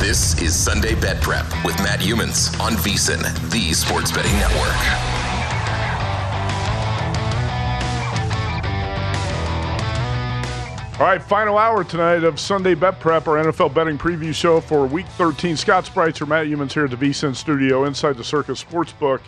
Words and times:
This 0.00 0.40
is 0.40 0.54
Sunday 0.54 0.94
Bet 0.94 1.20
Prep 1.20 1.44
with 1.64 1.76
Matt 1.78 1.98
Youmans 1.98 2.58
on 2.60 2.74
VSIN, 2.74 3.20
the 3.50 3.72
Sports 3.72 4.12
Betting 4.12 4.32
Network. 4.34 4.68
All 11.00 11.06
right, 11.06 11.20
final 11.20 11.58
hour 11.58 11.82
tonight 11.82 12.22
of 12.22 12.38
Sunday 12.38 12.74
Bet 12.74 13.00
Prep, 13.00 13.26
our 13.26 13.42
NFL 13.44 13.74
betting 13.74 13.98
preview 13.98 14.32
show 14.32 14.60
for 14.60 14.86
Week 14.86 15.06
13. 15.16 15.56
Scott 15.56 15.84
Spreitzer, 15.84 16.28
Matt 16.28 16.46
Youmans 16.46 16.72
here 16.72 16.84
at 16.84 16.90
the 16.90 16.96
VSIN 16.96 17.34
studio 17.34 17.84
inside 17.84 18.16
the 18.16 18.24
Circa 18.24 18.52
Sportsbook. 18.52 19.20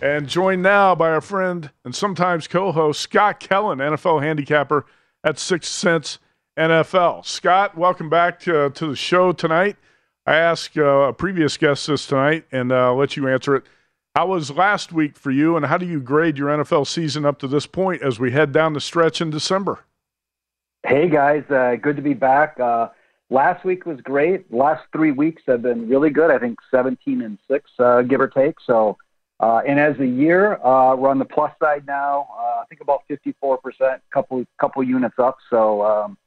And 0.00 0.26
joined 0.26 0.62
now 0.62 0.94
by 0.94 1.10
our 1.10 1.20
friend 1.20 1.70
and 1.84 1.94
sometimes 1.94 2.48
co-host 2.48 3.02
Scott 3.02 3.40
Kellen, 3.40 3.78
NFL 3.78 4.22
handicapper 4.22 4.86
at 5.22 5.38
Six 5.38 5.68
Cents 5.68 6.18
NFL. 6.56 7.26
Scott, 7.26 7.76
welcome 7.76 8.08
back 8.08 8.40
to, 8.40 8.70
to 8.70 8.86
the 8.86 8.96
show 8.96 9.32
tonight. 9.32 9.76
I 10.28 10.36
asked 10.36 10.76
uh, 10.76 10.82
a 10.82 11.12
previous 11.14 11.56
guest 11.56 11.86
this 11.86 12.06
tonight, 12.06 12.44
and 12.52 12.70
uh, 12.70 12.88
I'll 12.88 12.96
let 12.96 13.16
you 13.16 13.26
answer 13.26 13.56
it. 13.56 13.64
How 14.14 14.26
was 14.26 14.50
last 14.50 14.92
week 14.92 15.16
for 15.16 15.30
you, 15.30 15.56
and 15.56 15.64
how 15.64 15.78
do 15.78 15.86
you 15.86 16.02
grade 16.02 16.36
your 16.36 16.50
NFL 16.50 16.86
season 16.86 17.24
up 17.24 17.38
to 17.38 17.48
this 17.48 17.64
point 17.64 18.02
as 18.02 18.20
we 18.20 18.30
head 18.30 18.52
down 18.52 18.74
the 18.74 18.80
stretch 18.82 19.22
in 19.22 19.30
December? 19.30 19.86
Hey 20.86 21.08
guys, 21.08 21.44
uh, 21.50 21.76
good 21.80 21.96
to 21.96 22.02
be 22.02 22.12
back. 22.12 22.60
Uh, 22.60 22.88
last 23.30 23.64
week 23.64 23.86
was 23.86 24.02
great. 24.02 24.52
Last 24.52 24.84
three 24.92 25.12
weeks 25.12 25.40
have 25.46 25.62
been 25.62 25.88
really 25.88 26.10
good. 26.10 26.30
I 26.30 26.38
think 26.38 26.58
17 26.70 27.22
and 27.22 27.38
six, 27.50 27.70
uh, 27.78 28.02
give 28.02 28.20
or 28.20 28.28
take. 28.28 28.56
So, 28.66 28.98
uh, 29.40 29.62
and 29.66 29.80
as 29.80 29.98
a 29.98 30.06
year, 30.06 30.62
uh, 30.62 30.94
we're 30.94 31.08
on 31.08 31.18
the 31.18 31.24
plus 31.24 31.52
side 31.58 31.86
now. 31.86 32.28
I 32.38 32.64
think 32.68 32.82
about 32.82 33.00
54 33.08 33.56
percent, 33.56 34.02
couple 34.12 34.44
couple 34.60 34.82
units 34.82 35.18
up. 35.18 35.38
So 35.48 35.82
um, 35.82 36.18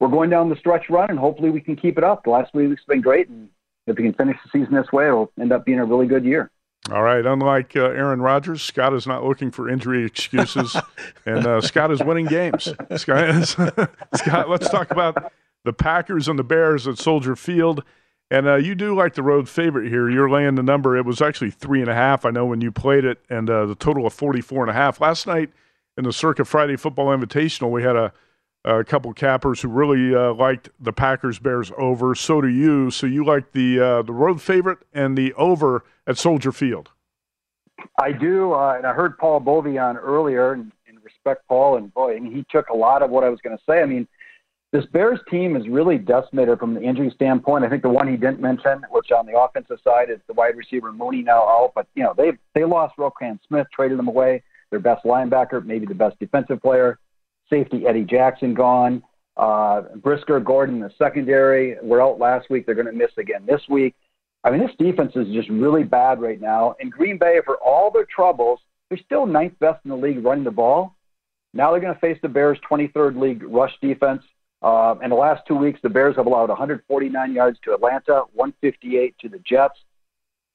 we're 0.00 0.08
going 0.08 0.30
down 0.30 0.48
the 0.48 0.56
stretch 0.56 0.90
run, 0.90 1.10
and 1.10 1.18
hopefully 1.18 1.50
we 1.50 1.60
can 1.60 1.76
keep 1.76 1.98
it 1.98 2.04
up. 2.04 2.24
The 2.24 2.30
last 2.30 2.52
three 2.52 2.66
weeks 2.66 2.82
have 2.82 2.88
been 2.88 3.00
great, 3.00 3.28
and 3.28 3.48
if 3.86 3.96
we 3.96 4.04
can 4.04 4.14
finish 4.14 4.36
the 4.42 4.58
season 4.58 4.74
this 4.74 4.92
way, 4.92 5.06
it'll 5.06 5.30
end 5.40 5.52
up 5.52 5.64
being 5.64 5.78
a 5.78 5.84
really 5.84 6.06
good 6.06 6.24
year. 6.24 6.50
All 6.90 7.02
right. 7.02 7.24
Unlike 7.24 7.76
uh, 7.76 7.84
Aaron 7.84 8.20
Rodgers, 8.20 8.62
Scott 8.62 8.92
is 8.92 9.06
not 9.06 9.24
looking 9.24 9.50
for 9.50 9.70
injury 9.70 10.04
excuses, 10.04 10.76
and 11.26 11.46
uh, 11.46 11.60
Scott 11.60 11.90
is 11.90 12.02
winning 12.02 12.26
games. 12.26 12.72
Scott, 12.96 13.30
is, 13.30 13.50
Scott, 14.14 14.50
let's 14.50 14.68
talk 14.68 14.90
about 14.90 15.32
the 15.64 15.72
Packers 15.72 16.28
and 16.28 16.38
the 16.38 16.44
Bears 16.44 16.86
at 16.86 16.98
Soldier 16.98 17.36
Field. 17.36 17.82
And 18.30 18.46
uh, 18.46 18.56
you 18.56 18.74
do 18.74 18.94
like 18.94 19.14
the 19.14 19.22
road 19.22 19.48
favorite 19.48 19.88
here. 19.88 20.10
You're 20.10 20.30
laying 20.30 20.56
the 20.56 20.62
number. 20.62 20.96
It 20.96 21.04
was 21.04 21.22
actually 21.22 21.50
three 21.50 21.80
and 21.80 21.90
a 21.90 21.94
half. 21.94 22.24
I 22.24 22.30
know 22.30 22.46
when 22.46 22.60
you 22.60 22.72
played 22.72 23.04
it, 23.04 23.20
and 23.30 23.48
uh, 23.48 23.66
the 23.66 23.74
total 23.74 24.06
of 24.06 24.12
44 24.12 24.62
and 24.62 24.70
a 24.70 24.74
half. 24.74 25.00
Last 25.00 25.26
night 25.26 25.50
in 25.96 26.04
the 26.04 26.12
Circa 26.12 26.44
Friday 26.44 26.76
Football 26.76 27.16
Invitational, 27.16 27.70
we 27.70 27.82
had 27.82 27.96
a, 27.96 28.12
a 28.64 28.84
couple 28.84 29.12
cappers 29.12 29.60
who 29.60 29.68
really 29.68 30.14
uh, 30.14 30.32
liked 30.34 30.70
the 30.80 30.92
Packers 30.92 31.38
Bears 31.38 31.70
over. 31.76 32.14
So 32.14 32.40
do 32.40 32.48
you. 32.48 32.90
So 32.90 33.06
you 33.06 33.24
like 33.24 33.52
the 33.52 33.80
uh, 33.80 34.02
the 34.02 34.12
road 34.12 34.40
favorite 34.40 34.78
and 34.92 35.16
the 35.16 35.32
over 35.34 35.84
at 36.06 36.18
Soldier 36.18 36.52
Field. 36.52 36.90
I 38.00 38.12
do, 38.12 38.54
uh, 38.54 38.74
and 38.76 38.86
I 38.86 38.92
heard 38.92 39.18
Paul 39.18 39.40
Bovi 39.40 39.82
on 39.82 39.96
earlier, 39.96 40.52
and, 40.52 40.72
and 40.88 41.02
respect 41.02 41.46
Paul, 41.48 41.76
and 41.76 41.92
boy, 41.92 42.18
mean, 42.18 42.32
he 42.32 42.44
took 42.50 42.68
a 42.68 42.76
lot 42.76 43.02
of 43.02 43.10
what 43.10 43.24
I 43.24 43.28
was 43.28 43.40
going 43.42 43.56
to 43.56 43.62
say. 43.68 43.82
I 43.82 43.84
mean, 43.84 44.06
this 44.72 44.86
Bears 44.86 45.20
team 45.30 45.54
is 45.56 45.68
really 45.68 45.98
decimated 45.98 46.58
from 46.58 46.74
the 46.74 46.82
injury 46.82 47.12
standpoint. 47.14 47.64
I 47.64 47.68
think 47.68 47.82
the 47.82 47.88
one 47.88 48.08
he 48.08 48.16
didn't 48.16 48.40
mention, 48.40 48.82
which 48.90 49.12
on 49.12 49.26
the 49.26 49.38
offensive 49.38 49.78
side 49.84 50.10
is 50.10 50.18
the 50.26 50.32
wide 50.32 50.56
receiver 50.56 50.92
Mooney 50.92 51.22
now 51.22 51.42
out, 51.42 51.72
but 51.74 51.86
you 51.94 52.02
know 52.02 52.14
they 52.16 52.32
they 52.54 52.64
lost 52.64 52.96
Roquan 52.96 53.38
Smith, 53.46 53.66
traded 53.72 53.98
him 53.98 54.08
away, 54.08 54.42
their 54.70 54.80
best 54.80 55.04
linebacker, 55.04 55.64
maybe 55.64 55.86
the 55.86 55.94
best 55.94 56.18
defensive 56.18 56.60
player, 56.60 56.98
safety 57.50 57.86
Eddie 57.86 58.04
Jackson 58.04 58.54
gone. 58.54 59.02
Uh, 59.36 59.82
Brisker, 59.96 60.40
Gordon, 60.40 60.80
the 60.80 60.90
secondary 60.96 61.76
were 61.82 62.00
out 62.00 62.18
last 62.18 62.50
week. 62.50 62.66
They're 62.66 62.74
going 62.74 62.86
to 62.86 62.92
miss 62.92 63.10
again 63.18 63.44
this 63.46 63.62
week. 63.68 63.94
I 64.44 64.50
mean, 64.50 64.60
this 64.60 64.76
defense 64.78 65.12
is 65.16 65.26
just 65.32 65.48
really 65.48 65.82
bad 65.82 66.20
right 66.20 66.40
now. 66.40 66.76
And 66.78 66.92
Green 66.92 67.18
Bay, 67.18 67.40
for 67.44 67.56
all 67.56 67.90
their 67.90 68.04
troubles, 68.04 68.60
they're 68.88 68.98
still 68.98 69.26
ninth 69.26 69.58
best 69.58 69.80
in 69.84 69.90
the 69.90 69.96
league 69.96 70.24
running 70.24 70.44
the 70.44 70.50
ball. 70.50 70.94
Now 71.54 71.70
they're 71.70 71.80
going 71.80 71.94
to 71.94 72.00
face 72.00 72.18
the 72.20 72.28
Bears' 72.28 72.58
23rd 72.70 73.20
league 73.20 73.42
rush 73.44 73.72
defense. 73.80 74.22
Uh, 74.60 74.94
in 75.02 75.10
the 75.10 75.16
last 75.16 75.42
two 75.46 75.56
weeks, 75.56 75.80
the 75.82 75.88
Bears 75.88 76.16
have 76.16 76.26
allowed 76.26 76.48
149 76.48 77.32
yards 77.32 77.58
to 77.64 77.74
Atlanta, 77.74 78.22
158 78.34 79.14
to 79.20 79.28
the 79.28 79.38
Jets. 79.38 79.78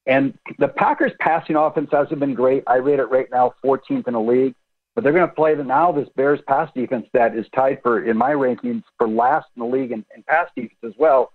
And 0.05 0.37
the 0.57 0.67
Packers' 0.67 1.11
passing 1.19 1.55
offense 1.55 1.89
hasn't 1.91 2.19
been 2.19 2.33
great. 2.33 2.63
I 2.67 2.75
rate 2.75 2.99
it 2.99 3.05
right 3.05 3.27
now 3.31 3.53
14th 3.63 4.07
in 4.07 4.13
the 4.13 4.19
league. 4.19 4.55
But 4.95 5.03
they're 5.03 5.13
going 5.13 5.27
to 5.27 5.35
play 5.35 5.55
the, 5.55 5.63
now 5.63 5.91
this 5.91 6.09
Bears 6.15 6.39
pass 6.47 6.69
defense 6.75 7.05
that 7.13 7.35
is 7.35 7.45
tied 7.55 7.79
for, 7.81 8.05
in 8.05 8.17
my 8.17 8.31
rankings, 8.31 8.83
for 8.97 9.07
last 9.07 9.47
in 9.55 9.61
the 9.61 9.67
league 9.67 9.91
in, 9.91 10.05
in 10.15 10.23
pass 10.23 10.47
defense 10.55 10.79
as 10.83 10.93
well. 10.97 11.31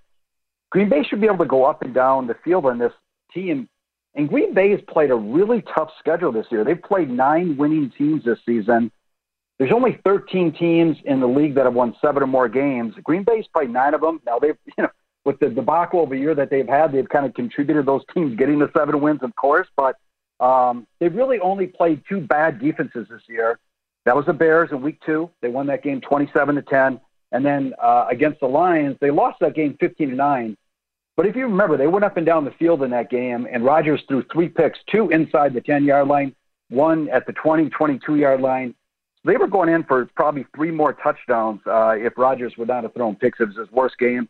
Green 0.71 0.89
Bay 0.89 1.03
should 1.09 1.21
be 1.21 1.27
able 1.27 1.39
to 1.39 1.47
go 1.47 1.65
up 1.65 1.83
and 1.83 1.95
down 1.95 2.27
the 2.27 2.35
field 2.45 2.67
on 2.67 2.79
this 2.79 2.93
team. 3.33 3.69
And 4.17 4.29
Green 4.29 4.55
Bay 4.55 4.71
has 4.71 4.81
played 4.89 5.11
a 5.11 5.15
really 5.15 5.63
tough 5.75 5.91
schedule 5.99 6.33
this 6.33 6.47
year. 6.51 6.65
They've 6.65 6.81
played 6.81 7.11
nine 7.11 7.57
winning 7.57 7.93
teams 7.97 8.25
this 8.25 8.39
season. 8.47 8.91
There's 9.59 9.73
only 9.73 10.01
13 10.05 10.53
teams 10.59 10.97
in 11.05 11.21
the 11.21 11.27
league 11.27 11.55
that 11.55 11.65
have 11.65 11.75
won 11.75 11.95
seven 12.01 12.23
or 12.23 12.27
more 12.27 12.49
games. 12.49 12.95
Green 13.05 13.23
Bay's 13.25 13.47
played 13.53 13.71
nine 13.71 13.95
of 13.95 14.01
them. 14.01 14.21
Now 14.27 14.39
they've, 14.39 14.57
you 14.79 14.85
know, 14.85 14.91
with 15.25 15.39
the 15.41 15.49
debacle 15.49 16.05
of 16.05 16.13
a 16.13 16.17
year 16.17 16.35
that 16.35 16.51
they've 16.51 16.69
had, 16.69 16.93
they've 16.93 17.09
kind 17.09 17.25
of 17.25 17.35
contributed 17.35 17.87
those 17.87 18.03
teams 18.13 18.37
getting 18.37 18.59
the 18.59 18.71
seven 18.77 19.01
wins, 19.01 19.21
of 19.23 19.35
course. 19.37 19.69
But 19.77 19.97
um, 20.45 20.87
they've 21.01 21.15
really 21.15 21.41
only 21.41 21.67
played 21.67 22.03
two 22.07 22.21
bad 22.21 22.61
defenses 22.61 23.07
this 23.09 23.23
year. 23.29 23.59
That 24.05 24.15
was 24.15 24.27
the 24.27 24.35
Bears 24.35 24.71
in 24.73 24.83
Week 24.83 25.01
Two. 25.07 25.31
They 25.41 25.49
won 25.49 25.67
that 25.69 25.83
game 25.83 26.03
27 26.03 26.57
to 26.57 26.63
10, 26.63 27.01
And 27.33 27.45
then 27.45 27.73
uh, 27.83 28.07
against 28.11 28.41
the 28.41 28.47
Lions, 28.47 28.99
they 29.01 29.11
lost 29.11 29.41
that 29.41 29.55
game 29.55 29.77
15 29.81 30.11
to 30.11 30.15
9. 30.15 30.57
But 31.17 31.27
if 31.27 31.35
you 31.35 31.45
remember, 31.45 31.79
they 31.79 31.87
went 31.87 32.05
up 32.05 32.19
and 32.19 32.27
down 32.27 32.45
the 32.45 32.51
field 32.53 32.83
in 32.83 32.91
that 32.91 33.09
game, 33.09 33.47
and 33.51 33.65
Rodgers 33.65 34.03
threw 34.07 34.23
three 34.33 34.49
picks, 34.49 34.79
two 34.91 35.09
inside 35.11 35.55
the 35.55 35.63
10 35.63 35.85
yard 35.85 36.09
line, 36.09 36.35
one 36.69 37.09
at 37.09 37.27
the 37.27 37.33
20, 37.33 37.71
22 37.71 38.17
yard 38.17 38.43
line. 38.43 38.75
They 39.25 39.39
were 39.39 39.47
going 39.47 39.71
in 39.71 39.85
for 39.85 40.05
probably 40.15 40.45
three 40.55 40.71
more 40.71 40.93
touchdowns 40.93 41.61
uh, 41.67 41.95
if 41.97 42.19
Rodgers 42.19 42.53
would 42.59 42.69
not 42.69 42.83
have 42.83 42.93
thrown 42.93 43.17
picks. 43.17 43.41
It 43.41 43.47
was 43.47 43.57
his 43.57 43.71
worst 43.71 43.97
game. 43.99 44.29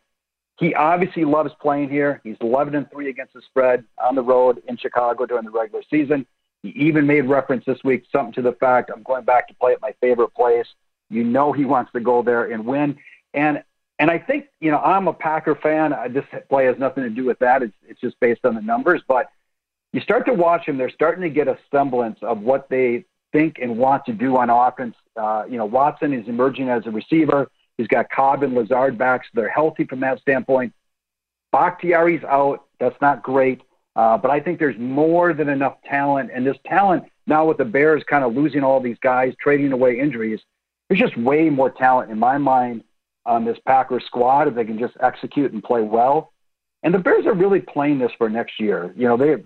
He 0.59 0.75
obviously 0.75 1.25
loves 1.25 1.53
playing 1.61 1.91
here. 1.91 2.21
He's 2.23 2.37
11 2.41 2.75
and 2.75 2.91
3 2.91 3.09
against 3.09 3.35
the 3.35 3.43
spread 3.43 3.85
on 3.99 4.15
the 4.15 4.23
road 4.23 4.63
in 4.69 4.77
Chicago 4.77 5.27
during 5.27 5.45
the 5.45 5.51
regular 5.51 5.83
season. 5.91 6.27
He 6.63 6.71
even 6.71 7.07
made 7.07 7.23
reference 7.23 7.65
this 7.65 7.83
week, 7.85 8.05
something 8.11 8.33
to 8.35 8.43
the 8.43 8.53
fact 8.53 8.91
I'm 8.95 9.03
going 9.03 9.25
back 9.25 9.49
to 9.49 9.55
play 9.55 9.73
at 9.73 9.81
my 9.83 9.95
favorite 10.01 10.33
place. 10.35 10.67
You 11.11 11.25
know 11.25 11.53
he 11.53 11.65
wants 11.65 11.93
to 11.93 12.01
go 12.01 12.23
there 12.23 12.51
and 12.53 12.65
win. 12.65 12.97
And 13.35 13.63
and 13.99 14.11
I 14.11 14.19
think, 14.19 14.47
you 14.61 14.71
know, 14.71 14.79
I'm 14.79 15.07
a 15.07 15.13
Packer 15.13 15.55
fan. 15.55 15.93
I, 15.93 16.09
This 16.09 16.25
play 16.49 16.67
has 16.67 16.77
nothing 16.79 17.05
to 17.05 17.11
do 17.11 17.25
with 17.25 17.39
that. 17.39 17.63
It's, 17.63 17.75
it's 17.87 18.01
just 18.01 18.19
based 18.19 18.45
on 18.45 18.55
the 18.55 18.61
numbers. 18.61 19.03
But 19.07 19.31
you 19.93 20.01
start 20.01 20.27
to 20.27 20.35
watch 20.35 20.67
them, 20.67 20.77
they're 20.77 20.91
starting 20.91 21.23
to 21.23 21.31
get 21.31 21.47
a 21.47 21.57
semblance 21.71 22.19
of 22.23 22.41
what 22.41 22.69
they 22.69 23.05
think 23.33 23.59
and 23.63 23.79
want 23.79 24.05
to 24.07 24.13
do 24.13 24.37
on 24.37 24.51
offense. 24.51 24.97
Uh, 25.17 25.45
you 25.49 25.57
know, 25.57 25.65
Watson 25.65 26.13
is 26.13 26.27
emerging 26.27 26.69
as 26.69 26.87
a 26.87 26.91
receiver. 26.91 27.49
He's 27.79 27.89
got 27.89 28.11
Cobb 28.11 28.43
and 28.43 28.55
Lazard 28.55 28.97
back, 28.97 29.25
so 29.25 29.31
they're 29.35 29.49
healthy 29.49 29.85
from 29.85 30.01
that 30.01 30.21
standpoint. 30.21 30.73
Bakhtiari's 31.53 32.25
out. 32.25 32.65
That's 32.81 33.01
not 33.01 33.23
great. 33.23 33.63
Uh, 33.97 34.19
but 34.19 34.31
I 34.31 34.41
think 34.41 34.59
there's 34.59 34.79
more 34.79 35.33
than 35.33 35.49
enough 35.49 35.77
talent. 35.85 36.31
And 36.35 36.47
this 36.47 36.57
talent, 36.67 37.05
now 37.27 37.47
with 37.47 37.59
the 37.59 37.65
Bears 37.65 38.03
kind 38.09 38.25
of 38.25 38.35
losing 38.35 38.65
all 38.65 38.81
these 38.81 38.99
guys, 39.03 39.35
trading 39.41 39.73
away 39.73 39.99
injuries, 39.99 40.41
there's 40.89 41.01
just 41.01 41.17
way 41.17 41.49
more 41.51 41.71
talent 41.71 42.11
in 42.11 42.19
my 42.19 42.39
mind 42.39 42.83
on 43.27 43.45
this 43.45 43.59
Packers 43.67 44.05
squad 44.07 44.49
if 44.49 44.55
they 44.55 44.65
can 44.65 44.79
just 44.79 44.95
execute 45.01 45.53
and 45.53 45.63
play 45.63 45.81
well. 45.81 46.33
And 46.83 46.93
the 46.93 46.99
Bears 46.99 47.25
are 47.27 47.35
really 47.35 47.61
playing 47.61 47.99
this 47.99 48.13
for 48.19 48.29
next 48.29 48.61
year. 48.61 48.93
You 48.97 49.09
know, 49.09 49.17
they 49.17 49.37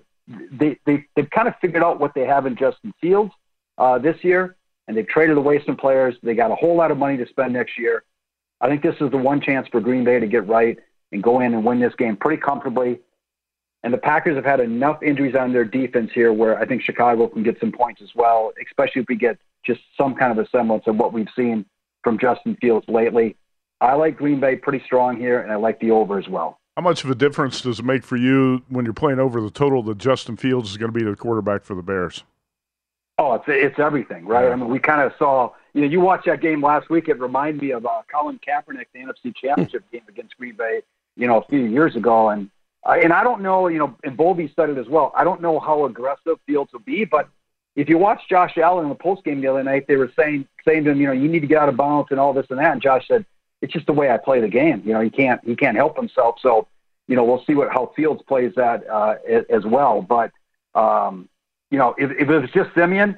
they 0.51 0.79
they 0.85 1.05
they've 1.15 1.31
kind 1.31 1.47
of 1.47 1.55
figured 1.61 1.83
out 1.83 2.01
what 2.01 2.13
they 2.15 2.27
have 2.27 2.47
in 2.47 2.57
Justin 2.57 2.93
Fields 3.01 3.33
uh, 3.77 3.99
this 3.99 4.17
year, 4.23 4.57
and 4.89 4.97
they've 4.97 5.07
traded 5.07 5.37
away 5.37 5.63
some 5.65 5.77
players. 5.77 6.17
They 6.23 6.35
got 6.35 6.51
a 6.51 6.57
whole 6.57 6.77
lot 6.77 6.91
of 6.91 6.99
money 6.99 7.17
to 7.17 7.27
spend 7.29 7.53
next 7.53 7.79
year. 7.79 8.03
I 8.61 8.69
think 8.69 8.83
this 8.83 8.97
is 9.01 9.11
the 9.11 9.19
one 9.19 9.41
chance 9.41 9.69
for 9.69 9.81
Green 9.81 10.05
Bay 10.05 10.19
to 10.19 10.27
get 10.27 10.47
right 10.47 10.79
and 11.13 11.23
go 11.23 11.41
in 11.41 11.55
and 11.55 11.65
win 11.65 11.81
this 11.81 11.95
game 11.95 12.17
pretty 12.17 12.41
comfortably. 12.41 13.01
And 13.85 13.95
the 13.95 13.99
Packers 13.99 14.35
have 14.35 14.45
had 14.45 14.61
enough 14.61 15.03
injuries 15.03 15.37
on 15.37 15.53
their 15.53 15.65
defense 15.65 16.11
here 16.13 16.33
where 16.33 16.59
I 16.59 16.67
think 16.67 16.83
Chicago 16.83 17.29
can 17.29 17.45
get 17.45 17.61
some 17.61 17.71
points 17.71 18.03
as 18.03 18.11
well, 18.15 18.53
especially 18.67 19.03
if 19.03 19.09
we 19.09 19.17
get 19.17 19.39
just 19.65 19.81
some 19.97 20.15
kind 20.15 20.37
of 20.37 20.45
a 20.45 20.49
semblance 20.51 20.85
of 20.87 20.97
what 20.97 21.13
we've 21.13 21.29
seen 21.37 21.65
from 22.03 22.19
Justin 22.19 22.57
Fields 22.61 22.87
lately. 22.89 23.37
I 23.81 23.95
like 23.95 24.17
Green 24.17 24.41
Bay 24.41 24.57
pretty 24.57 24.85
strong 24.85 25.17
here, 25.17 25.41
and 25.41 25.53
I 25.53 25.57
like 25.57 25.79
the 25.79 25.93
over 25.93 26.19
as 26.19 26.29
well. 26.29 26.59
How 26.77 26.83
much 26.83 27.05
of 27.05 27.11
a 27.11 27.15
difference 27.15 27.61
does 27.61 27.79
it 27.79 27.85
make 27.85 28.03
for 28.03 28.17
you 28.17 28.63
when 28.69 28.85
you're 28.85 28.95
playing 28.95 29.21
over 29.21 29.41
the 29.41 29.51
total 29.51 29.83
that 29.85 29.99
Justin 29.99 30.37
Fields 30.37 30.71
is 30.71 30.77
going 30.77 30.93
to 30.93 30.99
be 30.99 31.05
the 31.05 31.17
quarterback 31.17 31.65
for 31.65 31.75
the 31.75 31.83
Bears? 31.83 32.25
Oh, 33.19 33.35
it's 33.35 33.45
it's 33.49 33.79
everything, 33.81 34.27
right? 34.27 34.51
I 34.51 34.55
mean, 34.55 34.69
we 34.69 34.79
kind 34.79 35.03
of 35.03 35.13
saw. 35.19 35.53
You 35.75 35.83
know, 35.83 35.89
you 35.89 36.01
watched 36.01 36.27
that 36.27 36.41
game 36.41 36.63
last 36.63 36.89
week. 36.89 37.09
It 37.09 37.19
reminded 37.19 37.61
me 37.61 37.73
of 37.73 37.85
uh, 37.85 38.03
Colin 38.13 38.39
Kaepernick, 38.47 38.87
the 38.93 39.01
NFC 39.01 39.35
Championship 39.37 39.85
game 39.93 40.03
against 40.09 40.37
Green 40.39 40.55
Bay. 40.55 40.83
You 41.17 41.27
know, 41.27 41.41
a 41.41 41.45
few 41.47 41.65
years 41.65 41.97
ago, 41.97 42.31
and 42.31 42.49
uh, 42.87 42.93
and 42.93 43.13
I 43.13 43.25
don't 43.25 43.43
know. 43.43 43.67
You 43.67 43.79
know, 43.79 43.97
and 44.05 44.17
Bovi 44.17 44.55
said 44.55 44.71
it 44.71 44.79
as 44.79 44.87
well. 44.87 45.13
I 45.17 45.25
don't 45.25 45.41
know 45.41 45.59
how 45.59 45.85
aggressive 45.85 46.39
Fields 46.47 46.73
will 46.73 46.81
be, 46.81 47.05
but 47.05 47.29
if 47.79 47.89
you 47.89 47.99
watch 47.99 48.21
Josh 48.29 48.57
Allen 48.59 48.85
in 48.85 48.89
the 48.89 48.95
post 48.95 49.25
game 49.25 49.41
the 49.41 49.49
other 49.49 49.63
night, 49.63 49.87
they 49.87 49.97
were 49.97 50.13
saying 50.17 50.47
saying 50.65 50.85
to 50.85 50.91
him, 50.91 51.01
you 51.01 51.07
know, 51.07 51.13
you 51.13 51.29
need 51.29 51.41
to 51.41 51.47
get 51.47 51.59
out 51.59 51.69
of 51.69 51.77
bounds 51.77 52.09
and 52.11 52.21
all 52.21 52.33
this 52.33 52.47
and 52.51 52.59
that. 52.59 52.73
And 52.73 52.83
Josh 52.83 53.07
said, 53.09 53.25
it's 53.63 53.73
just 53.73 53.87
the 53.87 53.93
way 53.93 54.11
I 54.11 54.17
play 54.17 54.41
the 54.41 54.49
game. 54.49 54.83
You 54.85 54.93
know, 54.93 55.01
he 55.01 55.11
can't 55.11 55.41
he 55.45 55.57
can't 55.57 55.77
help 55.77 55.97
himself. 55.97 56.37
So, 56.41 56.67
you 57.07 57.17
know, 57.17 57.25
we'll 57.25 57.45
see 57.47 57.55
what 57.55 57.73
how 57.73 57.93
Fields 57.97 58.23
plays 58.27 58.53
that 58.57 58.89
uh, 58.89 59.15
as 59.51 59.65
well. 59.65 60.03
But 60.03 60.31
um, 60.75 61.29
you 61.71 61.79
know, 61.79 61.95
if, 61.99 62.11
if 62.11 62.29
it 62.29 62.39
was 62.39 62.51
just 62.51 62.71
Siemian, 62.75 63.17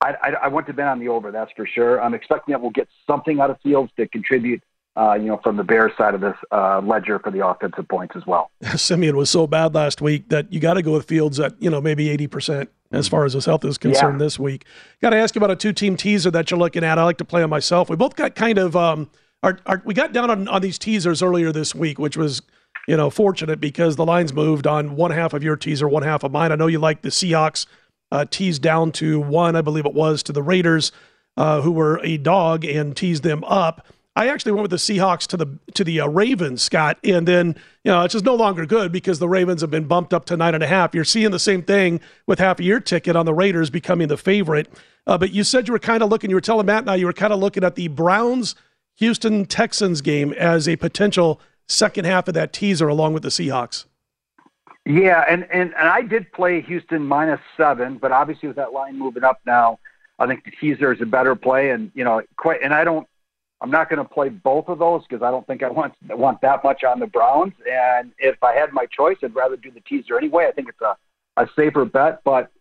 I, 0.00 0.14
I, 0.22 0.30
I 0.42 0.48
wouldn't 0.48 0.66
have 0.68 0.76
been 0.76 0.86
on 0.86 0.98
the 0.98 1.08
over. 1.08 1.30
That's 1.30 1.52
for 1.56 1.66
sure. 1.66 2.00
I'm 2.02 2.14
expecting 2.14 2.52
that 2.52 2.60
we'll 2.60 2.70
get 2.70 2.88
something 3.06 3.40
out 3.40 3.50
of 3.50 3.60
Fields 3.62 3.92
to 3.96 4.06
contribute. 4.08 4.62
Uh, 4.96 5.14
you 5.14 5.24
know, 5.24 5.40
from 5.42 5.56
the 5.56 5.64
Bears 5.64 5.90
side 5.98 6.14
of 6.14 6.20
this 6.20 6.36
uh, 6.52 6.80
ledger 6.80 7.18
for 7.18 7.32
the 7.32 7.44
offensive 7.44 7.88
points 7.88 8.14
as 8.14 8.24
well. 8.28 8.52
Siemian 8.76 9.16
was 9.16 9.28
so 9.28 9.44
bad 9.44 9.74
last 9.74 10.00
week 10.00 10.28
that 10.28 10.52
you 10.52 10.60
got 10.60 10.74
to 10.74 10.82
go 10.82 10.92
with 10.92 11.06
Fields 11.08 11.40
at 11.40 11.60
you 11.60 11.68
know 11.68 11.80
maybe 11.80 12.08
eighty 12.08 12.28
percent 12.28 12.70
as 12.92 13.08
far 13.08 13.24
as 13.24 13.32
his 13.32 13.44
health 13.44 13.64
is 13.64 13.76
concerned 13.76 14.20
yeah. 14.20 14.24
this 14.24 14.38
week. 14.38 14.64
Got 15.02 15.10
to 15.10 15.16
ask 15.16 15.34
you 15.34 15.40
about 15.40 15.50
a 15.50 15.56
two-team 15.56 15.96
teaser 15.96 16.30
that 16.30 16.48
you're 16.48 16.60
looking 16.60 16.84
at. 16.84 16.96
I 16.96 17.02
like 17.02 17.16
to 17.18 17.24
play 17.24 17.42
on 17.42 17.50
myself. 17.50 17.90
We 17.90 17.96
both 17.96 18.14
got 18.14 18.36
kind 18.36 18.56
of 18.56 18.76
um, 18.76 19.10
our, 19.42 19.58
our, 19.66 19.82
we 19.84 19.94
got 19.94 20.12
down 20.12 20.30
on, 20.30 20.46
on 20.46 20.62
these 20.62 20.78
teasers 20.78 21.22
earlier 21.22 21.50
this 21.50 21.74
week, 21.74 21.98
which 21.98 22.16
was 22.16 22.42
you 22.86 22.96
know 22.96 23.10
fortunate 23.10 23.60
because 23.60 23.96
the 23.96 24.06
lines 24.06 24.32
moved 24.32 24.66
on 24.66 24.94
one 24.94 25.10
half 25.10 25.32
of 25.32 25.42
your 25.42 25.56
teaser, 25.56 25.88
one 25.88 26.04
half 26.04 26.22
of 26.22 26.30
mine. 26.30 26.52
I 26.52 26.54
know 26.54 26.68
you 26.68 26.78
like 26.78 27.02
the 27.02 27.08
Seahawks 27.08 27.66
uh, 28.14 28.24
teased 28.30 28.62
down 28.62 28.92
to 28.92 29.18
one, 29.18 29.56
I 29.56 29.60
believe 29.60 29.86
it 29.86 29.92
was, 29.92 30.22
to 30.22 30.32
the 30.32 30.42
Raiders, 30.42 30.92
uh, 31.36 31.60
who 31.62 31.72
were 31.72 31.98
a 32.04 32.16
dog, 32.16 32.64
and 32.64 32.96
teased 32.96 33.24
them 33.24 33.42
up. 33.42 33.84
I 34.14 34.28
actually 34.28 34.52
went 34.52 34.62
with 34.62 34.70
the 34.70 34.76
Seahawks 34.76 35.26
to 35.26 35.36
the 35.36 35.58
to 35.74 35.82
the 35.82 36.00
uh, 36.00 36.06
Ravens, 36.06 36.62
Scott, 36.62 36.98
and 37.02 37.26
then 37.26 37.56
you 37.82 37.90
know 37.90 38.04
it's 38.04 38.12
just 38.12 38.24
no 38.24 38.36
longer 38.36 38.66
good 38.66 38.92
because 38.92 39.18
the 39.18 39.28
Ravens 39.28 39.62
have 39.62 39.70
been 39.72 39.88
bumped 39.88 40.14
up 40.14 40.26
to 40.26 40.36
nine 40.36 40.54
and 40.54 40.62
a 40.62 40.68
half. 40.68 40.94
You're 40.94 41.02
seeing 41.02 41.32
the 41.32 41.40
same 41.40 41.62
thing 41.62 42.00
with 42.28 42.38
half 42.38 42.60
a 42.60 42.62
year 42.62 42.78
ticket 42.78 43.16
on 43.16 43.26
the 43.26 43.34
Raiders 43.34 43.68
becoming 43.68 44.06
the 44.06 44.16
favorite. 44.16 44.72
Uh, 45.08 45.18
but 45.18 45.32
you 45.32 45.42
said 45.42 45.66
you 45.66 45.72
were 45.72 45.80
kind 45.80 46.00
of 46.00 46.08
looking. 46.08 46.30
You 46.30 46.36
were 46.36 46.40
telling 46.40 46.66
Matt 46.66 46.84
now 46.84 46.92
you 46.92 47.06
were 47.06 47.12
kind 47.12 47.32
of 47.32 47.40
looking 47.40 47.64
at 47.64 47.74
the 47.74 47.88
Browns 47.88 48.54
Houston 48.98 49.44
Texans 49.44 50.00
game 50.02 50.32
as 50.34 50.68
a 50.68 50.76
potential 50.76 51.40
second 51.66 52.04
half 52.04 52.28
of 52.28 52.34
that 52.34 52.52
teaser 52.52 52.86
along 52.86 53.14
with 53.14 53.24
the 53.24 53.30
Seahawks. 53.30 53.86
Yeah, 54.86 55.24
and, 55.28 55.44
and, 55.50 55.74
and 55.74 55.88
I 55.88 56.02
did 56.02 56.30
play 56.32 56.60
Houston 56.60 57.06
minus 57.06 57.40
seven, 57.56 57.96
but 57.96 58.12
obviously 58.12 58.48
with 58.48 58.56
that 58.56 58.72
line 58.72 58.98
moving 58.98 59.24
up 59.24 59.40
now, 59.46 59.78
I 60.18 60.26
think 60.26 60.44
the 60.44 60.50
teaser 60.50 60.92
is 60.92 61.00
a 61.00 61.06
better 61.06 61.34
play. 61.34 61.70
And 61.70 61.90
you 61.94 62.04
know, 62.04 62.22
quite. 62.36 62.62
And 62.62 62.72
I 62.74 62.84
don't. 62.84 63.06
I'm 63.60 63.70
not 63.70 63.88
going 63.88 63.98
to 63.98 64.08
play 64.08 64.28
both 64.28 64.68
of 64.68 64.78
those 64.78 65.02
because 65.08 65.22
I 65.22 65.30
don't 65.30 65.46
think 65.46 65.62
I 65.62 65.70
want 65.70 65.94
want 66.10 66.40
that 66.42 66.62
much 66.62 66.84
on 66.84 67.00
the 67.00 67.06
Browns. 67.06 67.54
And 67.70 68.12
if 68.18 68.42
I 68.42 68.52
had 68.52 68.72
my 68.72 68.86
choice, 68.86 69.16
I'd 69.22 69.34
rather 69.34 69.56
do 69.56 69.70
the 69.70 69.80
teaser 69.80 70.18
anyway. 70.18 70.46
I 70.46 70.52
think 70.52 70.68
it's 70.68 70.80
a 70.82 70.96
a 71.36 71.48
safer 71.56 71.84
bet. 71.84 72.20
But 72.24 72.52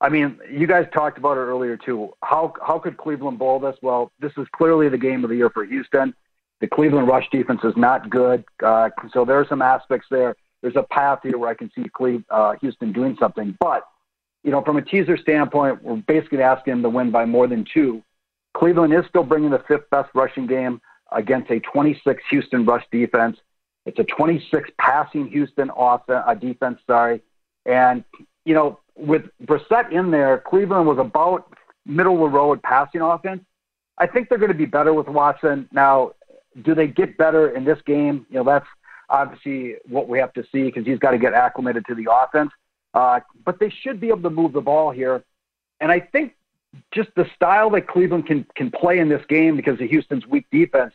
I 0.00 0.08
mean, 0.08 0.38
you 0.50 0.66
guys 0.66 0.86
talked 0.92 1.16
about 1.16 1.36
it 1.36 1.42
earlier 1.42 1.76
too. 1.76 2.12
How 2.22 2.52
how 2.66 2.78
could 2.78 2.96
Cleveland 2.96 3.38
bowl 3.38 3.60
this? 3.60 3.76
Well, 3.82 4.10
this 4.20 4.32
is 4.36 4.46
clearly 4.52 4.88
the 4.88 4.98
game 4.98 5.24
of 5.24 5.30
the 5.30 5.36
year 5.36 5.50
for 5.50 5.64
Houston. 5.64 6.14
The 6.60 6.66
Cleveland 6.66 7.06
rush 7.06 7.30
defense 7.30 7.60
is 7.62 7.76
not 7.76 8.10
good, 8.10 8.44
uh, 8.64 8.90
so 9.12 9.24
there 9.24 9.38
are 9.38 9.46
some 9.46 9.62
aspects 9.62 10.08
there 10.10 10.34
there's 10.62 10.76
a 10.76 10.82
path 10.82 11.20
here 11.22 11.38
where 11.38 11.48
I 11.48 11.54
can 11.54 11.70
see 11.74 11.88
Cleve, 11.88 12.24
uh, 12.30 12.54
Houston 12.60 12.92
doing 12.92 13.16
something. 13.18 13.56
But, 13.60 13.84
you 14.42 14.50
know, 14.50 14.62
from 14.62 14.76
a 14.76 14.82
teaser 14.82 15.16
standpoint, 15.16 15.82
we're 15.82 15.96
basically 15.96 16.42
asking 16.42 16.74
them 16.74 16.82
to 16.82 16.88
win 16.88 17.10
by 17.10 17.24
more 17.24 17.46
than 17.46 17.64
two. 17.72 18.02
Cleveland 18.54 18.92
is 18.92 19.04
still 19.08 19.22
bringing 19.22 19.50
the 19.50 19.62
fifth 19.68 19.88
best 19.90 20.10
rushing 20.14 20.46
game 20.46 20.80
against 21.12 21.50
a 21.50 21.60
26 21.60 22.22
Houston 22.30 22.64
rush 22.64 22.84
defense. 22.90 23.38
It's 23.86 23.98
a 23.98 24.04
26 24.04 24.70
passing 24.78 25.28
Houston 25.28 25.70
offense, 25.76 26.24
uh, 26.26 26.34
defense, 26.34 26.78
sorry. 26.86 27.22
And, 27.64 28.04
you 28.44 28.54
know, 28.54 28.80
with 28.96 29.22
Brissett 29.44 29.92
in 29.92 30.10
there, 30.10 30.38
Cleveland 30.38 30.86
was 30.86 30.98
about 30.98 31.52
middle 31.86 32.14
of 32.14 32.32
the 32.32 32.36
road 32.36 32.62
passing 32.62 33.00
offense. 33.00 33.42
I 33.96 34.06
think 34.06 34.28
they're 34.28 34.38
going 34.38 34.52
to 34.52 34.58
be 34.58 34.66
better 34.66 34.92
with 34.92 35.08
Watson. 35.08 35.68
Now, 35.72 36.12
do 36.62 36.74
they 36.74 36.86
get 36.86 37.16
better 37.16 37.48
in 37.48 37.64
this 37.64 37.78
game? 37.86 38.26
You 38.28 38.38
know, 38.38 38.44
that's 38.44 38.66
obviously 39.08 39.76
what 39.88 40.08
we 40.08 40.18
have 40.18 40.32
to 40.34 40.44
see 40.52 40.64
because 40.64 40.86
he's 40.86 40.98
got 40.98 41.12
to 41.12 41.18
get 41.18 41.34
acclimated 41.34 41.84
to 41.86 41.94
the 41.94 42.08
offense. 42.10 42.50
Uh, 42.94 43.20
but 43.44 43.58
they 43.58 43.70
should 43.70 44.00
be 44.00 44.08
able 44.08 44.22
to 44.22 44.30
move 44.30 44.52
the 44.52 44.60
ball 44.60 44.90
here. 44.90 45.22
And 45.80 45.92
I 45.92 46.00
think 46.00 46.34
just 46.90 47.10
the 47.16 47.28
style 47.34 47.70
that 47.70 47.86
Cleveland 47.86 48.26
can, 48.26 48.46
can 48.54 48.70
play 48.70 48.98
in 48.98 49.08
this 49.08 49.24
game 49.28 49.56
because 49.56 49.80
of 49.80 49.88
Houston's 49.88 50.26
weak 50.26 50.46
defense, 50.50 50.92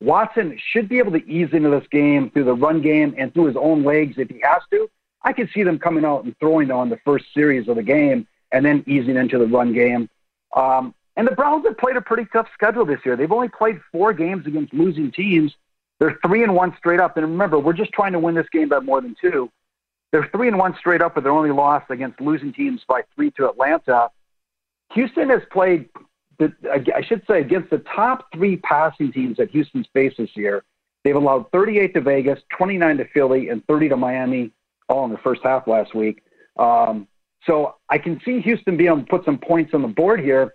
Watson 0.00 0.58
should 0.72 0.88
be 0.88 0.98
able 0.98 1.12
to 1.12 1.26
ease 1.26 1.48
into 1.52 1.70
this 1.70 1.86
game 1.90 2.30
through 2.30 2.44
the 2.44 2.54
run 2.54 2.82
game 2.82 3.14
and 3.16 3.32
through 3.32 3.46
his 3.46 3.56
own 3.56 3.82
legs 3.82 4.16
if 4.18 4.28
he 4.28 4.40
has 4.42 4.62
to. 4.70 4.90
I 5.22 5.32
could 5.32 5.50
see 5.52 5.62
them 5.62 5.78
coming 5.78 6.04
out 6.04 6.24
and 6.24 6.38
throwing 6.38 6.70
on 6.70 6.90
the 6.90 6.98
first 7.04 7.26
series 7.32 7.68
of 7.68 7.76
the 7.76 7.82
game 7.82 8.26
and 8.52 8.64
then 8.64 8.84
easing 8.86 9.16
into 9.16 9.38
the 9.38 9.46
run 9.46 9.72
game. 9.72 10.08
Um, 10.54 10.94
and 11.16 11.26
the 11.26 11.32
Browns 11.32 11.64
have 11.66 11.78
played 11.78 11.96
a 11.96 12.02
pretty 12.02 12.26
tough 12.32 12.48
schedule 12.52 12.84
this 12.84 13.00
year. 13.04 13.16
They've 13.16 13.32
only 13.32 13.48
played 13.48 13.80
four 13.90 14.12
games 14.12 14.46
against 14.46 14.74
losing 14.74 15.10
teams 15.10 15.54
they're 15.98 16.18
three 16.26 16.42
and 16.42 16.54
one 16.54 16.74
straight 16.78 17.00
up. 17.00 17.16
And 17.16 17.26
remember, 17.26 17.58
we're 17.58 17.72
just 17.72 17.92
trying 17.92 18.12
to 18.12 18.18
win 18.18 18.34
this 18.34 18.46
game 18.52 18.68
by 18.68 18.80
more 18.80 19.00
than 19.00 19.16
two. 19.20 19.50
They're 20.12 20.28
three 20.32 20.48
and 20.48 20.58
one 20.58 20.74
straight 20.78 21.02
up, 21.02 21.14
but 21.14 21.24
they're 21.24 21.32
only 21.32 21.50
lost 21.50 21.90
against 21.90 22.20
losing 22.20 22.52
teams 22.52 22.82
by 22.86 23.02
three 23.14 23.30
to 23.32 23.48
Atlanta. 23.48 24.10
Houston 24.94 25.30
has 25.30 25.42
played, 25.50 25.88
the, 26.38 26.52
I 26.72 27.02
should 27.02 27.22
say, 27.28 27.40
against 27.40 27.70
the 27.70 27.78
top 27.78 28.26
three 28.32 28.56
passing 28.56 29.12
teams 29.12 29.38
that 29.38 29.50
Houston's 29.50 29.86
faced 29.92 30.18
this 30.18 30.30
year. 30.36 30.62
They've 31.02 31.16
allowed 31.16 31.50
38 31.52 31.94
to 31.94 32.00
Vegas, 32.00 32.40
29 32.56 32.98
to 32.98 33.04
Philly, 33.08 33.48
and 33.48 33.66
30 33.66 33.90
to 33.90 33.96
Miami, 33.96 34.52
all 34.88 35.04
in 35.04 35.12
the 35.12 35.18
first 35.18 35.42
half 35.42 35.66
last 35.66 35.94
week. 35.94 36.22
Um, 36.56 37.08
so 37.44 37.76
I 37.88 37.98
can 37.98 38.20
see 38.24 38.40
Houston 38.40 38.76
being 38.76 38.88
able 38.88 39.00
to 39.00 39.06
put 39.06 39.24
some 39.24 39.38
points 39.38 39.72
on 39.74 39.82
the 39.82 39.88
board 39.88 40.20
here. 40.20 40.54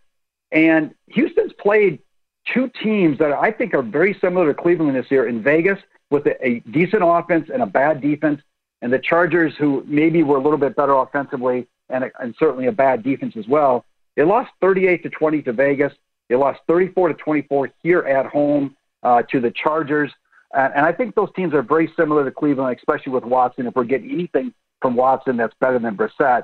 And 0.51 0.93
Houston's 1.07 1.53
played 1.53 1.99
two 2.45 2.69
teams 2.81 3.17
that 3.19 3.31
I 3.31 3.51
think 3.51 3.73
are 3.73 3.81
very 3.81 4.17
similar 4.19 4.53
to 4.53 4.61
Cleveland 4.61 4.95
this 4.95 5.09
year 5.09 5.27
in 5.27 5.41
Vegas 5.41 5.79
with 6.09 6.25
a, 6.25 6.45
a 6.45 6.59
decent 6.71 7.03
offense 7.05 7.49
and 7.51 7.61
a 7.61 7.65
bad 7.65 8.01
defense, 8.01 8.41
and 8.81 8.91
the 8.91 8.99
Chargers, 8.99 9.53
who 9.57 9.83
maybe 9.87 10.23
were 10.23 10.37
a 10.37 10.41
little 10.41 10.57
bit 10.57 10.75
better 10.75 10.93
offensively 10.93 11.67
and, 11.89 12.03
a, 12.05 12.11
and 12.19 12.35
certainly 12.37 12.67
a 12.67 12.71
bad 12.71 13.03
defense 13.03 13.35
as 13.37 13.47
well. 13.47 13.85
They 14.15 14.23
lost 14.23 14.51
38 14.61 15.03
to 15.03 15.09
20 15.09 15.41
to 15.43 15.53
Vegas. 15.53 15.93
They 16.29 16.35
lost 16.35 16.59
34 16.67 17.09
to 17.09 17.13
24 17.13 17.71
here 17.81 17.99
at 18.01 18.25
home 18.25 18.75
uh, 19.03 19.23
to 19.31 19.39
the 19.39 19.51
Chargers. 19.51 20.11
And, 20.53 20.73
and 20.73 20.85
I 20.85 20.91
think 20.91 21.15
those 21.15 21.29
teams 21.35 21.53
are 21.53 21.61
very 21.61 21.91
similar 21.95 22.25
to 22.25 22.31
Cleveland, 22.31 22.75
especially 22.77 23.13
with 23.13 23.23
Watson. 23.23 23.67
If 23.67 23.75
we're 23.75 23.83
getting 23.83 24.11
anything 24.11 24.53
from 24.81 24.95
Watson 24.95 25.37
that's 25.37 25.53
better 25.59 25.79
than 25.79 25.95
Brissett. 25.95 26.43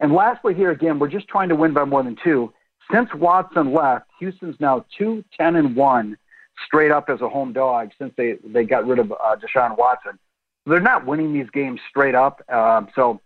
And 0.00 0.12
lastly, 0.12 0.54
here 0.54 0.70
again, 0.70 0.98
we're 0.98 1.08
just 1.08 1.28
trying 1.28 1.48
to 1.48 1.56
win 1.56 1.72
by 1.72 1.84
more 1.84 2.02
than 2.02 2.16
two. 2.22 2.52
Since 2.92 3.14
Watson 3.14 3.72
left, 3.72 4.06
Houston's 4.18 4.56
now 4.60 4.84
2 4.98 5.24
10 5.36 5.56
and 5.56 5.76
1 5.76 6.16
straight 6.66 6.90
up 6.90 7.08
as 7.08 7.20
a 7.20 7.28
home 7.28 7.52
dog 7.52 7.90
since 7.98 8.12
they, 8.16 8.36
they 8.44 8.64
got 8.64 8.86
rid 8.86 8.98
of 8.98 9.12
uh, 9.12 9.36
Deshaun 9.36 9.76
Watson. 9.76 10.18
They're 10.66 10.80
not 10.80 11.06
winning 11.06 11.32
these 11.32 11.50
games 11.50 11.80
straight 11.90 12.14
up. 12.14 12.42
Um, 12.50 12.88
so, 12.94 13.20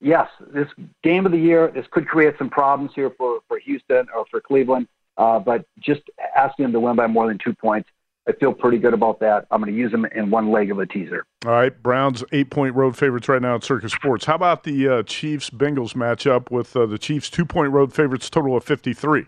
yes, 0.00 0.28
this 0.52 0.68
game 1.02 1.24
of 1.24 1.32
the 1.32 1.38
year, 1.38 1.70
this 1.70 1.86
could 1.90 2.06
create 2.06 2.34
some 2.38 2.50
problems 2.50 2.92
here 2.94 3.10
for, 3.16 3.40
for 3.48 3.58
Houston 3.58 4.06
or 4.14 4.26
for 4.30 4.40
Cleveland. 4.40 4.88
Uh, 5.16 5.38
but 5.38 5.64
just 5.80 6.02
asking 6.36 6.64
them 6.64 6.72
to 6.72 6.80
win 6.80 6.94
by 6.94 7.06
more 7.06 7.26
than 7.26 7.38
two 7.42 7.54
points 7.54 7.88
I 8.28 8.32
feel 8.32 8.52
pretty 8.52 8.76
good 8.76 8.92
about 8.92 9.20
that. 9.20 9.46
I'm 9.50 9.62
going 9.62 9.72
to 9.72 9.78
use 9.78 9.90
them 9.90 10.04
in 10.04 10.30
one 10.30 10.50
leg 10.52 10.70
of 10.70 10.78
a 10.78 10.86
teaser. 10.86 11.24
All 11.46 11.52
right, 11.52 11.82
Browns 11.82 12.22
eight 12.32 12.50
point 12.50 12.74
road 12.74 12.94
favorites 12.94 13.26
right 13.28 13.40
now 13.40 13.54
at 13.54 13.64
Circa 13.64 13.88
Sports. 13.88 14.26
How 14.26 14.34
about 14.34 14.64
the 14.64 14.88
uh, 14.88 15.02
Chiefs 15.04 15.48
Bengals 15.48 15.94
matchup 15.94 16.50
with 16.50 16.76
uh, 16.76 16.84
the 16.84 16.98
Chiefs 16.98 17.30
two 17.30 17.46
point 17.46 17.72
road 17.72 17.94
favorites, 17.94 18.28
total 18.28 18.56
of 18.56 18.64
53? 18.64 19.26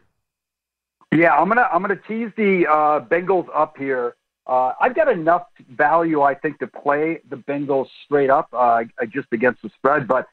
Yeah, 1.14 1.34
I'm 1.34 1.48
gonna 1.48 1.66
I'm 1.72 1.80
gonna 1.80 1.96
tease 1.96 2.30
the 2.36 2.66
uh, 2.68 3.00
Bengals 3.00 3.48
up 3.54 3.78
here. 3.78 4.16
Uh, 4.46 4.72
I've 4.80 4.94
got 4.94 5.08
enough 5.08 5.44
value, 5.70 6.22
I 6.22 6.34
think, 6.34 6.58
to 6.58 6.66
play 6.66 7.20
the 7.28 7.36
Bengals 7.36 7.86
straight 8.04 8.30
up 8.30 8.48
uh, 8.52 8.82
just 9.08 9.28
against 9.32 9.62
the 9.62 9.70
spread, 9.76 10.06
but 10.08 10.26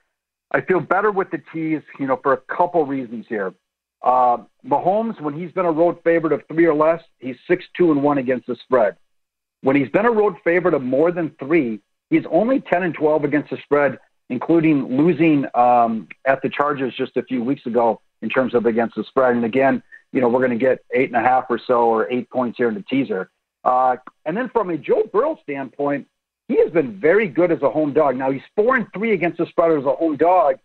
I 0.51 0.61
feel 0.61 0.79
better 0.79 1.11
with 1.11 1.29
the 1.31 1.39
tease, 1.53 1.83
you 1.99 2.07
know, 2.07 2.19
for 2.21 2.33
a 2.33 2.37
couple 2.37 2.85
reasons 2.85 3.25
here. 3.29 3.53
Uh, 4.07 4.37
Mahomes, 4.65 5.19
when 5.19 5.33
he's 5.33 5.51
been 5.51 5.65
a 5.65 5.71
road 5.71 5.97
favorite 6.01 6.31
of 6.31 6.41
three 6.47 6.65
or 6.65 6.73
less, 6.73 7.03
he's 7.19 7.35
six 7.45 7.65
two 7.75 7.91
and 7.91 8.01
one 8.01 8.17
against 8.17 8.47
the 8.47 8.55
spread. 8.63 8.95
When 9.63 9.75
he's 9.75 9.89
been 9.89 10.05
a 10.05 10.11
road 10.11 10.35
favorite 10.45 10.73
of 10.73 10.81
more 10.81 11.11
than 11.11 11.35
three, 11.37 11.81
he's 12.09 12.23
only 12.31 12.61
ten 12.61 12.83
and 12.83 12.93
twelve 12.93 13.25
against 13.25 13.49
the 13.49 13.57
spread, 13.57 13.99
including 14.29 14.95
losing 14.95 15.45
um, 15.55 16.07
at 16.23 16.41
the 16.41 16.47
Chargers 16.47 16.93
just 16.95 17.17
a 17.17 17.23
few 17.23 17.43
weeks 17.43 17.65
ago 17.65 17.99
in 18.21 18.29
terms 18.29 18.53
of 18.53 18.65
against 18.65 18.95
the 18.95 19.03
spread. 19.03 19.35
And 19.35 19.43
again, 19.43 19.83
you 20.13 20.21
know, 20.21 20.29
we're 20.29 20.39
going 20.39 20.57
to 20.57 20.65
get 20.65 20.85
eight 20.93 21.09
and 21.09 21.17
a 21.17 21.27
half 21.27 21.43
or 21.49 21.59
so 21.67 21.89
or 21.89 22.09
eight 22.09 22.29
points 22.29 22.57
here 22.57 22.69
in 22.69 22.75
the 22.75 22.85
teaser. 22.89 23.29
Uh, 23.65 23.97
and 24.25 24.37
then 24.37 24.47
from 24.49 24.69
a 24.69 24.77
Joe 24.77 25.03
Burrow 25.11 25.37
standpoint, 25.43 26.07
he 26.47 26.57
has 26.61 26.71
been 26.71 26.97
very 26.97 27.27
good 27.27 27.51
as 27.51 27.61
a 27.61 27.69
home 27.69 27.91
dog. 27.91 28.15
Now 28.15 28.31
he's 28.31 28.41
four 28.55 28.77
and 28.77 28.87
three 28.93 29.11
against 29.11 29.37
the 29.37 29.45
spread 29.47 29.77
as 29.77 29.83
a 29.83 29.95
home 29.95 30.15
dog, 30.15 30.59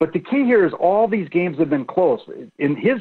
but 0.00 0.12
the 0.12 0.20
key 0.20 0.44
here 0.44 0.64
is 0.64 0.72
all 0.72 1.08
these 1.08 1.28
games 1.28 1.58
have 1.58 1.70
been 1.70 1.84
close. 1.84 2.20
In 2.58 2.76
his 2.76 3.00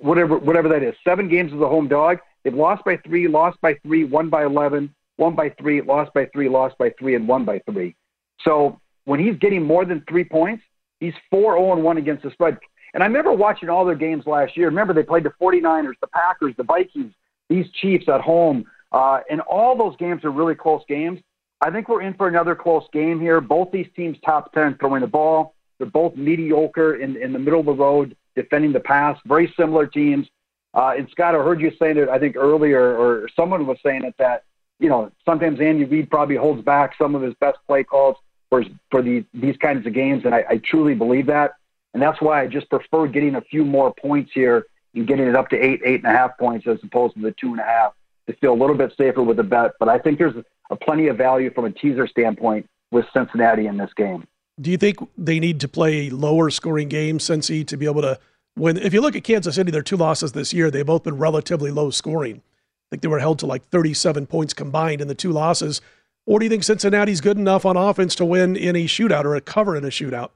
whatever 0.00 0.38
whatever 0.38 0.68
that 0.68 0.82
is, 0.82 0.94
seven 1.04 1.28
games 1.28 1.52
as 1.52 1.60
a 1.60 1.68
home 1.68 1.88
dog, 1.88 2.18
they've 2.42 2.54
lost 2.54 2.84
by 2.84 2.96
three, 2.98 3.28
lost 3.28 3.60
by 3.60 3.74
three, 3.82 4.04
won 4.04 4.28
by 4.28 4.44
eleven, 4.44 4.94
won 5.18 5.34
by 5.34 5.50
three, 5.50 5.80
lost 5.80 6.12
by 6.14 6.26
three, 6.26 6.48
lost 6.48 6.76
by 6.78 6.92
three, 6.98 7.14
and 7.14 7.26
won 7.26 7.44
by 7.44 7.60
three. 7.70 7.94
So 8.42 8.80
when 9.04 9.20
he's 9.20 9.36
getting 9.36 9.62
more 9.62 9.84
than 9.84 10.02
three 10.08 10.24
points, 10.24 10.62
he's 11.00 11.14
four 11.30 11.54
zero 11.54 11.70
oh 11.70 11.72
and 11.72 11.82
one 11.82 11.96
against 11.96 12.24
the 12.24 12.30
spread. 12.30 12.58
And 12.92 13.02
I 13.02 13.06
remember 13.06 13.32
watching 13.32 13.68
all 13.68 13.84
their 13.84 13.96
games 13.96 14.24
last 14.26 14.56
year. 14.56 14.68
Remember 14.68 14.94
they 14.94 15.02
played 15.02 15.24
the 15.24 15.32
49ers, 15.40 15.94
the 16.00 16.06
Packers, 16.06 16.54
the 16.56 16.62
Vikings, 16.62 17.12
these 17.48 17.68
Chiefs 17.80 18.08
at 18.08 18.20
home, 18.20 18.64
uh, 18.92 19.20
and 19.28 19.40
all 19.40 19.76
those 19.76 19.96
games 19.96 20.24
are 20.24 20.30
really 20.30 20.54
close 20.54 20.82
games. 20.88 21.20
I 21.60 21.70
think 21.70 21.88
we're 21.88 22.02
in 22.02 22.14
for 22.14 22.28
another 22.28 22.54
close 22.54 22.84
game 22.92 23.20
here. 23.20 23.40
Both 23.40 23.72
these 23.72 23.88
teams 23.96 24.16
top 24.24 24.52
ten 24.52 24.76
throwing 24.78 25.00
the 25.00 25.06
ball. 25.06 25.53
They're 25.78 25.86
both 25.86 26.16
mediocre 26.16 26.96
in, 26.96 27.16
in 27.16 27.32
the 27.32 27.38
middle 27.38 27.60
of 27.60 27.66
the 27.66 27.72
road 27.72 28.16
defending 28.34 28.72
the 28.72 28.80
pass. 28.80 29.18
Very 29.26 29.52
similar 29.56 29.86
teams. 29.86 30.28
Uh, 30.72 30.94
and 30.96 31.08
Scott, 31.10 31.34
I 31.34 31.38
heard 31.38 31.60
you 31.60 31.72
saying 31.78 31.98
it, 31.98 32.08
I 32.08 32.18
think 32.18 32.36
earlier, 32.36 32.96
or 32.96 33.28
someone 33.36 33.66
was 33.66 33.78
saying 33.82 34.04
it 34.04 34.14
that, 34.18 34.44
you 34.80 34.88
know, 34.88 35.10
sometimes 35.24 35.60
Andy 35.60 35.84
Reid 35.84 36.10
probably 36.10 36.36
holds 36.36 36.62
back 36.62 36.94
some 36.98 37.14
of 37.14 37.22
his 37.22 37.34
best 37.34 37.58
play 37.66 37.84
calls 37.84 38.16
for, 38.50 38.64
for 38.90 39.02
these, 39.02 39.24
these 39.32 39.56
kinds 39.56 39.86
of 39.86 39.92
games. 39.92 40.24
And 40.24 40.34
I, 40.34 40.44
I 40.50 40.56
truly 40.58 40.94
believe 40.94 41.26
that. 41.26 41.52
And 41.92 42.02
that's 42.02 42.20
why 42.20 42.42
I 42.42 42.48
just 42.48 42.68
prefer 42.68 43.06
getting 43.06 43.36
a 43.36 43.40
few 43.40 43.64
more 43.64 43.94
points 43.94 44.32
here 44.34 44.66
and 44.94 45.06
getting 45.06 45.28
it 45.28 45.36
up 45.36 45.48
to 45.50 45.56
eight, 45.56 45.80
eight 45.84 46.02
and 46.04 46.12
a 46.12 46.16
half 46.16 46.36
points 46.38 46.66
as 46.66 46.78
opposed 46.82 47.14
to 47.14 47.20
the 47.20 47.32
two 47.32 47.52
and 47.52 47.60
a 47.60 47.64
half 47.64 47.92
to 48.26 48.34
feel 48.34 48.52
a 48.52 48.60
little 48.60 48.76
bit 48.76 48.92
safer 48.96 49.22
with 49.22 49.36
the 49.36 49.44
bet. 49.44 49.72
But 49.78 49.88
I 49.88 49.98
think 49.98 50.18
there's 50.18 50.34
a 50.70 50.76
plenty 50.76 51.06
of 51.06 51.16
value 51.16 51.52
from 51.52 51.66
a 51.66 51.70
teaser 51.70 52.08
standpoint 52.08 52.68
with 52.90 53.06
Cincinnati 53.12 53.66
in 53.66 53.76
this 53.76 53.92
game. 53.94 54.26
Do 54.60 54.70
you 54.70 54.76
think 54.76 54.98
they 55.18 55.40
need 55.40 55.60
to 55.60 55.68
play 55.68 56.10
lower 56.10 56.48
scoring 56.50 56.88
games, 56.88 57.24
Cincy, 57.24 57.66
to 57.66 57.76
be 57.76 57.86
able 57.86 58.02
to 58.02 58.18
win? 58.56 58.76
If 58.76 58.94
you 58.94 59.00
look 59.00 59.16
at 59.16 59.24
Kansas 59.24 59.56
City, 59.56 59.70
their 59.70 59.82
two 59.82 59.96
losses 59.96 60.32
this 60.32 60.52
year, 60.52 60.70
they've 60.70 60.86
both 60.86 61.02
been 61.02 61.18
relatively 61.18 61.70
low 61.70 61.90
scoring. 61.90 62.36
I 62.36 62.86
think 62.90 63.02
they 63.02 63.08
were 63.08 63.18
held 63.18 63.40
to 63.40 63.46
like 63.46 63.66
37 63.68 64.26
points 64.26 64.54
combined 64.54 65.00
in 65.00 65.08
the 65.08 65.14
two 65.14 65.32
losses. 65.32 65.80
Or 66.26 66.38
do 66.38 66.44
you 66.44 66.50
think 66.50 66.62
Cincinnati's 66.62 67.20
good 67.20 67.36
enough 67.36 67.66
on 67.66 67.76
offense 67.76 68.14
to 68.16 68.24
win 68.24 68.56
in 68.56 68.76
a 68.76 68.84
shootout 68.84 69.24
or 69.24 69.34
a 69.34 69.40
cover 69.40 69.76
in 69.76 69.84
a 69.84 69.88
shootout? 69.88 70.30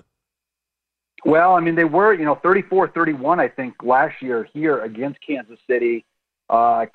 Well, 1.25 1.55
I 1.55 1.61
mean, 1.61 1.75
they 1.75 1.85
were, 1.85 2.13
you 2.13 2.25
know, 2.25 2.37
34 2.37 2.89
31, 2.89 3.41
I 3.41 3.49
think, 3.49 3.75
last 3.83 4.21
year 4.21 4.49
here 4.53 4.83
against 4.83 5.21
Kansas 5.25 5.59
City. 5.69 6.05
Uh, 6.51 6.87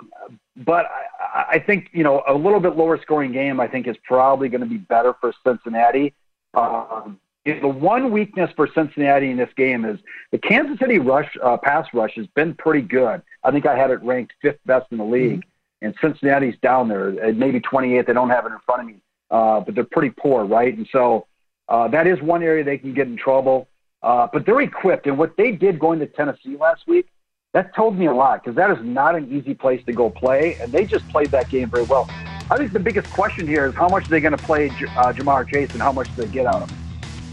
but 0.57 0.85
I, 1.19 1.45
I 1.51 1.59
think, 1.59 1.89
you 1.93 2.03
know, 2.03 2.23
a 2.27 2.33
little 2.33 2.59
bit 2.59 2.75
lower 2.75 2.99
scoring 3.01 3.31
game, 3.31 3.59
I 3.59 3.67
think, 3.67 3.87
is 3.87 3.95
probably 4.03 4.49
going 4.49 4.61
to 4.61 4.67
be 4.67 4.77
better 4.77 5.13
for 5.19 5.33
Cincinnati. 5.45 6.13
Um, 6.53 7.19
the 7.45 7.67
one 7.67 8.11
weakness 8.11 8.49
for 8.55 8.69
Cincinnati 8.73 9.29
in 9.29 9.37
this 9.37 9.49
game 9.57 9.83
is 9.83 9.99
the 10.31 10.37
Kansas 10.37 10.79
City 10.79 10.99
rush 10.99 11.29
uh, 11.43 11.57
pass 11.57 11.87
rush 11.93 12.15
has 12.15 12.27
been 12.27 12.53
pretty 12.53 12.81
good. 12.81 13.21
I 13.43 13.51
think 13.51 13.65
I 13.65 13.77
had 13.77 13.91
it 13.91 14.01
ranked 14.01 14.33
fifth 14.41 14.59
best 14.65 14.85
in 14.91 14.97
the 14.97 15.03
league, 15.03 15.41
mm-hmm. 15.41 15.85
and 15.87 15.95
Cincinnati's 15.99 16.55
down 16.61 16.87
there, 16.87 17.11
maybe 17.33 17.59
28th. 17.59 18.07
They 18.07 18.13
don't 18.13 18.29
have 18.29 18.45
it 18.45 18.53
in 18.53 18.59
front 18.65 18.81
of 18.81 18.87
me, 18.87 18.95
uh, 19.29 19.59
but 19.59 19.75
they're 19.75 19.83
pretty 19.83 20.11
poor, 20.17 20.45
right? 20.45 20.75
And 20.75 20.87
so 20.91 21.27
uh, 21.67 21.89
that 21.89 22.07
is 22.07 22.21
one 22.21 22.43
area 22.43 22.63
they 22.63 22.77
can 22.77 22.93
get 22.93 23.07
in 23.07 23.17
trouble. 23.17 23.67
Uh, 24.03 24.27
but 24.31 24.45
they're 24.45 24.59
equipped, 24.59 25.07
and 25.07 25.17
what 25.17 25.35
they 25.37 25.51
did 25.51 25.79
going 25.79 25.97
to 25.97 26.05
Tennessee 26.05 26.57
last 26.57 26.85
week, 26.87 27.07
that 27.53 27.73
told 27.73 27.97
me 27.97 28.07
a 28.07 28.13
lot 28.13 28.43
because 28.43 28.55
that 28.55 28.69
is 28.69 28.77
not 28.83 29.15
an 29.15 29.31
easy 29.31 29.53
place 29.53 29.81
to 29.85 29.93
go 29.93 30.09
play, 30.09 30.55
and 30.55 30.73
they 30.73 30.83
just 30.85 31.07
played 31.07 31.31
that 31.31 31.49
game 31.49 31.69
very 31.69 31.83
well. 31.83 32.09
I 32.51 32.57
think 32.57 32.73
the 32.73 32.79
biggest 32.79 33.09
question 33.11 33.47
here 33.47 33.65
is 33.65 33.75
how 33.75 33.87
much 33.87 34.05
are 34.05 34.09
they 34.09 34.19
going 34.19 34.37
to 34.37 34.43
play 34.43 34.67
uh, 34.69 35.13
Ja'Marr 35.13 35.47
Chase 35.47 35.71
and 35.71 35.81
how 35.81 35.91
much 35.91 36.13
do 36.15 36.23
they 36.23 36.31
get 36.31 36.45
out 36.45 36.61
of 36.61 36.69
him. 36.69 36.77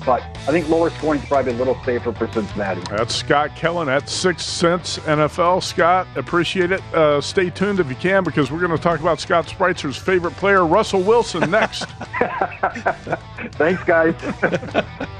But 0.06 0.22
I 0.22 0.52
think 0.52 0.68
lower 0.68 0.88
scoring 0.90 1.20
is 1.20 1.28
probably 1.28 1.52
a 1.52 1.56
little 1.56 1.78
safer 1.84 2.12
for 2.12 2.26
Cincinnati. 2.32 2.80
That's 2.88 3.14
Scott 3.14 3.54
Kellen 3.54 3.88
at 3.88 4.08
Six 4.08 4.44
Cents 4.44 4.98
NFL. 5.00 5.62
Scott, 5.62 6.06
appreciate 6.16 6.72
it. 6.72 6.82
Uh, 6.94 7.20
stay 7.20 7.50
tuned 7.50 7.80
if 7.80 7.88
you 7.88 7.96
can 7.96 8.24
because 8.24 8.50
we're 8.50 8.60
going 8.60 8.70
to 8.70 8.82
talk 8.82 9.00
about 9.00 9.20
Scott 9.20 9.46
Spreitzer's 9.46 9.98
favorite 9.98 10.34
player, 10.36 10.64
Russell 10.64 11.02
Wilson, 11.02 11.50
next. 11.50 11.84
Thanks, 13.52 13.84
guys. 13.84 14.14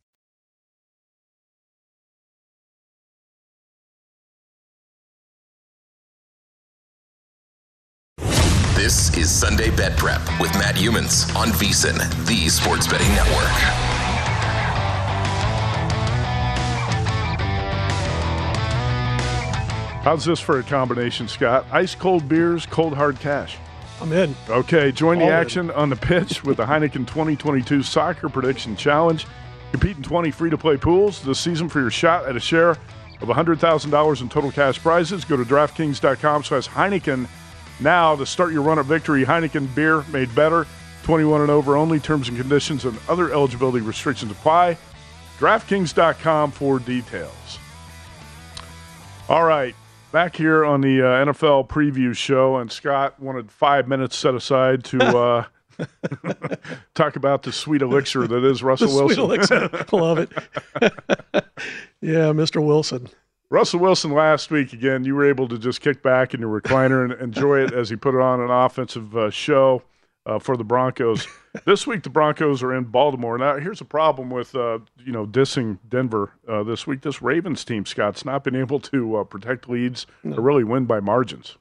This 8.81 9.15
is 9.15 9.29
Sunday 9.29 9.69
Bet 9.69 9.95
Prep 9.95 10.21
with 10.39 10.51
Matt 10.55 10.73
Youmans 10.73 11.35
on 11.35 11.49
VSIN, 11.49 11.99
the 12.25 12.49
Sports 12.49 12.87
Betting 12.87 13.09
Network. 13.09 13.45
How's 20.01 20.25
this 20.25 20.39
for 20.39 20.57
a 20.57 20.63
combination, 20.63 21.27
Scott? 21.27 21.67
Ice 21.71 21.93
cold 21.93 22.27
beers, 22.27 22.65
cold 22.65 22.95
hard 22.95 23.19
cash. 23.19 23.59
I'm 24.01 24.11
in. 24.13 24.33
Okay, 24.49 24.91
join 24.91 25.19
the 25.19 25.25
All 25.25 25.29
in. 25.29 25.35
action 25.35 25.69
on 25.69 25.91
the 25.91 25.95
pitch 25.95 26.43
with 26.43 26.57
the 26.57 26.65
Heineken 26.65 27.05
2022 27.05 27.83
Soccer 27.83 28.29
Prediction 28.29 28.75
Challenge. 28.75 29.27
Compete 29.69 29.97
in 29.97 30.01
20 30.01 30.31
free 30.31 30.49
to 30.49 30.57
play 30.57 30.75
pools 30.77 31.21
this 31.21 31.39
season 31.39 31.69
for 31.69 31.81
your 31.81 31.91
shot 31.91 32.25
at 32.27 32.35
a 32.35 32.39
share 32.39 32.71
of 32.71 33.27
$100,000 33.27 34.21
in 34.21 34.29
total 34.29 34.51
cash 34.51 34.79
prizes. 34.79 35.23
Go 35.23 35.37
to 35.37 35.43
DraftKings.com 35.43 36.43
slash 36.43 36.67
Heineken 36.67 37.27
now 37.81 38.15
to 38.15 38.25
start 38.25 38.53
your 38.53 38.61
run 38.61 38.79
at 38.79 38.85
victory. 38.85 39.23
Heineken 39.25 39.73
beer 39.75 40.03
made 40.11 40.33
better, 40.35 40.67
21 41.03 41.41
and 41.41 41.49
over 41.49 41.75
only. 41.77 41.99
Terms 41.99 42.29
and 42.29 42.37
conditions 42.37 42.85
and 42.85 42.97
other 43.09 43.31
eligibility 43.33 43.81
restrictions 43.81 44.31
apply. 44.31 44.77
DraftKings.com 45.39 46.51
for 46.51 46.79
details. 46.79 47.59
All 49.29 49.43
right, 49.43 49.73
back 50.11 50.35
here 50.35 50.65
on 50.65 50.81
the 50.81 51.01
uh, 51.01 51.25
NFL 51.25 51.67
preview 51.69 52.15
show, 52.15 52.57
and 52.57 52.71
Scott 52.71 53.19
wanted 53.19 53.49
five 53.51 53.87
minutes 53.87 54.17
set 54.17 54.35
aside 54.35 54.83
to 54.85 54.99
uh, 55.17 55.45
talk 56.93 57.15
about 57.15 57.43
the 57.43 57.51
sweet 57.51 57.81
elixir 57.81 58.27
that 58.27 58.43
is 58.43 58.61
Russell 58.63 58.87
The 59.07 59.13
sweet 59.15 59.25
Wilson. 59.25 59.57
elixir. 59.63 59.85
Love 59.97 60.17
it. 60.19 60.31
yeah, 62.01 62.31
Mr. 62.33 62.63
Wilson. 62.63 63.07
Russell 63.51 63.81
Wilson 63.81 64.11
last 64.11 64.49
week 64.49 64.71
again. 64.71 65.03
You 65.03 65.13
were 65.13 65.27
able 65.27 65.45
to 65.49 65.59
just 65.59 65.81
kick 65.81 66.01
back 66.01 66.33
in 66.33 66.39
your 66.39 66.61
recliner 66.61 67.03
and 67.03 67.21
enjoy 67.21 67.59
it 67.59 67.73
as 67.73 67.89
he 67.89 67.97
put 67.97 68.15
it 68.15 68.21
on 68.21 68.39
an 68.39 68.49
offensive 68.49 69.15
uh, 69.15 69.29
show 69.29 69.83
uh, 70.25 70.39
for 70.39 70.55
the 70.55 70.63
Broncos. 70.63 71.27
this 71.65 71.85
week 71.85 72.03
the 72.03 72.09
Broncos 72.09 72.63
are 72.63 72.73
in 72.73 72.85
Baltimore. 72.85 73.37
Now 73.37 73.57
here's 73.57 73.81
a 73.81 73.85
problem 73.85 74.29
with 74.29 74.55
uh, 74.55 74.79
you 75.03 75.11
know 75.11 75.27
dissing 75.27 75.79
Denver 75.89 76.31
uh, 76.47 76.63
this 76.63 76.87
week. 76.87 77.01
This 77.01 77.21
Ravens 77.21 77.65
team, 77.65 77.85
Scott's 77.85 78.23
not 78.23 78.45
been 78.45 78.55
able 78.55 78.79
to 78.79 79.17
uh, 79.17 79.23
protect 79.25 79.67
leads 79.67 80.07
or 80.23 80.41
really 80.41 80.63
win 80.63 80.85
by 80.85 81.01
margins. 81.01 81.57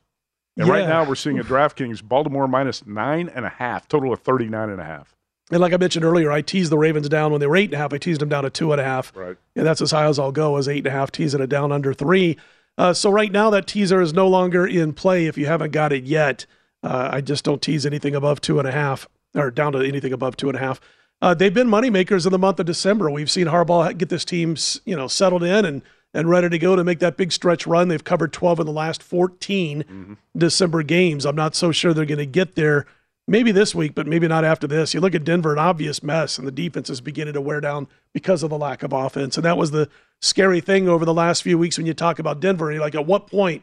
And 0.57 0.69
right 0.69 0.87
now 0.87 1.05
we're 1.05 1.17
seeing 1.17 1.39
at 1.39 1.47
DraftKings 1.47 2.05
Baltimore 2.05 2.47
minus 2.47 2.87
nine 2.87 3.29
and 3.35 3.45
a 3.45 3.49
half, 3.49 3.89
total 3.89 4.13
of 4.13 4.21
thirty 4.21 4.47
nine 4.47 4.71
and 4.71 4.81
a 4.81 4.85
half. 4.85 5.17
And 5.51 5.61
like 5.61 5.73
I 5.73 5.77
mentioned 5.77 6.05
earlier, 6.05 6.31
I 6.31 6.43
teased 6.43 6.71
the 6.71 6.79
Ravens 6.79 7.09
down 7.09 7.33
when 7.33 7.41
they 7.41 7.47
were 7.47 7.57
eight 7.57 7.67
and 7.67 7.75
a 7.75 7.79
half. 7.79 7.93
I 7.93 7.99
teased 7.99 8.21
them 8.21 8.29
down 8.29 8.45
to 8.45 8.51
two 8.51 8.73
and 8.73 8.81
a 8.81 8.85
half. 8.85 9.15
Right. 9.17 9.37
And 9.57 9.67
that's 9.67 9.83
as 9.83 9.91
high 9.91 10.07
as 10.07 10.19
I'll 10.19 10.33
go 10.33 10.57
as 10.57 10.69
eight 10.69 10.79
and 10.79 10.87
a 10.87 10.91
half, 10.91 11.11
teasing 11.11 11.41
it 11.41 11.49
down 11.49 11.73
under 11.73 11.93
three. 11.93 12.37
Uh, 12.79 12.93
so 12.93 13.11
right 13.11 13.33
now 13.33 13.51
that 13.51 13.67
teaser 13.67 14.01
is 14.01 14.13
no 14.13 14.29
longer 14.29 14.67
in 14.67 14.93
play 14.93 15.27
if 15.27 15.37
you 15.37 15.47
haven't 15.47 15.73
got 15.73 15.93
it 15.93 16.05
yet. 16.05 16.47
Uh, 16.83 17.11
I 17.13 17.21
just 17.21 17.45
don't 17.45 17.61
tease 17.61 17.85
anything 17.85 18.15
above 18.15 18.41
two 18.41 18.59
and 18.59 18.67
a 18.67 18.73
half 18.73 19.09
or 19.35 19.51
down 19.51 19.73
to 19.73 19.81
anything 19.81 20.13
above 20.13 20.37
two 20.37 20.49
and 20.49 20.57
a 20.57 20.61
half. 20.61 20.81
Uh, 21.21 21.35
they've 21.35 21.53
been 21.53 21.69
moneymakers 21.69 22.25
in 22.25 22.33
the 22.33 22.39
month 22.39 22.59
of 22.61 22.67
December. 22.67 23.11
We've 23.11 23.31
seen 23.31 23.47
Harbaugh 23.47 23.97
get 23.97 24.09
this 24.09 24.25
team, 24.25 24.57
you 24.87 24.97
know, 24.97 25.09
settled 25.09 25.43
in 25.43 25.65
and 25.65 25.83
and 26.13 26.29
ready 26.29 26.49
to 26.49 26.59
go 26.59 26.75
to 26.75 26.83
make 26.83 26.99
that 26.99 27.17
big 27.17 27.31
stretch 27.31 27.69
run. 27.69 27.87
They've 27.87 28.03
covered 28.03 28.33
12 28.33 28.61
in 28.61 28.67
the 28.67 28.73
last 28.73 29.01
14 29.01 30.17
December 30.37 30.83
games. 30.83 31.25
I'm 31.25 31.37
not 31.37 31.55
so 31.55 31.71
sure 31.71 31.95
they're 31.95 32.05
going 32.05 32.19
to 32.19 32.27
get 32.27 32.57
there 32.57 32.87
maybe 33.31 33.53
this 33.53 33.77
week, 33.77 33.95
but 33.95 34.09
maybe 34.09 34.27
not 34.27 34.45
after 34.45 34.67
this. 34.67 34.93
You 34.93 35.01
look 35.01 35.15
at 35.15 35.23
Denver, 35.23 35.53
an 35.53 35.59
obvious 35.59 36.03
mess, 36.03 36.37
and 36.37 36.47
the 36.47 36.53
defense 36.53 36.91
is 36.91 37.01
beginning 37.01 37.35
to 37.35 37.41
wear 37.41 37.61
down 37.61 37.87
because 38.13 38.43
of 38.43 38.51
the 38.51 38.59
lack 38.59 38.83
of 38.83 38.93
offense. 38.93 39.37
And 39.37 39.45
that 39.45 39.57
was 39.57 39.71
the 39.71 39.89
scary 40.21 40.61
thing 40.61 40.89
over 40.89 41.05
the 41.05 41.15
last 41.15 41.45
few 41.45 41.57
weeks 41.57 41.79
when 41.79 41.87
you 41.87 41.95
talk 41.95 42.19
about 42.19 42.41
Denver. 42.41 42.73
You're 42.73 42.81
like, 42.81 42.97
at 42.97 43.07
what 43.07 43.29
point 43.29 43.63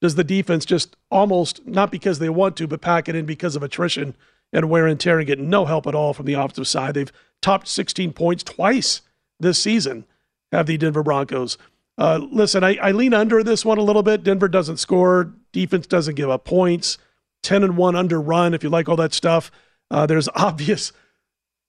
does 0.00 0.14
the 0.14 0.22
defense 0.22 0.64
just 0.64 0.96
almost, 1.10 1.66
not 1.66 1.90
because 1.90 2.20
they 2.20 2.28
want 2.28 2.56
to, 2.58 2.68
but 2.68 2.80
pack 2.80 3.08
it 3.08 3.16
in 3.16 3.26
because 3.26 3.56
of 3.56 3.62
attrition 3.64 4.14
and 4.52 4.70
wear 4.70 4.86
and 4.86 5.00
tear 5.00 5.18
and 5.18 5.26
get 5.26 5.40
no 5.40 5.64
help 5.64 5.88
at 5.88 5.96
all 5.96 6.14
from 6.14 6.26
the 6.26 6.34
offensive 6.34 6.68
side? 6.68 6.94
They've 6.94 7.12
topped 7.42 7.66
16 7.66 8.12
points 8.12 8.44
twice 8.44 9.02
this 9.40 9.60
season, 9.60 10.04
have 10.52 10.66
the 10.66 10.78
Denver 10.78 11.02
Broncos. 11.02 11.58
Uh, 11.98 12.20
listen, 12.30 12.62
I, 12.62 12.76
I 12.76 12.92
lean 12.92 13.12
under 13.12 13.42
this 13.42 13.64
one 13.64 13.78
a 13.78 13.82
little 13.82 14.04
bit. 14.04 14.22
Denver 14.22 14.46
doesn't 14.46 14.76
score, 14.76 15.32
defense 15.50 15.88
doesn't 15.88 16.14
give 16.14 16.30
up 16.30 16.44
points. 16.44 16.98
10 17.42 17.62
and 17.62 17.76
1 17.76 17.96
under 17.96 18.20
run, 18.20 18.54
if 18.54 18.62
you 18.62 18.68
like 18.70 18.88
all 18.88 18.96
that 18.96 19.14
stuff. 19.14 19.50
Uh, 19.90 20.06
there's 20.06 20.28
obvious 20.34 20.92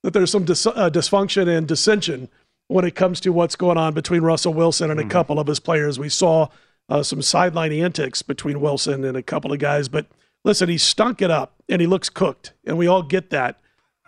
that 0.03 0.13
there's 0.13 0.31
some 0.31 0.45
dis- 0.45 0.65
uh, 0.67 0.89
dysfunction 0.91 1.47
and 1.47 1.67
dissension 1.67 2.29
when 2.67 2.85
it 2.85 2.95
comes 2.95 3.19
to 3.21 3.31
what's 3.31 3.55
going 3.55 3.77
on 3.77 3.93
between 3.93 4.21
Russell 4.21 4.53
Wilson 4.53 4.91
and 4.91 4.99
a 4.99 5.05
couple 5.05 5.39
of 5.39 5.47
his 5.47 5.59
players. 5.59 5.97
We 5.99 6.09
saw 6.09 6.47
uh, 6.87 7.03
some 7.03 7.21
sideline 7.21 7.71
antics 7.71 8.21
between 8.21 8.61
Wilson 8.61 9.03
and 9.03 9.17
a 9.17 9.23
couple 9.23 9.51
of 9.51 9.59
guys, 9.59 9.87
but 9.89 10.05
listen, 10.43 10.69
he 10.69 10.77
stunk 10.77 11.21
it 11.21 11.31
up 11.31 11.55
and 11.67 11.81
he 11.81 11.87
looks 11.87 12.09
cooked, 12.09 12.53
and 12.65 12.77
we 12.77 12.87
all 12.87 13.01
get 13.03 13.29
that. 13.31 13.59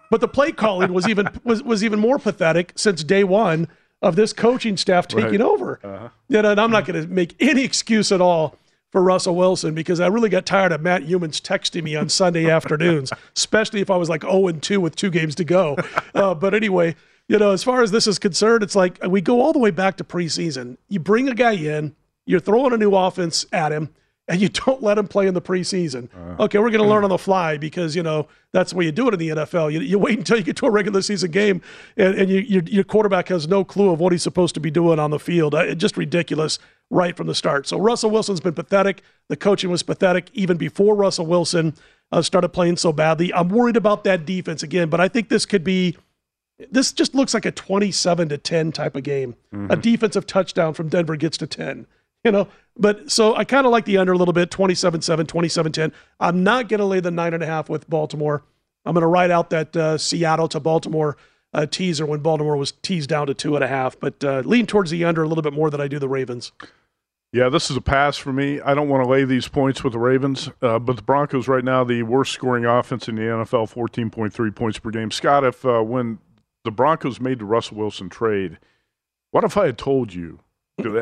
But 0.10 0.22
the 0.22 0.28
play 0.28 0.52
calling 0.52 0.94
was 0.94 1.08
even 1.08 1.28
was, 1.44 1.64
was 1.64 1.84
even 1.84 2.00
more 2.00 2.20
pathetic 2.20 2.74
since 2.76 3.04
day 3.04 3.24
one 3.24 3.68
of 4.02 4.16
this 4.16 4.34
coaching 4.34 4.78
staff 4.78 5.08
taking 5.08 5.26
Right. 5.26 5.42
over. 5.42 5.80
Uh-huh. 5.84 6.10
You 6.28 6.42
know, 6.42 6.52
and 6.52 6.60
I'm 6.62 6.72
not 6.72 6.86
going 6.86 7.02
to 7.02 7.08
make 7.08 7.36
any 7.40 7.64
excuse 7.64 8.12
at 8.12 8.20
all 8.22 8.56
for 8.92 9.02
Russell 9.02 9.36
Wilson 9.36 9.74
because 9.74 10.00
I 10.00 10.08
really 10.08 10.30
got 10.30 10.46
tired 10.46 10.72
of 10.72 10.82
Matt 10.82 11.04
Youmans 11.04 11.42
texting 11.42 11.84
me 11.84 11.96
on 11.96 12.10
Sunday 12.10 12.50
afternoons, 12.50 13.12
especially 13.36 13.82
if 13.82 13.90
I 13.90 13.96
was 13.96 14.10
like 14.10 14.24
0 14.24 14.48
and 14.48 14.62
2 14.62 14.80
with 14.80 14.96
two 14.96 15.10
games 15.10 15.36
to 15.36 15.44
go. 15.44 15.78
Uh, 16.14 16.36
but 16.36 16.54
anyway, 16.54 16.96
you 17.28 17.40
know, 17.40 17.52
as 17.52 17.64
far 17.64 17.82
as 17.82 17.92
this 17.92 18.08
is 18.08 18.20
concerned, 18.20 18.64
it's 18.64 18.76
like 18.76 19.00
we 19.08 19.22
go 19.22 19.42
all 19.42 19.54
the 19.54 19.60
way 19.60 19.72
back 19.72 19.98
to 19.98 20.04
preseason. 20.04 20.78
You 20.90 21.00
bring 21.00 21.30
a 21.30 21.34
guy 21.34 21.54
in, 21.54 21.96
you're 22.26 22.42
throwing 22.42 22.74
a 22.74 22.78
new 22.78 22.94
offense 22.94 23.46
at 23.54 23.72
him, 23.72 23.90
and 24.28 24.42
you 24.42 24.50
don't 24.66 24.84
let 24.84 24.98
him 24.98 25.08
play 25.08 25.28
in 25.28 25.34
the 25.34 25.42
preseason. 25.42 26.10
Uh, 26.14 26.44
okay, 26.44 26.60
we're 26.60 26.70
going 26.70 26.84
to 26.84 26.90
learn 26.90 27.06
on 27.06 27.10
the 27.10 27.18
fly 27.18 27.58
because 27.58 27.96
you 27.96 28.04
know 28.04 28.28
that's 28.52 28.72
the 28.72 28.78
way 28.78 28.86
you 28.86 28.92
do 28.92 29.08
it 29.08 29.14
in 29.14 29.20
the 29.20 29.30
NFL. 29.30 29.72
You, 29.72 29.80
you 29.80 29.98
wait 29.98 30.18
until 30.18 30.38
you 30.38 30.44
get 30.44 30.58
to 30.58 30.66
a 30.66 30.72
regular 30.72 31.02
season 31.02 31.32
game, 31.32 31.62
and, 31.96 32.16
and 32.16 32.30
you, 32.30 32.40
your, 32.40 32.64
your 32.64 32.84
quarterback 32.84 33.30
has 33.30 33.48
no 33.48 33.64
clue 33.64 33.92
of 33.92 34.02
what 34.02 34.12
he's 34.12 34.24
supposed 34.24 34.54
to 34.56 34.60
be 34.60 34.72
doing 34.72 35.00
on 35.00 35.12
the 35.12 35.20
field. 35.20 35.56
Uh, 35.56 35.74
just 35.76 35.96
ridiculous 35.96 36.60
right 36.92 37.18
from 37.18 37.26
the 37.26 37.34
start. 37.34 37.68
So 37.68 37.80
Russell 37.80 38.12
Wilson's 38.12 38.40
been 38.40 38.54
pathetic. 38.54 39.02
The 39.30 39.36
coaching 39.36 39.72
was 39.72 39.82
pathetic 39.82 40.30
even 40.34 40.58
before 40.58 40.96
Russell 40.96 41.26
Wilson 41.26 41.74
uh, 42.12 42.22
started 42.22 42.50
playing 42.50 42.78
so 42.78 42.94
badly. 42.94 43.34
I'm 43.34 43.50
worried 43.50 43.78
about 43.78 44.04
that 44.04 44.26
defense 44.26 44.62
again, 44.62 44.90
but 44.90 45.02
I 45.02 45.08
think 45.08 45.30
this 45.30 45.46
could 45.46 45.64
be. 45.64 45.98
This 46.70 46.92
just 46.92 47.16
looks 47.16 47.34
like 47.34 47.46
a 47.48 47.52
27 47.52 48.30
to 48.30 48.38
10 48.38 48.72
type 48.72 48.96
of 48.96 49.02
game. 49.02 49.36
Mm-hmm. 49.52 49.72
A 49.72 49.76
defensive 49.78 50.28
touchdown 50.28 50.76
from 50.76 50.90
Denver 50.90 51.16
gets 51.16 51.36
to 51.40 51.48
10 51.48 51.88
you 52.24 52.32
know. 52.32 52.48
But 52.78 53.12
so 53.12 53.36
I 53.36 53.44
kind 53.44 53.66
of 53.66 53.72
like 53.72 53.86
the 53.86 53.98
under 53.98 54.14
a 54.14 54.18
little 54.18 54.34
bit 54.34 54.50
27 54.50 55.02
7, 55.02 55.26
27 55.26 55.72
10. 55.72 55.92
I'm 56.20 56.44
not 56.44 56.70
going 56.70 56.80
to 56.80 56.86
lay 56.86 57.00
the 57.00 57.12
nine 57.12 57.34
and 57.34 57.44
a 57.44 57.46
half 57.46 57.70
with 57.70 57.90
Baltimore. 57.90 58.44
I'm 58.86 58.94
going 58.94 59.02
to 59.02 59.08
ride 59.08 59.32
out 59.32 59.50
that 59.52 59.76
uh, 59.76 59.98
Seattle 59.98 60.48
to 60.50 60.60
Baltimore 60.60 61.18
uh, 61.54 61.66
teaser 61.66 62.06
when 62.06 62.22
Baltimore 62.22 62.58
was 62.58 62.72
teased 62.72 63.10
down 63.10 63.28
to 63.28 63.34
two 63.34 63.56
and 63.56 63.64
a 63.64 63.68
half, 63.68 64.00
but 64.00 64.24
uh, 64.24 64.42
lean 64.46 64.66
towards 64.66 64.90
the 64.90 65.04
under 65.04 65.22
a 65.22 65.28
little 65.28 65.42
bit 65.42 65.54
more 65.54 65.70
than 65.70 65.82
I 65.82 65.88
do 65.88 66.00
the 66.00 66.08
Ravens. 66.08 66.52
Yeah, 67.34 67.48
this 67.48 67.72
is 67.72 67.78
a 67.78 67.82
pass 67.82 68.18
for 68.18 68.34
me. 68.34 68.60
I 68.60 68.74
don't 68.74 68.90
want 68.90 69.06
to 69.06 69.10
lay 69.10 69.24
these 69.24 69.48
points 69.48 69.84
with 69.84 69.94
the 69.94 70.00
Ravens, 70.00 70.50
uh, 70.62 70.80
but 70.80 70.98
the 70.98 71.02
Broncos 71.02 71.48
right 71.48 71.64
now, 71.64 71.86
the 71.86 72.04
worst 72.04 72.34
scoring 72.34 72.66
offense 72.66 73.08
in 73.08 73.16
the 73.16 73.22
NFL, 73.22 73.74
14.3 73.74 74.56
points 74.56 74.80
per 74.80 74.92
game. 74.92 75.12
Scott, 75.12 75.46
if 75.46 75.66
uh, 75.66 75.82
when 75.82 76.20
the 76.66 76.72
Broncos 76.72 77.22
made 77.22 77.40
the 77.40 77.46
Russell 77.46 77.78
Wilson 77.78 78.10
trade, 78.10 78.60
what 79.32 79.46
if 79.46 79.56
I 79.56 79.68
had 79.68 79.78
told 79.78 80.14
you 80.14 80.40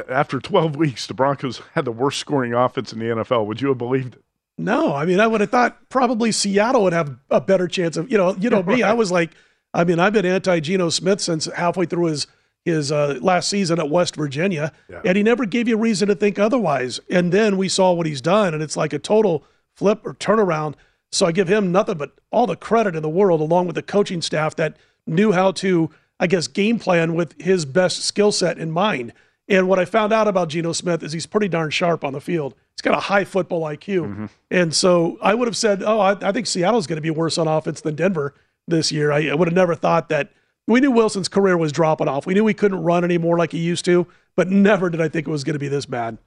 after 0.09 0.39
12 0.39 0.75
weeks, 0.75 1.07
the 1.07 1.13
Broncos 1.13 1.61
had 1.73 1.85
the 1.85 1.91
worst 1.91 2.19
scoring 2.19 2.53
offense 2.53 2.93
in 2.93 2.99
the 2.99 3.05
NFL. 3.05 3.45
Would 3.45 3.61
you 3.61 3.69
have 3.69 3.77
believed 3.77 4.15
it? 4.15 4.23
No, 4.57 4.93
I 4.93 5.05
mean, 5.05 5.19
I 5.19 5.27
would 5.27 5.41
have 5.41 5.51
thought 5.51 5.89
probably 5.89 6.31
Seattle 6.31 6.83
would 6.83 6.93
have 6.93 7.15
a 7.29 7.39
better 7.39 7.67
chance 7.67 7.95
of, 7.95 8.11
you 8.11 8.17
know, 8.17 8.35
you 8.35 8.49
know 8.49 8.61
me. 8.61 8.83
I 8.83 8.93
was 8.93 9.11
like, 9.11 9.31
I 9.73 9.83
mean, 9.83 9.99
I've 9.99 10.13
been 10.13 10.25
anti 10.25 10.59
Geno 10.59 10.89
Smith 10.89 11.21
since 11.21 11.45
halfway 11.45 11.85
through 11.85 12.07
his 12.07 12.27
his 12.65 12.91
uh, 12.91 13.17
last 13.22 13.50
season 13.50 13.80
at 13.80 13.89
West 13.89 14.15
Virginia, 14.15 14.72
yeah. 14.89 15.02
and 15.06 15.17
he 15.17 15.24
never 15.24 15.45
gave 15.45 15.67
you 15.67 15.78
reason 15.78 16.08
to 16.08 16.15
think 16.15 16.38
otherwise. 16.38 17.00
And 17.10 17.32
then 17.32 17.58
we 17.58 17.69
saw 17.69 17.93
what 17.93 18.06
he's 18.06 18.22
done, 18.22 18.54
and 18.54 18.62
it's 18.62 18.78
like 18.78 18.93
a 18.93 19.00
total 19.00 19.43
flip 19.76 20.06
or 20.06 20.13
turnaround. 20.13 20.76
So 21.12 21.26
I 21.26 21.32
give 21.32 21.48
him 21.48 21.72
nothing 21.72 21.98
but 21.98 22.12
all 22.32 22.45
the 22.45 22.56
credit 22.56 22.95
in 22.95 23.02
the 23.02 23.10
world, 23.10 23.41
along 23.41 23.67
with 23.67 23.76
the 23.76 23.82
coaching 23.82 24.22
staff 24.22 24.56
that 24.58 24.78
knew 25.08 25.32
how 25.32 25.52
to, 25.54 25.89
I 26.19 26.28
guess, 26.28 26.48
game 26.48 26.80
plan 26.80 27.15
with 27.15 27.39
his 27.41 27.65
best 27.65 28.04
skill 28.04 28.32
set 28.32 28.60
in 28.60 28.72
mind. 28.72 29.13
And 29.48 29.67
what 29.67 29.80
I 29.80 29.86
found 29.86 30.13
out 30.13 30.28
about 30.28 30.50
Geno 30.50 30.74
Smith 30.74 31.02
is 31.02 31.12
he's 31.12 31.26
pretty 31.26 31.48
darn 31.48 31.72
sharp 31.72 32.04
on 32.04 32.13
the 32.13 32.22
field. 32.22 32.54
He's 32.76 32.84
got 32.84 32.95
a 32.95 33.02
high 33.02 33.26
football 33.26 33.62
IQ. 33.63 34.02
Mm-hmm. 34.02 34.26
And 34.52 34.76
so 34.76 35.17
I 35.22 35.34
would 35.34 35.48
have 35.48 35.58
said, 35.58 35.82
oh, 35.82 36.00
I, 36.00 36.12
I 36.22 36.32
think 36.32 36.45
Seattle's 36.45 36.86
going 36.86 36.98
to 36.98 37.02
be 37.02 37.10
worse 37.10 37.39
on 37.39 37.48
offense 37.48 37.82
than 37.82 37.95
Denver 37.95 38.36
this 38.67 38.91
year. 38.91 39.12
I, 39.12 39.30
I 39.30 39.34
would 39.34 39.48
have 39.48 39.56
never 39.56 39.76
thought 39.76 40.10
that. 40.10 40.32
We 40.69 40.79
knew 40.79 40.91
Wilson's 40.91 41.27
career 41.27 41.58
was 41.58 41.71
dropping 41.71 42.08
off. 42.08 42.27
We 42.27 42.36
knew 42.36 42.45
he 42.45 42.53
couldn't 42.53 42.84
run 42.84 43.03
anymore 43.03 43.38
like 43.38 43.51
he 43.51 43.58
used 43.58 43.86
to, 43.86 44.05
but 44.36 44.49
never 44.49 44.89
did 44.89 45.01
I 45.01 45.10
think 45.10 45.27
it 45.27 45.32
was 45.32 45.43
going 45.43 45.55
to 45.55 45.60
be 45.60 45.67
this 45.67 45.88
bad. 45.88 46.19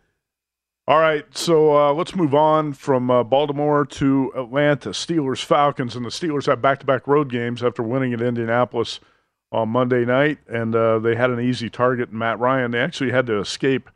All 0.88 0.98
right, 0.98 1.24
so 1.36 1.76
uh, 1.76 1.92
let's 1.92 2.16
move 2.16 2.34
on 2.34 2.72
from 2.72 3.08
uh, 3.08 3.22
Baltimore 3.22 3.86
to 3.86 4.32
Atlanta. 4.36 4.90
Steelers, 4.90 5.44
Falcons, 5.44 5.94
and 5.94 6.04
the 6.04 6.10
Steelers 6.10 6.46
have 6.46 6.60
back 6.60 6.80
to 6.80 6.86
back 6.86 7.06
road 7.06 7.30
games 7.30 7.62
after 7.62 7.84
winning 7.84 8.12
at 8.12 8.20
Indianapolis 8.20 8.98
on 9.52 9.68
Monday 9.68 10.04
night, 10.04 10.38
and 10.48 10.74
uh, 10.74 10.98
they 10.98 11.14
had 11.14 11.30
an 11.30 11.38
easy 11.38 11.70
target, 11.70 12.12
Matt 12.12 12.40
Ryan. 12.40 12.72
They 12.72 12.80
actually 12.80 13.12
had 13.12 13.26
to 13.26 13.38
escape 13.38 13.90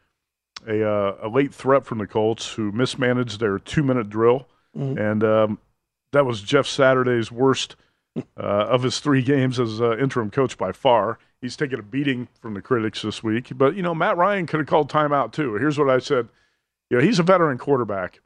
a, 0.69 0.89
uh, 0.89 1.17
a 1.23 1.29
late 1.29 1.53
threat 1.53 1.85
from 1.85 1.99
the 1.99 2.07
Colts, 2.07 2.53
who 2.53 2.71
mismanaged 2.71 3.41
their 3.41 3.59
two 3.59 3.83
minute 3.83 4.09
drill, 4.09 4.47
mm-hmm. 4.77 4.97
and 4.97 5.25
um, 5.25 5.59
that 6.13 6.25
was 6.25 6.41
Jeff 6.41 6.69
Saturday's 6.69 7.33
worst 7.33 7.75
uh, 8.17 8.41
of 8.41 8.83
his 8.83 9.01
three 9.01 9.23
games 9.23 9.59
as 9.61 9.81
uh, 9.81 9.97
interim 9.99 10.31
coach 10.31 10.57
by 10.59 10.73
far. 10.73 11.19
He's 11.41 11.57
taken 11.57 11.79
a 11.79 11.83
beating 11.83 12.29
from 12.41 12.55
the 12.55 12.63
critics 12.63 13.03
this 13.03 13.23
week, 13.23 13.53
but 13.55 13.77
you 13.77 13.83
know 13.83 13.95
Matt 13.95 14.17
Ryan 14.17 14.47
could 14.47 14.61
have 14.61 14.67
called 14.67 14.91
timeout 14.91 15.33
too. 15.33 15.55
Here's 15.55 15.79
what 15.79 15.91
I 15.91 15.99
said: 15.99 16.29
you 16.91 16.99
know, 16.99 17.05
he's 17.05 17.19
a 17.19 17.23
veteran 17.23 17.59
quarterback. 17.59 18.21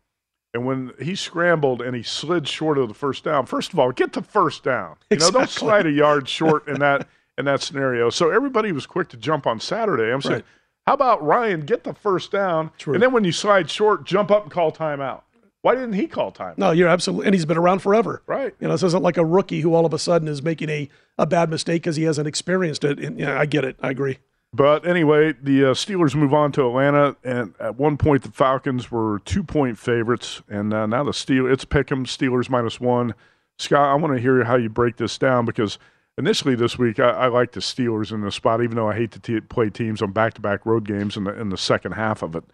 And 0.53 0.66
when 0.66 0.92
he 1.00 1.14
scrambled 1.14 1.81
and 1.81 1.94
he 1.94 2.03
slid 2.03 2.48
short 2.48 2.76
of 2.76 2.88
the 2.88 2.94
first 2.94 3.22
down, 3.22 3.46
first 3.46 3.72
of 3.72 3.79
all, 3.79 3.92
get 3.92 4.12
to 4.14 4.22
first 4.22 4.64
down. 4.64 4.96
You 5.11 5.18
know, 5.18 5.31
don't 5.31 5.48
slide 5.48 5.87
a 5.87 5.92
yard 5.92 6.29
short 6.29 6.66
in 6.66 6.81
that 6.81 7.07
in 7.38 7.44
that 7.44 7.62
scenario. 7.62 8.11
So 8.11 8.31
everybody 8.31 8.72
was 8.72 8.87
quick 8.87 9.09
to 9.11 9.16
jump 9.16 9.46
on 9.46 9.61
Saturday. 9.61 10.12
I'm 10.12 10.20
saying, 10.20 10.35
right. 10.37 10.44
how 10.87 10.94
about 10.94 11.24
Ryan 11.24 11.61
get 11.61 11.85
the 11.85 11.94
first 11.94 12.33
down, 12.33 12.70
True. 12.79 12.94
and 12.94 13.03
then 13.03 13.12
when 13.12 13.24
you 13.24 13.33
slide 13.33 13.70
short, 13.70 14.05
jump 14.05 14.31
up 14.31 14.42
and 14.42 14.53
call 14.53 14.72
timeout. 14.72 15.22
Why 15.62 15.75
didn't 15.75 15.92
he 15.92 16.07
call 16.07 16.31
time? 16.31 16.55
No, 16.57 16.70
you're 16.70 16.88
absolutely, 16.88 17.27
and 17.27 17.35
he's 17.35 17.44
been 17.44 17.59
around 17.59 17.81
forever. 17.81 18.23
Right. 18.27 18.55
You 18.61 18.68
know, 18.68 18.75
this 18.75 18.83
isn't 18.83 19.03
like 19.03 19.18
a 19.18 19.25
rookie 19.25 19.61
who 19.61 19.75
all 19.75 19.85
of 19.85 19.92
a 19.92 19.99
sudden 19.99 20.27
is 20.27 20.42
making 20.42 20.70
a, 20.70 20.88
a 21.18 21.27
bad 21.27 21.51
mistake 21.51 21.83
because 21.83 21.96
he 21.96 22.05
hasn't 22.05 22.27
experienced 22.27 22.83
it. 22.85 22.99
And 22.99 23.18
yeah, 23.18 23.38
I 23.38 23.44
get 23.46 23.64
it. 23.64 23.77
I 23.83 23.90
agree. 23.90 24.18
But 24.53 24.87
anyway, 24.87 25.35
the 25.40 25.66
uh, 25.66 25.75
Steelers 25.75 26.14
move 26.14 26.35
on 26.35 26.51
to 26.53 26.66
Atlanta, 26.66 27.14
and 27.23 27.55
at 27.61 27.77
one 27.77 27.96
point 27.96 28.23
the 28.23 28.33
Falcons 28.33 28.90
were 28.90 29.20
two 29.20 29.44
point 29.44 29.79
favorites, 29.79 30.42
and 30.49 30.75
uh, 30.75 30.87
now 30.87 31.05
the 31.05 31.12
Steel 31.12 31.46
it's 31.46 31.64
Pick'em 31.64 32.05
Steelers 32.05 32.51
minus 32.51 32.81
one. 32.81 33.14
Scott, 33.59 33.90
I 33.90 33.94
want 33.94 34.14
to 34.14 34.20
hear 34.20 34.42
how 34.44 34.57
you 34.57 34.68
break 34.68 34.96
this 34.96 35.18
down 35.18 35.44
because 35.44 35.79
initially 36.18 36.55
this 36.55 36.79
week, 36.79 36.99
I, 36.99 37.11
I 37.11 37.27
like 37.29 37.53
the 37.53 37.61
Steelers 37.61 38.11
in 38.11 38.23
this 38.23 38.35
spot, 38.35 38.62
even 38.62 38.75
though 38.75 38.88
I 38.88 38.96
hate 38.96 39.12
to 39.12 39.20
t- 39.20 39.40
play 39.40 39.70
teams 39.70 40.03
on 40.03 40.12
back-to-back 40.12 40.64
road 40.64 40.85
games 40.85 41.16
in 41.16 41.25
the 41.25 41.38
in 41.38 41.51
the 41.51 41.59
second 41.59 41.92
half 41.92 42.23
of 42.23 42.35
it. 42.35 42.44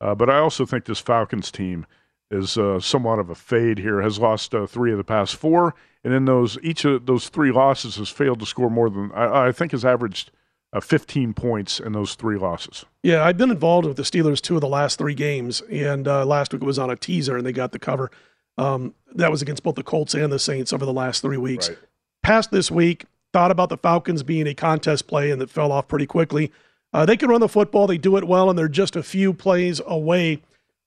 Uh, 0.00 0.14
but 0.14 0.28
I 0.28 0.38
also 0.38 0.66
think 0.66 0.84
this 0.84 0.98
Falcons 1.00 1.50
team 1.50 1.86
is 2.30 2.56
uh, 2.58 2.80
somewhat 2.80 3.18
of 3.18 3.30
a 3.30 3.34
fade 3.34 3.78
here. 3.78 4.02
Has 4.02 4.18
lost 4.18 4.54
uh, 4.54 4.66
three 4.66 4.92
of 4.92 4.98
the 4.98 5.04
past 5.04 5.36
four, 5.36 5.74
and 6.04 6.12
in 6.12 6.24
those 6.24 6.58
each 6.62 6.84
of 6.84 7.06
those 7.06 7.28
three 7.28 7.52
losses 7.52 7.96
has 7.96 8.08
failed 8.08 8.40
to 8.40 8.46
score 8.46 8.70
more 8.70 8.90
than 8.90 9.12
I, 9.12 9.48
I 9.48 9.52
think 9.52 9.72
has 9.72 9.84
averaged. 9.84 10.30
Uh, 10.72 10.80
15 10.80 11.32
points 11.32 11.78
in 11.78 11.92
those 11.92 12.16
three 12.16 12.36
losses. 12.36 12.84
Yeah, 13.02 13.24
I've 13.24 13.38
been 13.38 13.52
involved 13.52 13.86
with 13.86 13.96
the 13.96 14.02
Steelers 14.02 14.42
two 14.42 14.56
of 14.56 14.60
the 14.60 14.68
last 14.68 14.98
three 14.98 15.14
games, 15.14 15.62
and 15.70 16.08
uh, 16.08 16.26
last 16.26 16.52
week 16.52 16.60
it 16.60 16.66
was 16.66 16.78
on 16.78 16.90
a 16.90 16.96
teaser, 16.96 17.36
and 17.36 17.46
they 17.46 17.52
got 17.52 17.70
the 17.70 17.78
cover. 17.78 18.10
Um, 18.58 18.94
that 19.14 19.30
was 19.30 19.42
against 19.42 19.62
both 19.62 19.76
the 19.76 19.84
Colts 19.84 20.12
and 20.12 20.32
the 20.32 20.38
Saints 20.38 20.72
over 20.72 20.84
the 20.84 20.92
last 20.92 21.22
three 21.22 21.36
weeks. 21.36 21.68
Right. 21.68 21.78
Past 22.22 22.50
this 22.50 22.70
week, 22.70 23.04
thought 23.32 23.50
about 23.50 23.68
the 23.68 23.76
Falcons 23.76 24.22
being 24.22 24.46
a 24.46 24.54
contest 24.54 25.06
play 25.06 25.30
and 25.30 25.40
that 25.40 25.50
fell 25.50 25.72
off 25.72 25.88
pretty 25.88 26.06
quickly. 26.06 26.50
Uh, 26.92 27.04
they 27.04 27.16
can 27.16 27.28
run 27.28 27.40
the 27.40 27.48
football, 27.48 27.86
they 27.86 27.98
do 27.98 28.16
it 28.16 28.24
well, 28.24 28.48
and 28.48 28.58
they're 28.58 28.68
just 28.68 28.96
a 28.96 29.02
few 29.02 29.32
plays 29.34 29.80
away 29.86 30.40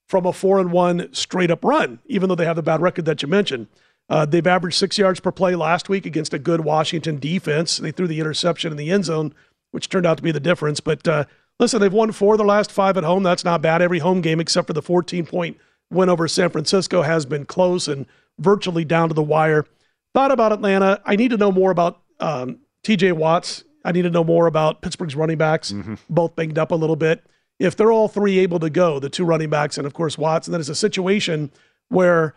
from 0.09 0.25
a 0.25 0.33
four 0.33 0.59
and 0.59 0.71
one 0.71 1.07
straight 1.13 1.51
up 1.51 1.63
run, 1.63 1.99
even 2.07 2.27
though 2.27 2.35
they 2.35 2.45
have 2.45 2.55
the 2.55 2.63
bad 2.63 2.81
record 2.81 3.05
that 3.05 3.21
you 3.21 3.27
mentioned. 3.27 3.67
Uh, 4.09 4.25
they've 4.25 4.47
averaged 4.47 4.75
six 4.75 4.97
yards 4.97 5.19
per 5.19 5.31
play 5.31 5.55
last 5.55 5.87
week 5.87 6.05
against 6.05 6.33
a 6.33 6.39
good 6.39 6.61
Washington 6.61 7.19
defense. 7.19 7.77
They 7.77 7.91
threw 7.91 8.07
the 8.07 8.19
interception 8.19 8.71
in 8.71 8.77
the 8.77 8.89
end 8.89 9.05
zone, 9.05 9.35
which 9.69 9.87
turned 9.87 10.07
out 10.07 10.17
to 10.17 10.23
be 10.23 10.31
the 10.31 10.39
difference. 10.39 10.79
But 10.79 11.07
uh, 11.07 11.25
listen, 11.59 11.79
they've 11.79 11.93
won 11.93 12.11
four 12.11 12.33
of 12.33 12.39
the 12.39 12.43
last 12.43 12.71
five 12.71 12.97
at 12.97 13.03
home. 13.03 13.21
That's 13.21 13.45
not 13.45 13.61
bad. 13.61 13.83
Every 13.83 13.99
home 13.99 14.21
game 14.21 14.39
except 14.39 14.65
for 14.65 14.73
the 14.73 14.81
14 14.81 15.27
point 15.27 15.57
win 15.91 16.09
over 16.09 16.27
San 16.27 16.49
Francisco 16.49 17.03
has 17.03 17.27
been 17.27 17.45
close 17.45 17.87
and 17.87 18.07
virtually 18.39 18.83
down 18.83 19.09
to 19.09 19.13
the 19.13 19.21
wire. 19.21 19.67
Thought 20.15 20.31
about 20.31 20.51
Atlanta. 20.51 20.99
I 21.05 21.15
need 21.15 21.29
to 21.29 21.37
know 21.37 21.51
more 21.51 21.69
about 21.69 22.01
um, 22.19 22.57
TJ 22.83 23.13
Watts, 23.13 23.63
I 23.85 23.91
need 23.91 24.01
to 24.03 24.09
know 24.09 24.23
more 24.23 24.47
about 24.47 24.81
Pittsburgh's 24.81 25.15
running 25.15 25.37
backs, 25.37 25.71
mm-hmm. 25.71 25.95
both 26.09 26.35
banged 26.35 26.57
up 26.57 26.71
a 26.71 26.75
little 26.75 26.95
bit. 26.95 27.23
If 27.59 27.75
they're 27.75 27.91
all 27.91 28.07
three 28.07 28.39
able 28.39 28.59
to 28.59 28.69
go, 28.69 28.99
the 28.99 29.09
two 29.09 29.25
running 29.25 29.49
backs 29.49 29.77
and 29.77 29.85
of 29.85 29.93
course 29.93 30.17
Watts, 30.17 30.47
and 30.47 30.53
then 30.53 30.61
it's 30.61 30.69
a 30.69 30.75
situation 30.75 31.51
where 31.89 32.33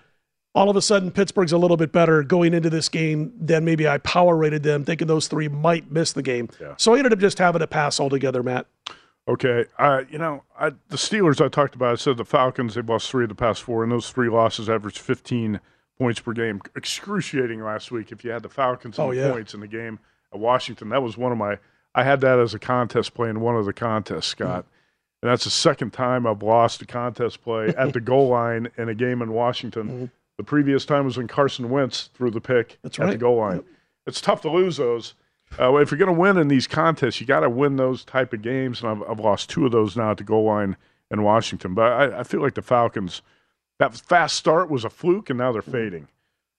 all 0.54 0.68
of 0.68 0.76
a 0.76 0.82
sudden 0.82 1.10
Pittsburgh's 1.10 1.52
a 1.52 1.58
little 1.58 1.76
bit 1.76 1.92
better 1.92 2.22
going 2.22 2.52
into 2.52 2.68
this 2.68 2.88
game 2.88 3.32
than 3.38 3.64
maybe 3.64 3.88
I 3.88 3.98
power 3.98 4.36
rated 4.36 4.62
them, 4.62 4.84
thinking 4.84 5.06
those 5.06 5.28
three 5.28 5.48
might 5.48 5.90
miss 5.90 6.12
the 6.12 6.22
game. 6.22 6.48
Yeah. 6.60 6.74
So 6.76 6.94
I 6.94 6.98
ended 6.98 7.12
up 7.12 7.18
just 7.18 7.38
having 7.38 7.62
a 7.62 7.66
pass 7.66 8.00
altogether, 8.00 8.42
Matt. 8.42 8.66
Okay, 9.28 9.66
uh, 9.78 10.02
you 10.10 10.18
know 10.18 10.42
I, 10.58 10.70
the 10.70 10.96
Steelers 10.96 11.44
I 11.44 11.48
talked 11.48 11.76
about. 11.76 11.92
I 11.92 11.94
said 11.94 12.16
the 12.16 12.24
Falcons 12.24 12.74
they've 12.74 12.88
lost 12.88 13.08
three 13.08 13.24
of 13.24 13.28
the 13.28 13.36
past 13.36 13.62
four, 13.62 13.84
and 13.84 13.92
those 13.92 14.10
three 14.10 14.28
losses 14.28 14.68
averaged 14.68 14.98
15 14.98 15.60
points 15.96 16.20
per 16.20 16.32
game. 16.32 16.60
Excruciating 16.74 17.62
last 17.62 17.92
week. 17.92 18.10
If 18.10 18.24
you 18.24 18.32
had 18.32 18.42
the 18.42 18.48
Falcons 18.48 18.98
and 18.98 19.08
oh, 19.08 19.10
yeah. 19.12 19.30
points 19.30 19.54
in 19.54 19.60
the 19.60 19.68
game 19.68 20.00
at 20.32 20.40
Washington, 20.40 20.88
that 20.88 21.02
was 21.02 21.16
one 21.16 21.30
of 21.30 21.38
my. 21.38 21.58
I 21.94 22.02
had 22.02 22.20
that 22.22 22.40
as 22.40 22.52
a 22.52 22.58
contest 22.58 23.14
play 23.14 23.28
in 23.28 23.40
one 23.40 23.54
of 23.54 23.64
the 23.64 23.72
contests, 23.72 24.26
Scott. 24.26 24.64
Mm-hmm. 24.64 24.68
And 25.22 25.30
that's 25.30 25.44
the 25.44 25.50
second 25.50 25.92
time 25.92 26.26
I've 26.26 26.42
lost 26.42 26.82
a 26.82 26.86
contest 26.86 27.42
play 27.42 27.68
at 27.68 27.92
the 27.92 28.00
goal 28.12 28.28
line 28.28 28.68
in 28.76 28.88
a 28.88 28.94
game 28.94 29.22
in 29.22 29.32
Washington. 29.32 29.88
Mm-hmm. 29.88 30.04
The 30.38 30.44
previous 30.44 30.84
time 30.84 31.04
was 31.04 31.16
when 31.16 31.28
Carson 31.28 31.70
Wentz 31.70 32.10
threw 32.14 32.30
the 32.30 32.40
pick 32.40 32.78
that's 32.82 32.98
at 32.98 33.04
right. 33.04 33.12
the 33.12 33.18
goal 33.18 33.36
line. 33.36 33.56
Yep. 33.56 33.64
It's 34.06 34.20
tough 34.20 34.40
to 34.42 34.50
lose 34.50 34.78
those. 34.78 35.14
Uh, 35.60 35.76
if 35.76 35.90
you're 35.90 35.98
going 35.98 36.12
to 36.12 36.18
win 36.18 36.38
in 36.38 36.48
these 36.48 36.66
contests, 36.66 37.20
you 37.20 37.26
got 37.26 37.40
to 37.40 37.50
win 37.50 37.76
those 37.76 38.04
type 38.04 38.32
of 38.32 38.42
games. 38.42 38.82
And 38.82 38.90
I've, 38.90 39.10
I've, 39.10 39.20
lost 39.20 39.50
two 39.50 39.66
of 39.66 39.72
those 39.72 39.96
now 39.96 40.10
at 40.10 40.16
the 40.16 40.24
goal 40.24 40.44
line 40.44 40.76
in 41.10 41.22
Washington. 41.22 41.74
But 41.74 41.92
I, 41.92 42.20
I 42.20 42.22
feel 42.24 42.40
like 42.40 42.54
the 42.54 42.62
Falcons– 42.62 43.22
that 43.82 43.96
fast 43.96 44.36
start 44.36 44.70
was 44.70 44.84
a 44.84 44.90
fluke, 44.90 45.28
and 45.28 45.38
now 45.38 45.50
they're 45.50 45.60
fading. 45.60 46.06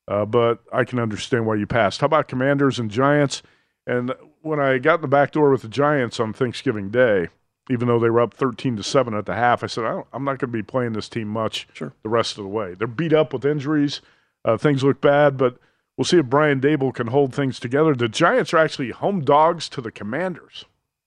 Uh, 0.09 0.25
but 0.25 0.59
I 0.73 0.83
can 0.83 0.99
understand 0.99 1.45
why 1.45 1.55
you 1.55 1.65
passed. 1.65 2.01
How 2.01 2.05
about 2.05 2.27
Commanders 2.27 2.79
and 2.79 2.91
Giants? 2.91 3.41
And 3.87 4.13
when 4.41 4.59
I 4.59 4.77
got 4.77 4.95
in 4.95 5.01
the 5.03 5.07
back 5.07 5.31
door 5.31 5.49
with 5.49 5.61
the 5.61 5.69
Giants 5.69 6.19
on 6.19 6.33
Thanksgiving 6.33 6.89
Day, 6.89 7.29
even 7.69 7.87
though 7.87 7.99
they 7.99 8.09
were 8.09 8.21
up 8.21 8.33
13 8.33 8.77
to 8.77 8.83
7 8.83 9.13
at 9.13 9.25
the 9.25 9.35
half. 9.35 9.63
I 9.63 9.67
said, 9.67 9.85
I 9.85 10.03
am 10.13 10.23
not 10.23 10.39
going 10.39 10.39
to 10.39 10.47
be 10.47 10.63
playing 10.63 10.93
this 10.93 11.09
team 11.09 11.27
much 11.27 11.67
sure. 11.73 11.93
the 12.03 12.09
rest 12.09 12.37
of 12.37 12.43
the 12.43 12.49
way. 12.49 12.73
They're 12.73 12.87
beat 12.87 13.13
up 13.13 13.33
with 13.33 13.45
injuries. 13.45 14.01
Uh, 14.45 14.57
things 14.57 14.83
look 14.83 14.99
bad, 14.99 15.37
but 15.37 15.57
we'll 15.97 16.05
see 16.05 16.17
if 16.17 16.25
Brian 16.25 16.59
Daboll 16.59 16.93
can 16.93 17.07
hold 17.07 17.33
things 17.33 17.59
together. 17.59 17.95
The 17.95 18.09
Giants 18.09 18.53
are 18.53 18.57
actually 18.57 18.91
home 18.91 19.21
dogs 19.21 19.69
to 19.69 19.81
the 19.81 19.91
Commanders. 19.91 20.65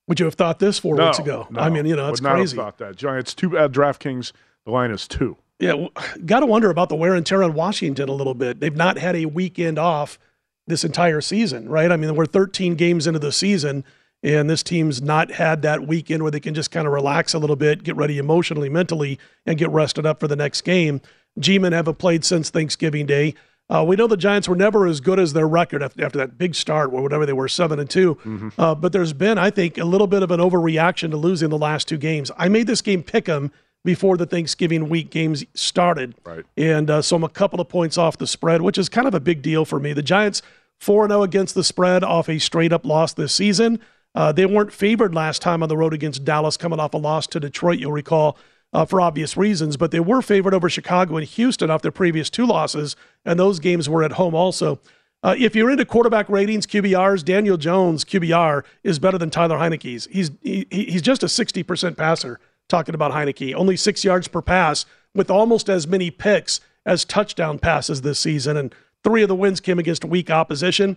Would 0.09 0.21
you 0.21 0.27
have 0.27 0.35
thought 0.35 0.59
this 0.59 0.79
four 0.79 0.97
no, 0.97 1.07
weeks 1.07 1.19
ago? 1.19 1.47
No, 1.51 1.61
I 1.61 1.69
mean, 1.69 1.85
you 1.85 1.97
know, 1.97 2.09
it's 2.09 2.21
would 2.21 2.29
not 2.29 2.37
crazy. 2.37 2.57
Have 2.57 2.65
thought 2.65 2.79
that 2.79 2.97
Giants 2.97 3.35
two 3.35 3.59
at 3.59 3.73
DraftKings. 3.73 4.33
The 4.65 4.71
line 4.73 4.91
is 4.91 5.07
two. 5.07 5.37
Yeah, 5.59 5.87
got 6.25 6.41
to 6.41 6.47
wonder 6.47 6.71
about 6.71 6.89
the 6.89 6.97
wear 6.97 7.15
and 7.15 7.25
tear 7.25 7.43
on 7.43 7.55
Washington 7.55 8.09
a 8.09 8.13
little 8.13 8.35
bit. 8.35 8.61
They've 8.61 8.77
not 8.77 8.99
had 8.99 9.17
a 9.17 9.27
weekend 9.27 9.79
off 9.79 10.19
this 10.67 10.85
entire 10.85 11.21
season, 11.21 11.69
right? 11.69 11.91
I 11.91 11.97
mean, 11.97 12.15
we're 12.15 12.27
13 12.27 12.75
games 12.75 13.07
into 13.07 13.19
the 13.19 13.33
season, 13.33 13.85
and 14.27 14.51
this 14.51 14.63
team's 14.63 15.01
not 15.01 15.31
had 15.31 15.63
that 15.63 15.87
weekend 15.87 16.23
where 16.23 16.31
they 16.33 16.41
can 16.41 16.53
just 16.53 16.71
kind 16.71 16.87
of 16.87 16.93
relax 16.93 17.33
a 17.33 17.39
little 17.39 17.57
bit, 17.57 17.83
get 17.85 17.97
ready 17.97 18.19
emotionally, 18.19 18.69
mentally, 18.69 19.19
and 19.47 19.57
get 19.57 19.71
rested 19.71 20.05
up 20.05 20.19
for 20.21 20.27
the 20.29 20.37
next 20.37 20.63
game. 20.63 21.01
G-men 21.39 21.73
haven't 21.73 21.99
played 21.99 22.25
since 22.25 22.51
Thanksgiving 22.51 23.07
Day. 23.07 23.35
Uh, 23.69 23.85
we 23.87 23.95
know 23.97 24.07
the 24.07 24.17
Giants 24.17 24.49
were 24.49 24.57
never 24.57 24.87
as 24.87 25.01
good 25.01 25.19
as 25.19 25.33
their 25.33 25.47
record 25.49 25.83
after, 25.83 26.05
after 26.05 26.19
that 26.19 26.39
big 26.39 26.55
start, 26.55 26.93
or 26.93 27.03
whatever 27.03 27.25
they 27.27 27.33
were, 27.33 27.49
seven 27.49 27.79
and 27.79 27.89
2 27.91 28.15
Mm-hmm. 28.17 28.49
uh, 28.61 28.75
but 28.75 28.93
there's 28.93 29.13
been, 29.13 29.39
I 29.39 29.51
think, 29.51 29.79
a 29.79 29.85
little 29.85 30.07
bit 30.07 30.23
of 30.23 30.31
an 30.31 30.41
overreaction 30.41 31.11
to 31.11 31.17
losing 31.17 31.49
the 31.51 31.59
last 31.59 31.89
two 31.89 31.97
games. 31.99 32.31
I 32.37 32.49
made 32.49 32.67
this 32.67 32.83
game 32.83 33.03
pick 33.03 33.29
'em 33.29 33.51
before 33.85 34.17
the 34.17 34.27
Thanksgiving 34.27 34.89
week 34.89 35.11
games 35.11 35.45
started, 35.55 36.15
right? 36.25 36.45
And 36.57 36.91
uh, 36.91 37.03
so 37.03 37.15
I'm 37.17 37.23
a 37.25 37.29
couple 37.29 37.61
of 37.61 37.69
points 37.69 37.97
off 37.97 38.19
the 38.19 38.27
spread, 38.27 38.63
which 38.63 38.79
is 38.79 38.89
kind 38.89 39.07
of 39.07 39.15
a 39.15 39.21
big 39.21 39.43
deal 39.43 39.65
for 39.65 39.79
me. 39.79 39.93
The 39.93 40.03
Giants 40.03 40.43
four 40.81 41.07
zero 41.09 41.23
against 41.23 41.55
the 41.55 41.63
spread 41.65 42.03
off 42.03 42.29
a 42.29 42.39
straight 42.39 42.73
up 42.73 42.85
loss 42.85 43.15
this 43.15 43.33
season. 43.33 43.79
Uh, 44.17 44.33
they 44.33 44.47
weren't 44.47 44.73
favored 44.73 45.15
last 45.15 45.43
time 45.43 45.63
on 45.63 45.69
the 45.69 45.77
road 45.77 45.93
against 45.93 46.25
Dallas, 46.25 46.57
coming 46.57 46.81
off 46.81 46.95
a 46.95 46.97
loss 46.97 47.27
to 47.29 47.39
Detroit. 47.39 47.79
You'll 47.79 47.93
recall 47.93 48.39
uh, 48.73 48.87
for 48.87 49.01
obvious 49.01 49.37
reasons, 49.37 49.77
but 49.77 49.91
they 49.91 50.01
were 50.01 50.23
favored 50.23 50.55
over 50.55 50.69
Chicago 50.71 51.19
and 51.19 51.27
Houston 51.27 51.71
off 51.71 51.83
their 51.83 51.93
previous 51.93 52.31
two 52.31 52.47
losses, 52.47 52.97
and 53.25 53.39
those 53.39 53.61
games 53.61 53.89
were 53.89 54.03
at 54.03 54.13
home 54.13 54.35
also. 54.35 54.81
Uh, 55.23 55.35
if 55.39 55.55
you're 55.55 55.71
into 55.71 55.85
quarterback 55.85 56.29
ratings, 56.29 56.67
QBRs, 56.67 57.25
Daniel 57.25 57.57
Jones 57.57 58.05
QBR 58.05 58.65
is 58.83 58.99
better 58.99 59.19
than 59.19 59.31
Tyler 59.31 59.59
Heinicke's. 59.59 60.07
He's 60.11 60.31
he, 60.43 60.67
he's 60.71 61.03
just 61.03 61.23
a 61.23 61.27
60% 61.27 61.97
passer. 61.97 62.41
Talking 62.69 62.97
about 62.97 63.13
Heinicke, 63.13 63.55
only 63.55 63.77
six 63.77 64.03
yards 64.03 64.27
per 64.27 64.43
pass 64.43 64.87
with 65.15 65.31
almost 65.31 65.69
as 65.69 65.87
many 65.87 66.11
picks 66.11 66.61
as 66.85 67.05
touchdown 67.05 67.59
passes 67.59 68.03
this 68.03 68.19
season, 68.19 68.57
and 68.57 68.75
three 69.05 69.23
of 69.23 69.29
the 69.29 69.37
wins 69.37 69.61
came 69.61 69.79
against 69.79 70.05
weak 70.05 70.31
opposition. 70.31 70.97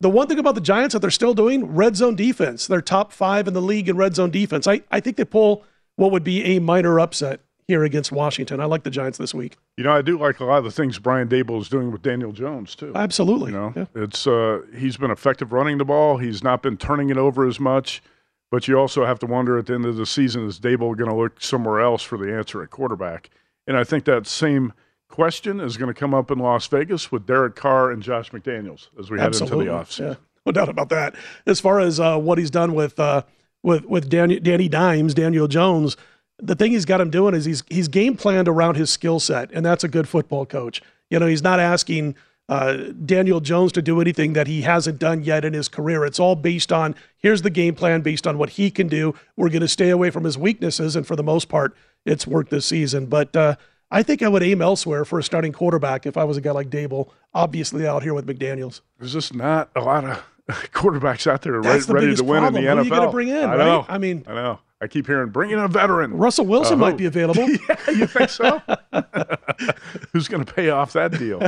The 0.00 0.08
one 0.08 0.28
thing 0.28 0.38
about 0.38 0.54
the 0.54 0.60
Giants 0.60 0.92
that 0.92 1.00
they're 1.00 1.10
still 1.10 1.34
doing, 1.34 1.74
red 1.74 1.96
zone 1.96 2.14
defense. 2.14 2.66
They're 2.66 2.80
top 2.80 3.12
five 3.12 3.48
in 3.48 3.54
the 3.54 3.62
league 3.62 3.88
in 3.88 3.96
red 3.96 4.14
zone 4.14 4.30
defense. 4.30 4.66
I, 4.66 4.82
I 4.90 5.00
think 5.00 5.16
they 5.16 5.24
pull 5.24 5.64
what 5.96 6.12
would 6.12 6.22
be 6.22 6.44
a 6.44 6.60
minor 6.60 7.00
upset 7.00 7.40
here 7.66 7.84
against 7.84 8.12
Washington. 8.12 8.60
I 8.60 8.64
like 8.64 8.84
the 8.84 8.90
Giants 8.90 9.18
this 9.18 9.34
week. 9.34 9.56
You 9.76 9.84
know, 9.84 9.92
I 9.92 10.00
do 10.00 10.18
like 10.18 10.40
a 10.40 10.44
lot 10.44 10.58
of 10.58 10.64
the 10.64 10.70
things 10.70 10.98
Brian 10.98 11.28
Daboll 11.28 11.60
is 11.60 11.68
doing 11.68 11.90
with 11.90 12.02
Daniel 12.02 12.32
Jones 12.32 12.74
too. 12.74 12.92
Absolutely. 12.94 13.50
You 13.50 13.58
know, 13.58 13.72
yeah. 13.76 13.86
it's 13.94 14.26
uh, 14.26 14.60
he's 14.76 14.96
been 14.96 15.10
effective 15.10 15.52
running 15.52 15.78
the 15.78 15.84
ball. 15.84 16.16
He's 16.18 16.42
not 16.42 16.62
been 16.62 16.76
turning 16.76 17.10
it 17.10 17.18
over 17.18 17.46
as 17.46 17.58
much. 17.58 18.02
But 18.50 18.66
you 18.66 18.78
also 18.78 19.04
have 19.04 19.18
to 19.18 19.26
wonder 19.26 19.58
at 19.58 19.66
the 19.66 19.74
end 19.74 19.84
of 19.84 19.96
the 19.96 20.06
season 20.06 20.46
is 20.46 20.58
Daboll 20.58 20.96
going 20.96 21.10
to 21.10 21.14
look 21.14 21.42
somewhere 21.42 21.80
else 21.80 22.02
for 22.02 22.16
the 22.16 22.34
answer 22.34 22.62
at 22.62 22.70
quarterback? 22.70 23.28
And 23.66 23.76
I 23.76 23.84
think 23.84 24.04
that 24.06 24.26
same 24.26 24.72
question 25.18 25.58
is 25.58 25.76
going 25.76 25.92
to 25.92 25.98
come 25.98 26.14
up 26.14 26.30
in 26.30 26.38
Las 26.38 26.68
Vegas 26.68 27.10
with 27.10 27.26
Derek 27.26 27.56
Carr 27.56 27.90
and 27.90 28.00
Josh 28.00 28.30
McDaniels 28.30 28.86
as 29.00 29.10
we 29.10 29.18
Absolutely. 29.18 29.66
head 29.66 29.74
into 29.74 29.98
the 29.98 30.04
offseason. 30.06 30.10
Yeah. 30.10 30.14
No 30.46 30.52
doubt 30.52 30.68
about 30.68 30.90
that. 30.90 31.16
As 31.44 31.58
far 31.58 31.80
as 31.80 31.98
uh, 31.98 32.16
what 32.18 32.38
he's 32.38 32.52
done 32.52 32.72
with 32.72 33.00
uh, 33.00 33.22
with 33.64 33.84
with 33.86 34.08
Danny, 34.08 34.38
Danny 34.38 34.68
Dimes, 34.68 35.14
Daniel 35.14 35.48
Jones, 35.48 35.96
the 36.38 36.54
thing 36.54 36.70
he's 36.70 36.84
got 36.84 37.00
him 37.00 37.10
doing 37.10 37.34
is 37.34 37.46
he's 37.46 37.64
he's 37.68 37.88
game 37.88 38.16
planned 38.16 38.46
around 38.46 38.76
his 38.76 38.90
skill 38.90 39.18
set, 39.18 39.50
and 39.52 39.66
that's 39.66 39.82
a 39.82 39.88
good 39.88 40.08
football 40.08 40.46
coach. 40.46 40.80
You 41.10 41.18
know, 41.18 41.26
he's 41.26 41.42
not 41.42 41.58
asking 41.58 42.14
uh, 42.48 42.76
Daniel 43.04 43.40
Jones 43.40 43.72
to 43.72 43.82
do 43.82 44.00
anything 44.00 44.34
that 44.34 44.46
he 44.46 44.62
hasn't 44.62 45.00
done 45.00 45.24
yet 45.24 45.44
in 45.44 45.52
his 45.52 45.68
career. 45.68 46.04
It's 46.04 46.20
all 46.20 46.36
based 46.36 46.70
on 46.70 46.94
here's 47.18 47.42
the 47.42 47.50
game 47.50 47.74
plan 47.74 48.02
based 48.02 48.24
on 48.24 48.38
what 48.38 48.50
he 48.50 48.70
can 48.70 48.86
do. 48.86 49.16
We're 49.36 49.48
going 49.48 49.62
to 49.62 49.68
stay 49.68 49.90
away 49.90 50.10
from 50.10 50.22
his 50.22 50.38
weaknesses, 50.38 50.94
and 50.94 51.04
for 51.04 51.16
the 51.16 51.24
most 51.24 51.48
part, 51.48 51.76
it's 52.06 52.24
worked 52.24 52.50
this 52.50 52.66
season. 52.66 53.06
But 53.06 53.34
uh, 53.34 53.56
I 53.90 54.02
think 54.02 54.22
I 54.22 54.28
would 54.28 54.42
aim 54.42 54.60
elsewhere 54.60 55.04
for 55.04 55.18
a 55.18 55.22
starting 55.22 55.52
quarterback 55.52 56.04
if 56.06 56.16
I 56.16 56.24
was 56.24 56.36
a 56.36 56.40
guy 56.40 56.50
like 56.50 56.68
Daboll. 56.70 57.10
Obviously, 57.34 57.86
out 57.86 58.02
here 58.02 58.14
with 58.14 58.26
McDaniels. 58.26 58.80
There's 58.98 59.12
just 59.12 59.34
not 59.34 59.70
a 59.76 59.80
lot 59.80 60.04
of 60.04 60.22
quarterbacks 60.72 61.26
out 61.26 61.42
there 61.42 61.60
That's 61.62 61.86
the 61.86 61.94
ready, 61.94 62.06
ready 62.08 62.16
to 62.16 62.24
win 62.24 62.40
problem. 62.42 62.64
in 62.64 62.64
the 62.64 62.70
Who 62.70 62.76
NFL. 62.76 62.80
are 62.80 62.84
you 62.84 62.90
gonna 62.90 63.10
bring 63.12 63.28
in, 63.28 63.36
I 63.36 63.56
right? 63.56 63.58
know. 63.58 63.86
I 63.88 63.98
mean- 63.98 64.24
I 64.26 64.34
know. 64.34 64.58
I 64.80 64.86
keep 64.86 65.08
hearing 65.08 65.30
bring 65.30 65.50
in 65.50 65.58
a 65.58 65.66
veteran. 65.66 66.16
Russell 66.16 66.46
Wilson 66.46 66.74
Uh, 66.74 66.76
might 66.76 66.96
be 66.96 67.06
available. 67.06 67.48
yeah, 67.68 67.90
you 67.90 68.06
think 68.06 68.30
so? 68.30 68.62
Who's 70.12 70.28
going 70.28 70.44
to 70.44 70.52
pay 70.54 70.70
off 70.70 70.92
that 70.92 71.10
deal? 71.18 71.40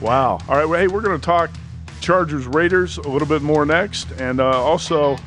Wow. 0.00 0.38
All 0.48 0.56
right. 0.56 0.64
Well, 0.64 0.80
hey, 0.80 0.88
we're 0.88 1.02
going 1.02 1.18
to 1.20 1.22
talk 1.24 1.50
Chargers 2.00 2.46
Raiders 2.46 2.96
a 2.96 3.08
little 3.08 3.28
bit 3.28 3.42
more 3.42 3.66
next, 3.66 4.10
and 4.12 4.40
uh, 4.40 4.48
also 4.62 5.18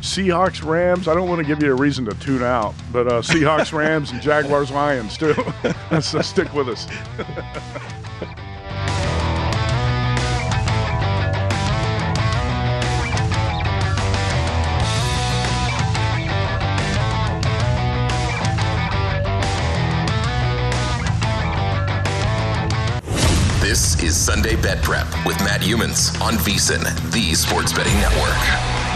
Seahawks 0.00 0.64
Rams. 0.64 1.08
I 1.08 1.14
don't 1.14 1.28
want 1.28 1.40
to 1.40 1.46
give 1.46 1.62
you 1.62 1.72
a 1.72 1.76
reason 1.76 2.04
to 2.06 2.14
tune 2.14 2.42
out, 2.42 2.74
but 2.92 3.08
uh, 3.08 3.20
Seahawks 3.20 3.72
Rams 3.72 4.10
and 4.12 4.20
Jaguars 4.22 4.70
Lions 4.70 5.16
too. 5.16 5.34
so 6.00 6.20
stick 6.22 6.52
with 6.54 6.68
us. 6.68 6.86
This 23.60 24.02
is 24.02 24.16
Sunday 24.16 24.56
Bet 24.56 24.82
Prep 24.82 25.06
with 25.26 25.38
Matt 25.40 25.60
Youmans 25.60 26.18
on 26.22 26.34
VSIN, 26.34 26.82
the 27.12 27.34
Sports 27.34 27.72
Betting 27.72 27.94
Network. 27.94 28.87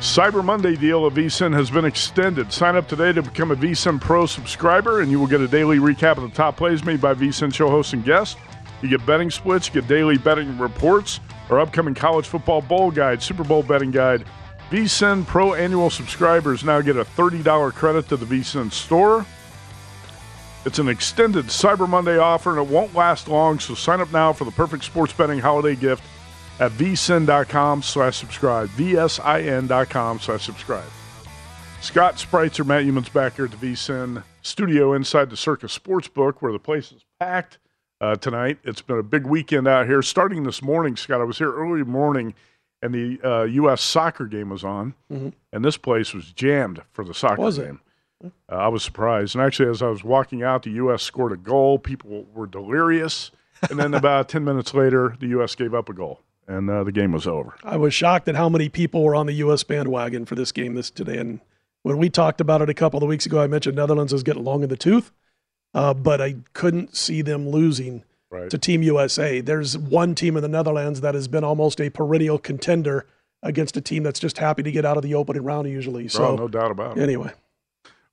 Cyber 0.00 0.44
Monday 0.44 0.76
deal 0.76 1.04
of 1.04 1.14
VSIN 1.14 1.52
has 1.54 1.72
been 1.72 1.84
extended. 1.84 2.52
Sign 2.52 2.76
up 2.76 2.86
today 2.86 3.12
to 3.12 3.20
become 3.20 3.50
a 3.50 3.56
VSIN 3.56 4.00
Pro 4.00 4.26
subscriber, 4.26 5.00
and 5.00 5.10
you 5.10 5.18
will 5.18 5.26
get 5.26 5.40
a 5.40 5.48
daily 5.48 5.78
recap 5.78 6.18
of 6.18 6.22
the 6.22 6.28
top 6.28 6.56
plays 6.56 6.84
made 6.84 7.00
by 7.00 7.14
VSIN 7.14 7.52
show 7.52 7.68
hosts 7.68 7.94
and 7.94 8.04
guests. 8.04 8.36
You 8.80 8.88
get 8.88 9.04
betting 9.04 9.28
splits, 9.28 9.66
you 9.66 9.80
get 9.80 9.88
daily 9.88 10.16
betting 10.16 10.56
reports, 10.56 11.18
our 11.50 11.58
upcoming 11.58 11.94
college 11.94 12.28
football 12.28 12.62
bowl 12.62 12.92
guide, 12.92 13.20
Super 13.20 13.42
Bowl 13.42 13.64
betting 13.64 13.90
guide. 13.90 14.24
VSIN 14.70 15.26
Pro 15.26 15.54
annual 15.54 15.90
subscribers 15.90 16.62
now 16.62 16.80
get 16.80 16.96
a 16.96 17.04
$30 17.04 17.74
credit 17.74 18.08
to 18.08 18.16
the 18.16 18.26
VSIN 18.26 18.70
store. 18.70 19.26
It's 20.64 20.78
an 20.78 20.88
extended 20.88 21.46
Cyber 21.46 21.88
Monday 21.88 22.18
offer, 22.18 22.56
and 22.56 22.60
it 22.60 22.72
won't 22.72 22.94
last 22.94 23.26
long, 23.26 23.58
so 23.58 23.74
sign 23.74 24.00
up 24.00 24.12
now 24.12 24.32
for 24.32 24.44
the 24.44 24.52
perfect 24.52 24.84
sports 24.84 25.12
betting 25.12 25.40
holiday 25.40 25.74
gift 25.74 26.04
at 26.60 26.72
vsin.com 26.72 27.82
slash 27.82 28.16
subscribe. 28.16 28.68
V-S-I-N.com 28.70 30.18
slash 30.20 30.44
subscribe. 30.44 30.88
Scott 31.80 32.16
Spreitzer, 32.16 32.66
Matt 32.66 32.84
Youmans 32.84 33.12
back 33.12 33.36
here 33.36 33.44
at 33.44 33.52
the 33.52 33.56
VSIN 33.72 34.22
studio 34.42 34.94
inside 34.94 35.30
the 35.30 35.36
Circa 35.36 35.66
Sportsbook 35.66 36.36
where 36.40 36.52
the 36.52 36.58
place 36.58 36.90
is 36.90 37.04
packed 37.20 37.58
uh, 38.00 38.16
tonight. 38.16 38.58
It's 38.64 38.82
been 38.82 38.98
a 38.98 39.02
big 39.04 39.26
weekend 39.26 39.68
out 39.68 39.86
here. 39.86 40.02
Starting 40.02 40.42
this 40.42 40.60
morning, 40.62 40.96
Scott, 40.96 41.20
I 41.20 41.24
was 41.24 41.38
here 41.38 41.52
early 41.54 41.84
morning 41.84 42.34
and 42.82 42.92
the 42.94 43.20
uh, 43.24 43.42
U.S. 43.44 43.80
soccer 43.82 44.26
game 44.26 44.50
was 44.50 44.62
on, 44.64 44.94
Mhm. 45.12 45.32
and 45.52 45.64
this 45.64 45.76
place 45.76 46.14
was 46.14 46.32
jammed 46.32 46.82
for 46.92 47.04
the 47.04 47.12
soccer 47.14 47.42
Was 47.42 47.58
game. 47.58 47.80
Uh, 48.24 48.28
I 48.50 48.68
was 48.68 48.82
surprised. 48.84 49.34
And 49.36 49.42
actually, 49.44 49.68
as 49.70 49.82
I 49.82 49.86
was 49.88 50.02
walking 50.04 50.42
out, 50.42 50.62
the 50.64 50.70
U.S. 50.72 51.02
scored 51.04 51.32
a 51.32 51.36
goal. 51.36 51.78
People 51.78 52.26
were 52.34 52.46
delirious. 52.46 53.30
And 53.70 53.78
then 53.80 53.94
about 53.94 54.28
10 54.30 54.44
minutes 54.44 54.74
later, 54.74 55.16
the 55.20 55.26
U.S. 55.28 55.54
gave 55.56 55.74
up 55.74 55.88
a 55.88 55.92
goal, 55.92 56.20
and 56.48 56.68
uh, 56.68 56.82
the 56.82 56.90
game 56.90 57.12
was 57.12 57.26
over. 57.26 57.54
I 57.62 57.76
was 57.76 57.94
shocked 57.94 58.26
at 58.28 58.34
how 58.34 58.48
many 58.48 58.68
people 58.68 59.04
were 59.04 59.14
on 59.14 59.26
the 59.26 59.34
U.S. 59.34 59.62
bandwagon 59.62 60.24
for 60.24 60.34
this 60.34 60.50
game 60.50 60.74
this 60.74 60.90
today. 60.90 61.18
And 61.18 61.40
when 61.82 61.98
we 61.98 62.10
talked 62.10 62.40
about 62.40 62.60
it 62.62 62.68
a 62.68 62.74
couple 62.74 63.00
of 63.02 63.08
weeks 63.08 63.26
ago, 63.26 63.40
I 63.40 63.46
mentioned 63.46 63.76
Netherlands 63.76 64.12
is 64.12 64.24
getting 64.24 64.42
long 64.42 64.64
in 64.64 64.68
the 64.68 64.76
tooth, 64.76 65.12
uh, 65.74 65.94
but 65.94 66.20
I 66.20 66.36
couldn't 66.54 66.96
see 66.96 67.22
them 67.22 67.48
losing 67.48 68.02
Right. 68.30 68.50
to 68.50 68.58
Team 68.58 68.82
USA. 68.82 69.40
There's 69.40 69.78
one 69.78 70.14
team 70.14 70.36
in 70.36 70.42
the 70.42 70.48
Netherlands 70.48 71.00
that 71.00 71.14
has 71.14 71.28
been 71.28 71.44
almost 71.44 71.80
a 71.80 71.88
perennial 71.88 72.36
contender 72.38 73.06
against 73.42 73.74
a 73.78 73.80
team 73.80 74.02
that's 74.02 74.20
just 74.20 74.36
happy 74.36 74.62
to 74.64 74.70
get 74.70 74.84
out 74.84 74.98
of 74.98 75.02
the 75.02 75.14
opening 75.14 75.44
round 75.44 75.66
usually. 75.66 76.08
So 76.08 76.26
oh, 76.26 76.36
no 76.36 76.46
doubt 76.46 76.70
about 76.70 76.98
it. 76.98 77.02
anyway, 77.02 77.32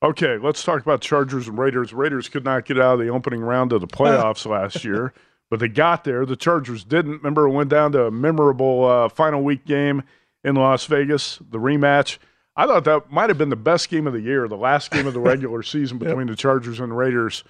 Okay, 0.02 0.38
let's 0.38 0.64
talk 0.64 0.82
about 0.82 1.02
Chargers 1.02 1.48
and 1.48 1.58
Raiders. 1.58 1.94
Raiders 1.94 2.30
could 2.30 2.46
not 2.46 2.64
get 2.66 2.80
out 2.80 2.94
of 2.94 3.00
the 3.00 3.10
opening 3.10 3.42
round 3.42 3.74
of 3.74 3.82
the 3.82 3.88
playoffs 3.88 4.46
last 4.50 4.86
year, 4.86 5.14
but 5.50 5.60
they 5.60 5.68
got 5.68 6.04
there. 6.04 6.26
The 6.26 6.36
Chargers 6.36 6.84
didn't. 6.84 7.18
Remember, 7.18 7.48
it 7.48 7.52
went 7.52 7.70
down 7.70 7.92
to 7.94 8.06
a 8.06 8.12
memorable 8.12 8.86
uh, 8.86 9.10
final 9.10 9.44
week 9.44 9.66
game 9.66 10.04
in 10.44 10.56
Las 10.56 10.86
Vegas, 10.86 11.40
the 11.50 11.60
rematch. 11.60 12.18
I 12.56 12.66
thought 12.66 12.86
that 12.86 13.12
might 13.12 13.30
have 13.30 13.38
been 13.38 13.50
the 13.50 13.56
best 13.56 13.90
game 13.90 14.08
of 14.08 14.14
the 14.14 14.22
year, 14.22 14.48
the 14.48 14.56
last 14.56 14.92
game 14.92 15.08
of 15.08 15.14
the 15.14 15.20
regular 15.20 15.62
season 15.64 15.98
between 15.98 16.28
the 16.28 16.36
Chargers 16.36 16.80
and 16.80 16.96
Raiders. 16.96 17.44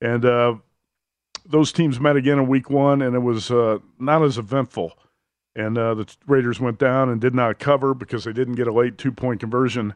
And 0.00 0.24
uh, 0.24 0.56
those 1.46 1.72
teams 1.72 2.00
met 2.00 2.16
again 2.16 2.38
in 2.38 2.48
week 2.48 2.68
one, 2.70 3.02
and 3.02 3.14
it 3.14 3.20
was 3.20 3.50
uh, 3.50 3.78
not 3.98 4.22
as 4.22 4.38
eventful 4.38 4.94
and 5.58 5.76
uh, 5.76 5.94
the 5.94 6.16
Raiders 6.26 6.60
went 6.60 6.78
down 6.78 7.08
and 7.10 7.20
did 7.20 7.34
not 7.34 7.58
cover 7.58 7.92
because 7.92 8.24
they 8.24 8.32
didn't 8.32 8.54
get 8.54 8.68
a 8.68 8.72
late 8.72 8.96
two 8.96 9.10
point 9.10 9.40
conversion 9.40 9.92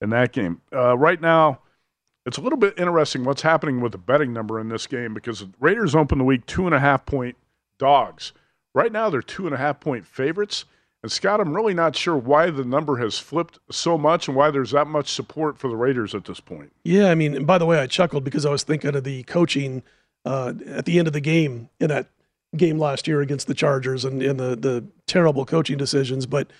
in 0.00 0.10
that 0.10 0.32
game. 0.32 0.62
Uh, 0.72 0.96
right 0.96 1.20
now, 1.20 1.60
it's 2.26 2.38
a 2.38 2.40
little 2.40 2.58
bit 2.58 2.78
interesting 2.78 3.24
what's 3.24 3.42
happening 3.42 3.80
with 3.80 3.92
the 3.92 3.98
betting 3.98 4.32
number 4.32 4.60
in 4.60 4.68
this 4.68 4.86
game 4.86 5.14
because 5.14 5.40
the 5.40 5.50
Raiders 5.58 5.94
opened 5.94 6.20
the 6.20 6.24
week 6.24 6.46
two 6.46 6.66
and 6.66 6.74
a 6.74 6.80
half 6.80 7.06
point 7.06 7.36
dogs. 7.78 8.32
Right 8.74 8.92
now, 8.92 9.10
they're 9.10 9.22
two 9.22 9.46
and 9.46 9.54
a 9.54 9.58
half 9.58 9.80
point 9.80 10.06
favorites. 10.06 10.64
And 11.02 11.10
Scott, 11.10 11.40
I'm 11.40 11.56
really 11.56 11.72
not 11.72 11.96
sure 11.96 12.16
why 12.16 12.50
the 12.50 12.64
number 12.64 12.98
has 12.98 13.18
flipped 13.18 13.58
so 13.70 13.96
much 13.96 14.28
and 14.28 14.36
why 14.36 14.50
there's 14.50 14.72
that 14.72 14.86
much 14.86 15.10
support 15.10 15.58
for 15.58 15.68
the 15.68 15.76
Raiders 15.76 16.14
at 16.14 16.26
this 16.26 16.40
point. 16.40 16.72
Yeah, 16.84 17.10
I 17.10 17.14
mean, 17.14 17.34
and 17.34 17.46
by 17.46 17.56
the 17.56 17.64
way, 17.64 17.78
I 17.78 17.86
chuckled 17.86 18.22
because 18.22 18.44
I 18.44 18.50
was 18.50 18.64
thinking 18.64 18.94
of 18.94 19.04
the 19.04 19.22
coaching 19.22 19.82
uh, 20.26 20.52
at 20.66 20.84
the 20.84 20.98
end 20.98 21.08
of 21.08 21.14
the 21.14 21.20
game 21.20 21.70
in 21.80 21.88
that 21.88 22.08
game 22.54 22.78
last 22.78 23.08
year 23.08 23.22
against 23.22 23.46
the 23.46 23.54
Chargers 23.54 24.04
and, 24.04 24.22
and 24.22 24.38
the 24.38 24.56
the 24.56 24.84
terrible 25.06 25.46
coaching 25.46 25.78
decisions. 25.78 26.26
But 26.26 26.50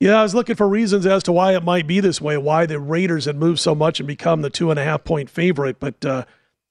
yeah, 0.00 0.18
I 0.18 0.22
was 0.22 0.34
looking 0.34 0.56
for 0.56 0.66
reasons 0.66 1.04
as 1.04 1.22
to 1.24 1.32
why 1.32 1.54
it 1.54 1.62
might 1.62 1.86
be 1.86 2.00
this 2.00 2.22
way, 2.22 2.38
why 2.38 2.64
the 2.64 2.80
Raiders 2.80 3.26
had 3.26 3.36
moved 3.36 3.60
so 3.60 3.74
much 3.74 4.00
and 4.00 4.06
become 4.06 4.40
the 4.40 4.48
two 4.48 4.70
and 4.70 4.80
a 4.80 4.84
half 4.84 5.04
point 5.04 5.28
favorite. 5.28 5.78
But 5.78 6.04
uh, 6.04 6.24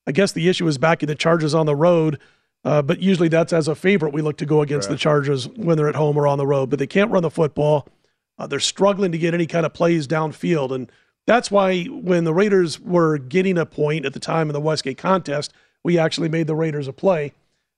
I 0.08 0.12
guess 0.12 0.32
the 0.32 0.50
issue 0.50 0.68
is 0.68 0.80
backing 0.80 1.08
the 1.08 1.16
Chargers 1.16 1.54
on 1.54 1.68
the 1.68 1.76
road. 1.76 2.20
Uh, 2.66 2.82
but 2.82 3.02
usually 3.02 3.30
that's 3.30 3.54
as 3.54 3.68
a 3.68 3.76
favorite 3.76 4.14
we 4.14 4.22
look 4.22 4.38
to 4.38 4.46
go 4.46 4.62
against 4.62 4.90
right. 4.90 4.96
the 4.96 5.00
Chargers 5.00 5.48
when 5.48 5.78
they're 5.78 5.88
at 5.88 5.96
home 5.96 6.18
or 6.18 6.26
on 6.26 6.40
the 6.40 6.48
road. 6.48 6.72
But 6.72 6.80
they 6.80 6.88
can't 6.88 7.12
run 7.12 7.22
the 7.22 7.30
football. 7.30 7.88
Uh, 8.40 8.48
they're 8.48 8.60
struggling 8.60 9.12
to 9.12 9.18
get 9.20 9.36
any 9.36 9.46
kind 9.46 9.66
of 9.66 9.74
plays 9.74 10.08
downfield. 10.08 10.72
And 10.74 10.92
that's 11.28 11.52
why 11.52 11.84
when 11.84 12.24
the 12.24 12.34
Raiders 12.34 12.80
were 12.80 13.20
getting 13.20 13.60
a 13.60 13.66
point 13.66 14.06
at 14.06 14.14
the 14.14 14.20
time 14.20 14.50
of 14.50 14.54
the 14.54 14.60
Westgate 14.60 14.98
contest, 14.98 15.54
we 15.84 16.00
actually 16.00 16.30
made 16.30 16.48
the 16.48 16.56
Raiders 16.56 16.88
a 16.88 16.94
play. 16.94 17.34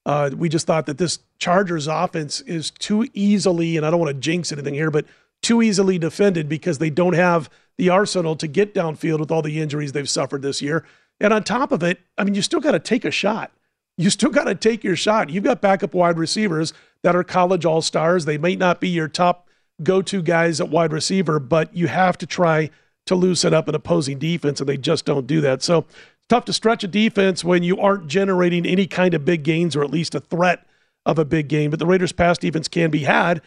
Uh, 0.05 0.31
we 0.35 0.47
just 0.47 0.65
thought 0.65 0.85
that 0.85 0.97
this 0.97 1.19
Chargers 1.37 1.87
offense 1.87 2.39
is 2.41 2.71
too 2.71 3.07
easily, 3.13 3.75
and 3.75 3.85
I 3.85 3.91
don't 3.91 3.99
want 3.99 4.15
to 4.15 4.19
jinx 4.19 4.51
anything 4.51 4.73
here, 4.73 4.89
but 4.89 5.05
too 5.41 5.61
easily 5.61 5.97
defended 5.97 6.47
because 6.47 6.77
they 6.77 6.89
don't 6.89 7.13
have 7.13 7.49
the 7.77 7.89
arsenal 7.89 8.35
to 8.35 8.47
get 8.47 8.73
downfield 8.73 9.19
with 9.19 9.31
all 9.31 9.41
the 9.41 9.59
injuries 9.59 9.91
they've 9.91 10.09
suffered 10.09 10.41
this 10.41 10.61
year. 10.61 10.85
And 11.19 11.33
on 11.33 11.43
top 11.43 11.71
of 11.71 11.83
it, 11.83 11.99
I 12.17 12.23
mean, 12.23 12.35
you 12.35 12.41
still 12.41 12.59
got 12.59 12.71
to 12.71 12.79
take 12.79 13.05
a 13.05 13.11
shot 13.11 13.51
you 13.97 14.09
still 14.09 14.29
got 14.29 14.45
to 14.45 14.55
take 14.55 14.83
your 14.83 14.95
shot. 14.95 15.29
You've 15.29 15.43
got 15.43 15.61
backup 15.61 15.93
wide 15.93 16.17
receivers 16.17 16.73
that 17.03 17.15
are 17.15 17.23
college 17.23 17.65
all 17.65 17.81
stars. 17.81 18.25
They 18.25 18.37
might 18.37 18.57
not 18.57 18.81
be 18.81 18.89
your 18.89 19.07
top 19.07 19.47
go 19.83 20.01
to 20.01 20.21
guys 20.21 20.59
at 20.61 20.69
wide 20.69 20.93
receiver, 20.93 21.39
but 21.39 21.75
you 21.75 21.87
have 21.87 22.17
to 22.19 22.25
try 22.25 22.69
to 23.05 23.15
loosen 23.15 23.53
up 23.53 23.67
an 23.67 23.75
opposing 23.75 24.19
defense, 24.19 24.59
and 24.59 24.69
they 24.69 24.77
just 24.77 25.05
don't 25.05 25.27
do 25.27 25.41
that. 25.41 25.61
So 25.61 25.79
it's 25.79 26.27
tough 26.29 26.45
to 26.45 26.53
stretch 26.53 26.83
a 26.83 26.87
defense 26.87 27.43
when 27.43 27.63
you 27.63 27.79
aren't 27.79 28.07
generating 28.07 28.65
any 28.65 28.87
kind 28.87 29.13
of 29.13 29.25
big 29.25 29.43
gains 29.43 29.75
or 29.75 29.83
at 29.83 29.91
least 29.91 30.15
a 30.15 30.19
threat 30.19 30.65
of 31.05 31.17
a 31.17 31.25
big 31.25 31.47
game. 31.47 31.71
But 31.71 31.79
the 31.79 31.87
Raiders' 31.87 32.11
pass 32.11 32.37
defense 32.37 32.67
can 32.67 32.91
be 32.91 33.03
had. 33.03 33.41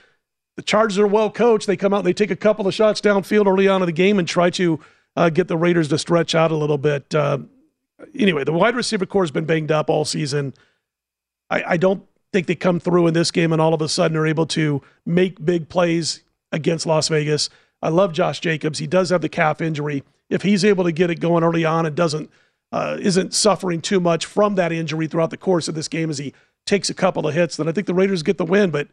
The 0.57 0.63
Chargers 0.63 0.99
are 0.99 1.07
well 1.07 1.31
coached. 1.31 1.67
They 1.67 1.77
come 1.77 1.93
out, 1.93 2.05
they 2.05 2.13
take 2.13 2.31
a 2.31 2.37
couple 2.37 2.67
of 2.67 2.75
shots 2.75 3.01
downfield 3.01 3.47
early 3.47 3.69
on 3.69 3.83
in 3.83 3.87
the 3.87 3.93
game 3.93 4.19
and 4.19 4.29
try 4.29 4.51
to 4.51 4.81
uh, 5.17 5.31
get 5.31 5.49
the 5.49 5.57
Raiders 5.57 5.89
to 5.89 5.99
stretch 5.99 6.35
out 6.35 6.51
a 6.51 6.57
little 6.57 6.79
bit. 6.79 7.15
Uh, 7.15 7.39
anyway, 8.19 8.45
the 8.45 8.53
wide 8.53 8.77
receiver 8.77 9.07
corps 9.07 9.25
has 9.25 9.31
been 9.31 9.45
banged 9.45 9.73
up 9.73 9.91
all 9.91 10.05
season. 10.05 10.55
I, 11.51 11.63
I 11.71 11.77
don't 11.77 12.05
think 12.33 12.47
they 12.47 12.55
come 12.55 12.81
through 12.81 13.07
in 13.07 13.15
this 13.15 13.31
game 13.31 13.53
and 13.53 13.61
all 13.61 13.75
of 13.75 13.81
a 13.81 13.89
sudden 13.89 14.17
are 14.17 14.27
able 14.27 14.47
to 14.47 14.83
make 15.07 15.45
big 15.45 15.69
plays 15.69 16.23
against 16.51 16.87
Las 16.87 17.09
Vegas. 17.09 17.49
I 17.83 17.89
love 17.91 18.13
Josh 18.13 18.41
Jacobs. 18.41 18.79
He 18.79 18.87
does 18.87 19.11
have 19.11 19.21
the 19.21 19.29
calf 19.29 19.61
injury. 19.61 20.03
If 20.31 20.43
he's 20.43 20.65
able 20.65 20.85
to 20.85 20.93
get 20.93 21.11
it 21.11 21.21
going 21.21 21.45
early 21.45 21.65
on 21.65 21.87
and 21.87 21.95
doesn't 21.95 22.31
uh, 22.73 22.97
isn't 22.99 23.33
suffering 23.33 23.81
too 23.81 24.01
much 24.01 24.27
from 24.27 24.57
that 24.57 24.73
injury 24.73 25.07
throughout 25.07 25.31
the 25.31 25.37
course 25.37 25.69
of 25.69 25.77
this 25.77 25.87
game 25.87 26.11
as 26.11 26.19
he 26.19 26.35
takes 26.67 26.91
a 26.91 26.95
couple 26.95 27.25
of 27.25 27.33
hits, 27.33 27.57
then 27.57 27.69
I 27.69 27.73
think 27.73 27.87
the 27.87 27.95
Raiders 27.95 28.25
get 28.25 28.37
the 28.37 28.45
win. 28.45 28.71
But 28.71 28.89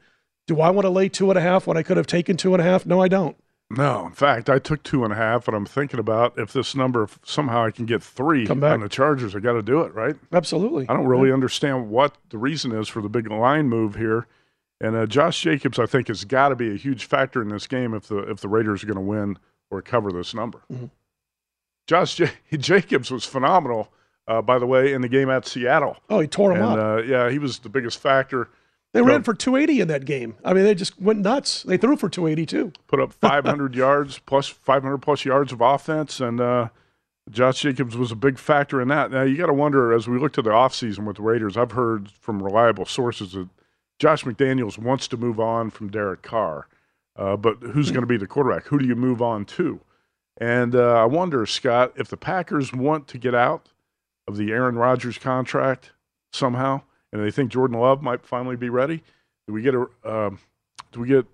do 0.47 0.61
I 0.61 0.69
want 0.69 0.85
to 0.85 0.89
lay 0.89 1.09
two 1.09 1.29
and 1.29 1.37
a 1.37 1.41
half 1.41 1.67
when 1.67 1.77
I 1.77 1.83
could 1.83 1.97
have 1.97 2.07
taken 2.07 2.37
two 2.37 2.53
and 2.53 2.61
a 2.61 2.63
half? 2.63 2.85
No, 2.85 3.01
I 3.01 3.07
don't. 3.07 3.37
No, 3.69 4.05
in 4.07 4.11
fact, 4.11 4.49
I 4.49 4.59
took 4.59 4.83
two 4.83 5.05
and 5.05 5.13
a 5.13 5.15
half, 5.15 5.47
and 5.47 5.55
I'm 5.55 5.65
thinking 5.65 5.99
about 5.99 6.37
if 6.37 6.51
this 6.51 6.75
number 6.75 7.07
somehow 7.23 7.65
I 7.65 7.71
can 7.71 7.85
get 7.85 8.03
three 8.03 8.45
on 8.47 8.59
the 8.59 8.89
Chargers, 8.89 9.33
I 9.33 9.39
got 9.39 9.53
to 9.53 9.61
do 9.61 9.81
it, 9.81 9.93
right? 9.93 10.15
Absolutely. 10.33 10.87
I 10.89 10.93
don't 10.93 11.07
really 11.07 11.29
yeah. 11.29 11.35
understand 11.35 11.89
what 11.89 12.17
the 12.29 12.37
reason 12.37 12.73
is 12.73 12.89
for 12.89 13.01
the 13.01 13.07
big 13.07 13.31
line 13.31 13.69
move 13.69 13.95
here, 13.95 14.27
and 14.81 14.95
uh, 14.95 15.05
Josh 15.05 15.39
Jacobs, 15.41 15.79
I 15.79 15.85
think, 15.85 16.09
has 16.09 16.25
got 16.25 16.49
to 16.49 16.55
be 16.55 16.71
a 16.71 16.75
huge 16.75 17.05
factor 17.05 17.41
in 17.41 17.47
this 17.47 17.65
game 17.65 17.93
if 17.93 18.07
the 18.07 18.17
if 18.29 18.41
the 18.41 18.49
Raiders 18.49 18.83
are 18.83 18.87
going 18.87 18.95
to 18.95 19.01
win 19.01 19.37
or 19.69 19.81
cover 19.81 20.11
this 20.11 20.33
number. 20.33 20.59
Mm-hmm. 20.71 20.87
Josh 21.87 22.15
J- 22.15 22.31
Jacobs 22.57 23.09
was 23.09 23.23
phenomenal, 23.23 23.89
uh, 24.27 24.41
by 24.41 24.59
the 24.59 24.67
way, 24.67 24.91
in 24.91 25.01
the 25.01 25.09
game 25.09 25.29
at 25.29 25.47
Seattle. 25.47 25.95
Oh, 26.09 26.19
he 26.19 26.27
tore 26.27 26.51
him 26.51 26.61
and, 26.61 26.65
up. 26.65 26.77
Uh, 26.77 27.03
yeah, 27.03 27.29
he 27.29 27.39
was 27.39 27.59
the 27.59 27.69
biggest 27.69 27.99
factor. 27.99 28.49
They 28.93 29.01
ran 29.01 29.23
for 29.23 29.33
280 29.33 29.81
in 29.81 29.87
that 29.87 30.03
game. 30.03 30.35
I 30.43 30.53
mean, 30.53 30.65
they 30.65 30.75
just 30.75 30.99
went 31.01 31.19
nuts. 31.19 31.63
They 31.63 31.77
threw 31.77 31.95
for 31.95 32.09
282. 32.09 32.73
Put 32.87 32.99
up 32.99 33.13
500 33.21 33.73
yards 33.75 34.19
plus 34.19 34.47
500 34.47 34.97
plus 34.97 35.23
yards 35.23 35.53
of 35.53 35.61
offense, 35.61 36.19
and 36.19 36.41
uh, 36.41 36.69
Josh 37.29 37.61
Jacobs 37.61 37.95
was 37.95 38.11
a 38.11 38.15
big 38.17 38.37
factor 38.37 38.81
in 38.81 38.89
that. 38.89 39.11
Now 39.11 39.21
you 39.21 39.37
got 39.37 39.45
to 39.45 39.53
wonder 39.53 39.93
as 39.93 40.07
we 40.07 40.19
look 40.19 40.33
to 40.33 40.41
the 40.41 40.49
offseason 40.49 41.05
with 41.05 41.15
the 41.15 41.21
Raiders. 41.21 41.55
I've 41.55 41.71
heard 41.71 42.11
from 42.11 42.43
reliable 42.43 42.85
sources 42.85 43.31
that 43.31 43.47
Josh 43.97 44.25
McDaniels 44.25 44.77
wants 44.77 45.07
to 45.09 45.17
move 45.17 45.39
on 45.39 45.69
from 45.69 45.89
Derek 45.89 46.21
Carr, 46.21 46.67
uh, 47.15 47.37
but 47.37 47.59
who's 47.59 47.91
going 47.91 48.01
to 48.01 48.07
be 48.07 48.17
the 48.17 48.27
quarterback? 48.27 48.65
Who 48.65 48.79
do 48.79 48.85
you 48.85 48.95
move 48.95 49.21
on 49.21 49.45
to? 49.45 49.79
And 50.37 50.75
uh, 50.75 50.95
I 50.95 51.05
wonder, 51.05 51.45
Scott, 51.45 51.93
if 51.95 52.07
the 52.07 52.17
Packers 52.17 52.73
want 52.73 53.07
to 53.09 53.17
get 53.17 53.35
out 53.35 53.69
of 54.27 54.37
the 54.37 54.51
Aaron 54.51 54.75
Rodgers 54.75 55.17
contract 55.17 55.91
somehow 56.33 56.81
and 57.11 57.23
they 57.23 57.31
think 57.31 57.51
Jordan 57.51 57.79
Love 57.79 58.01
might 58.01 58.25
finally 58.25 58.55
be 58.55 58.69
ready. 58.69 59.03
Do 59.47 59.53
we 59.53 59.61
get 59.61 59.75
a 59.75 59.87
uh, 60.03 60.31
do 60.91 61.01
we 61.01 61.07
get 61.07 61.25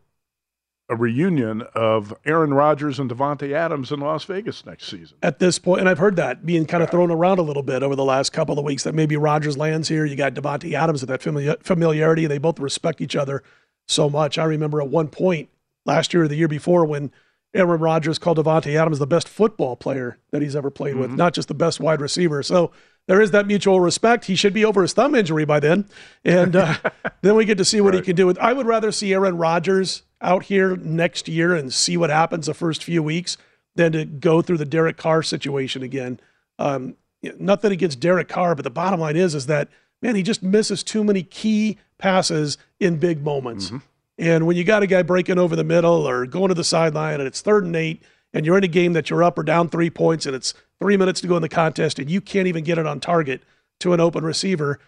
a 0.90 0.96
reunion 0.96 1.64
of 1.76 2.14
Aaron 2.26 2.54
Rodgers 2.54 2.98
and 3.00 3.12
Davante 3.12 3.52
Adams 3.52 3.92
in 3.92 4.00
Las 4.00 4.24
Vegas 4.24 4.66
next 4.66 4.86
season? 4.86 5.18
At 5.22 5.40
this 5.40 5.60
point, 5.60 5.82
and 5.82 5.90
I've 5.90 5.98
heard 5.98 6.16
that 6.16 6.46
being 6.46 6.66
kind 6.66 6.82
of 6.82 6.90
thrown 6.90 7.12
around 7.12 7.40
a 7.40 7.42
little 7.42 7.64
bit 7.64 7.84
over 7.84 7.96
the 7.96 8.06
last 8.06 8.32
couple 8.32 8.58
of 8.58 8.64
weeks 8.64 8.84
that 8.84 8.96
maybe 8.96 9.18
Rodgers 9.18 9.58
lands 9.58 9.90
here. 9.90 10.06
You 10.06 10.16
got 10.16 10.34
Davante 10.34 10.74
Adams 10.74 11.06
with 11.06 11.10
that 11.10 11.64
familiarity. 11.64 12.26
They 12.26 12.38
both 12.38 12.60
respect 12.60 13.02
each 13.02 13.16
other 13.16 13.44
so 13.88 14.10
much. 14.10 14.38
I 14.38 14.46
remember 14.46 14.82
at 14.82 14.88
one 14.88 15.10
point 15.10 15.50
last 15.86 16.14
year 16.14 16.24
or 16.24 16.28
the 16.28 16.36
year 16.36 16.48
before 16.48 16.86
when 16.86 17.12
Aaron 17.54 17.80
Rodgers 17.80 18.20
called 18.20 18.38
Davante 18.38 18.76
Adams 18.76 19.00
the 19.00 19.08
best 19.08 19.28
football 19.28 19.76
player 19.76 20.18
that 20.32 20.42
he's 20.42 20.56
ever 20.56 20.70
played 20.70 20.94
mm-hmm. 20.94 21.02
with, 21.02 21.12
not 21.12 21.34
just 21.34 21.48
the 21.48 21.54
best 21.54 21.80
wide 21.80 22.02
receiver. 22.02 22.44
So 22.44 22.72
there 23.08 23.22
is 23.22 23.32
that 23.32 23.48
mutual 23.48 23.80
respect. 23.80 24.26
He 24.26 24.36
should 24.36 24.54
be 24.54 24.64
over 24.64 24.82
his 24.82 24.94
thumb 24.94 25.16
injury 25.16 25.46
by 25.46 25.60
then, 25.60 25.86
and 26.24 26.56
uh, 26.56 26.76
then 27.22 27.36
we 27.36 27.46
get 27.46 27.58
to 27.58 27.66
see 27.66 27.82
what 27.82 27.94
right. 27.94 28.04
he 28.04 28.06
can 28.06 28.16
do. 28.16 28.28
With 28.28 28.38
I 28.40 28.54
would 28.54 28.68
rather 28.68 28.92
see 28.92 29.14
Aaron 29.14 29.38
Rodgers 29.38 30.04
out 30.22 30.44
here 30.44 30.76
next 30.78 31.28
year 31.28 31.56
and 31.56 31.74
see 31.74 31.98
what 31.98 32.10
happens 32.10 32.46
the 32.46 32.54
first 32.54 32.84
few 32.84 33.02
weeks 33.02 33.38
than 33.76 33.92
to 33.94 34.06
go 34.06 34.42
through 34.42 34.58
the 34.58 34.66
Derek 34.66 34.98
Carr 34.98 35.24
situation 35.24 35.84
again. 35.84 36.20
Um, 36.60 36.96
nothing 37.40 37.72
against 37.72 38.00
Derek 38.00 38.28
Carr, 38.28 38.56
but 38.56 38.64
the 38.64 38.70
bottom 38.70 39.00
line 39.00 39.16
is 39.16 39.36
is 39.36 39.46
that 39.48 39.70
man, 40.02 40.16
he 40.16 40.24
just 40.24 40.44
misses 40.44 40.84
too 40.84 41.04
many 41.04 41.24
key 41.24 41.78
passes 41.98 42.58
in 42.80 42.98
big 42.98 43.24
moments. 43.24 43.68
Mm-hmm. 43.68 43.78
And 44.20 44.48
when 44.48 44.58
you 44.58 44.64
got 44.64 44.84
a 44.84 44.88
guy 44.88 45.04
breaking 45.04 45.38
over 45.38 45.56
the 45.56 45.64
middle 45.64 46.08
or 46.08 46.26
going 46.26 46.50
to 46.50 46.56
the 46.56 46.64
sideline 46.64 47.20
and 47.20 47.28
it's 47.28 47.42
third 47.42 47.64
and 47.66 47.76
eight, 47.76 48.04
and 48.34 48.46
you're 48.46 48.58
in 48.58 48.64
a 48.64 48.70
game 48.70 48.94
that 48.94 49.10
you're 49.10 49.24
up 49.24 49.38
or 49.38 49.44
down 49.44 49.70
three 49.70 49.90
points 49.90 50.26
and 50.26 50.36
it's 50.36 50.54
three 50.80 50.98
minutes 50.98 51.22
to 51.22 51.28
go 51.28 51.36
in 51.36 51.42
the 51.42 51.50
contest 51.50 52.00
and 52.00 52.10
you 52.10 52.22
can't 52.22 52.48
even 52.48 52.64
get 52.64 52.78
it 52.78 52.86
on 52.86 53.00
target 53.00 53.42
to 53.80 53.94
an 53.94 54.00
open 54.00 54.24
receiver, 54.24 54.80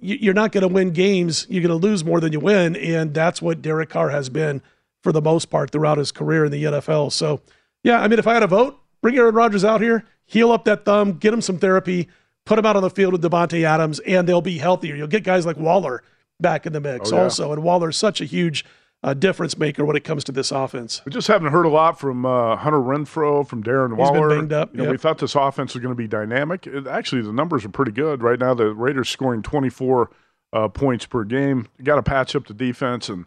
you're 0.00 0.34
not 0.34 0.52
going 0.52 0.62
to 0.62 0.68
win 0.68 0.90
games. 0.92 1.46
You're 1.48 1.62
going 1.62 1.80
to 1.80 1.86
lose 1.86 2.04
more 2.04 2.20
than 2.20 2.32
you 2.32 2.40
win. 2.40 2.76
And 2.76 3.14
that's 3.14 3.40
what 3.40 3.62
Derek 3.62 3.90
Carr 3.90 4.10
has 4.10 4.28
been 4.28 4.62
for 5.02 5.12
the 5.12 5.22
most 5.22 5.46
part 5.46 5.70
throughout 5.70 5.98
his 5.98 6.12
career 6.12 6.44
in 6.44 6.52
the 6.52 6.64
NFL. 6.64 7.12
So, 7.12 7.40
yeah, 7.82 8.00
I 8.00 8.08
mean, 8.08 8.18
if 8.18 8.26
I 8.26 8.34
had 8.34 8.42
a 8.42 8.48
vote, 8.48 8.78
bring 9.00 9.16
Aaron 9.16 9.34
Rodgers 9.34 9.64
out 9.64 9.80
here, 9.80 10.04
heal 10.26 10.52
up 10.52 10.64
that 10.64 10.84
thumb, 10.84 11.14
get 11.14 11.32
him 11.32 11.40
some 11.40 11.58
therapy, 11.58 12.08
put 12.44 12.58
him 12.58 12.66
out 12.66 12.76
on 12.76 12.82
the 12.82 12.90
field 12.90 13.12
with 13.12 13.22
Davante 13.22 13.62
Adams, 13.64 14.00
and 14.00 14.28
they'll 14.28 14.42
be 14.42 14.58
healthier. 14.58 14.94
You'll 14.94 15.06
get 15.06 15.24
guys 15.24 15.46
like 15.46 15.56
Waller 15.56 16.02
back 16.40 16.66
in 16.66 16.72
the 16.72 16.80
mix 16.80 17.12
oh, 17.12 17.16
yeah. 17.16 17.22
also. 17.22 17.52
And 17.52 17.62
Waller's 17.62 17.96
such 17.96 18.20
a 18.20 18.24
huge 18.24 18.64
a 19.02 19.14
difference 19.14 19.56
maker 19.56 19.84
when 19.84 19.96
it 19.96 20.04
comes 20.04 20.24
to 20.24 20.32
this 20.32 20.50
offense. 20.50 21.00
We 21.04 21.12
just 21.12 21.28
haven't 21.28 21.52
heard 21.52 21.64
a 21.64 21.70
lot 21.70 21.98
from 21.98 22.26
uh, 22.26 22.56
Hunter 22.56 22.78
Renfrow, 22.78 23.46
from 23.46 23.62
Darren 23.62 23.96
Waller. 23.96 24.28
He's 24.28 24.28
been 24.28 24.38
banged 24.40 24.52
up. 24.52 24.72
You 24.72 24.78
know, 24.78 24.84
yep. 24.84 24.92
We 24.92 24.98
thought 24.98 25.18
this 25.18 25.34
offense 25.34 25.74
was 25.74 25.82
going 25.82 25.92
to 25.92 25.98
be 25.98 26.06
dynamic. 26.06 26.66
It, 26.66 26.86
actually, 26.86 27.22
the 27.22 27.32
numbers 27.32 27.64
are 27.64 27.70
pretty 27.70 27.92
good 27.92 28.22
right 28.22 28.38
now. 28.38 28.52
The 28.52 28.74
Raiders 28.74 29.08
scoring 29.08 29.42
24 29.42 30.10
uh, 30.52 30.68
points 30.68 31.06
per 31.06 31.24
game. 31.24 31.68
Got 31.82 31.96
to 31.96 32.02
patch 32.02 32.36
up 32.36 32.46
the 32.46 32.54
defense, 32.54 33.08
and 33.08 33.24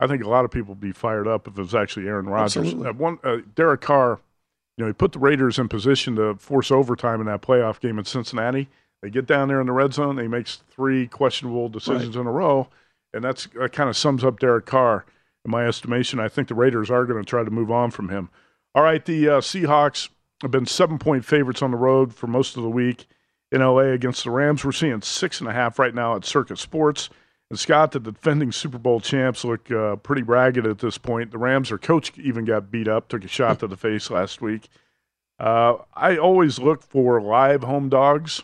I 0.00 0.06
think 0.06 0.22
a 0.22 0.28
lot 0.28 0.44
of 0.44 0.50
people 0.50 0.74
would 0.74 0.80
be 0.80 0.92
fired 0.92 1.26
up 1.26 1.48
if 1.48 1.56
it 1.56 1.60
was 1.60 1.74
actually 1.74 2.06
Aaron 2.08 2.26
Rodgers. 2.26 2.74
Uh, 2.74 2.92
one, 2.92 3.18
uh, 3.24 3.38
Derek 3.54 3.80
Carr, 3.80 4.20
you 4.76 4.84
know, 4.84 4.88
he 4.88 4.92
put 4.92 5.12
the 5.12 5.18
Raiders 5.18 5.58
in 5.58 5.68
position 5.68 6.16
to 6.16 6.34
force 6.34 6.70
overtime 6.70 7.20
in 7.20 7.26
that 7.26 7.40
playoff 7.40 7.80
game 7.80 7.98
in 7.98 8.04
Cincinnati. 8.04 8.68
They 9.00 9.08
get 9.08 9.26
down 9.26 9.48
there 9.48 9.60
in 9.60 9.66
the 9.66 9.72
red 9.72 9.94
zone. 9.94 10.16
They 10.16 10.28
makes 10.28 10.56
three 10.70 11.06
questionable 11.06 11.70
decisions 11.70 12.16
right. 12.16 12.22
in 12.22 12.26
a 12.26 12.32
row 12.32 12.68
and 13.16 13.24
that's 13.24 13.48
that 13.54 13.72
kind 13.72 13.90
of 13.90 13.96
sums 13.96 14.22
up 14.22 14.38
Derek 14.38 14.66
Carr 14.66 15.04
in 15.44 15.50
my 15.50 15.66
estimation. 15.66 16.20
I 16.20 16.28
think 16.28 16.48
the 16.48 16.54
Raiders 16.54 16.90
are 16.90 17.04
going 17.04 17.22
to 17.22 17.28
try 17.28 17.42
to 17.42 17.50
move 17.50 17.70
on 17.70 17.90
from 17.90 18.08
him. 18.10 18.30
All 18.74 18.82
right, 18.82 19.04
the 19.04 19.28
uh, 19.28 19.40
Seahawks 19.40 20.10
have 20.42 20.50
been 20.50 20.66
seven 20.66 20.98
point 20.98 21.24
favorites 21.24 21.62
on 21.62 21.70
the 21.70 21.76
road 21.76 22.14
for 22.14 22.26
most 22.26 22.56
of 22.56 22.62
the 22.62 22.70
week 22.70 23.06
in 23.50 23.60
LA 23.60 23.92
against 23.92 24.24
the 24.24 24.30
Rams. 24.30 24.64
We're 24.64 24.72
seeing 24.72 25.00
six 25.02 25.40
and 25.40 25.48
a 25.48 25.52
half 25.52 25.78
right 25.78 25.94
now 25.94 26.14
at 26.14 26.24
Circa 26.24 26.56
Sports. 26.56 27.08
And 27.48 27.58
Scott, 27.58 27.92
the 27.92 28.00
defending 28.00 28.50
Super 28.50 28.78
Bowl 28.78 29.00
champs, 29.00 29.44
look 29.44 29.70
uh, 29.70 29.96
pretty 29.96 30.22
ragged 30.22 30.66
at 30.66 30.80
this 30.80 30.98
point. 30.98 31.30
The 31.30 31.38
Rams, 31.38 31.68
their 31.68 31.78
coach 31.78 32.12
even 32.18 32.44
got 32.44 32.72
beat 32.72 32.88
up, 32.88 33.08
took 33.08 33.24
a 33.24 33.28
shot 33.28 33.60
to 33.60 33.68
the 33.68 33.76
face 33.76 34.10
last 34.10 34.42
week. 34.42 34.68
Uh, 35.38 35.76
I 35.94 36.16
always 36.16 36.58
look 36.58 36.82
for 36.82 37.20
live 37.20 37.62
home 37.62 37.88
dogs. 37.88 38.42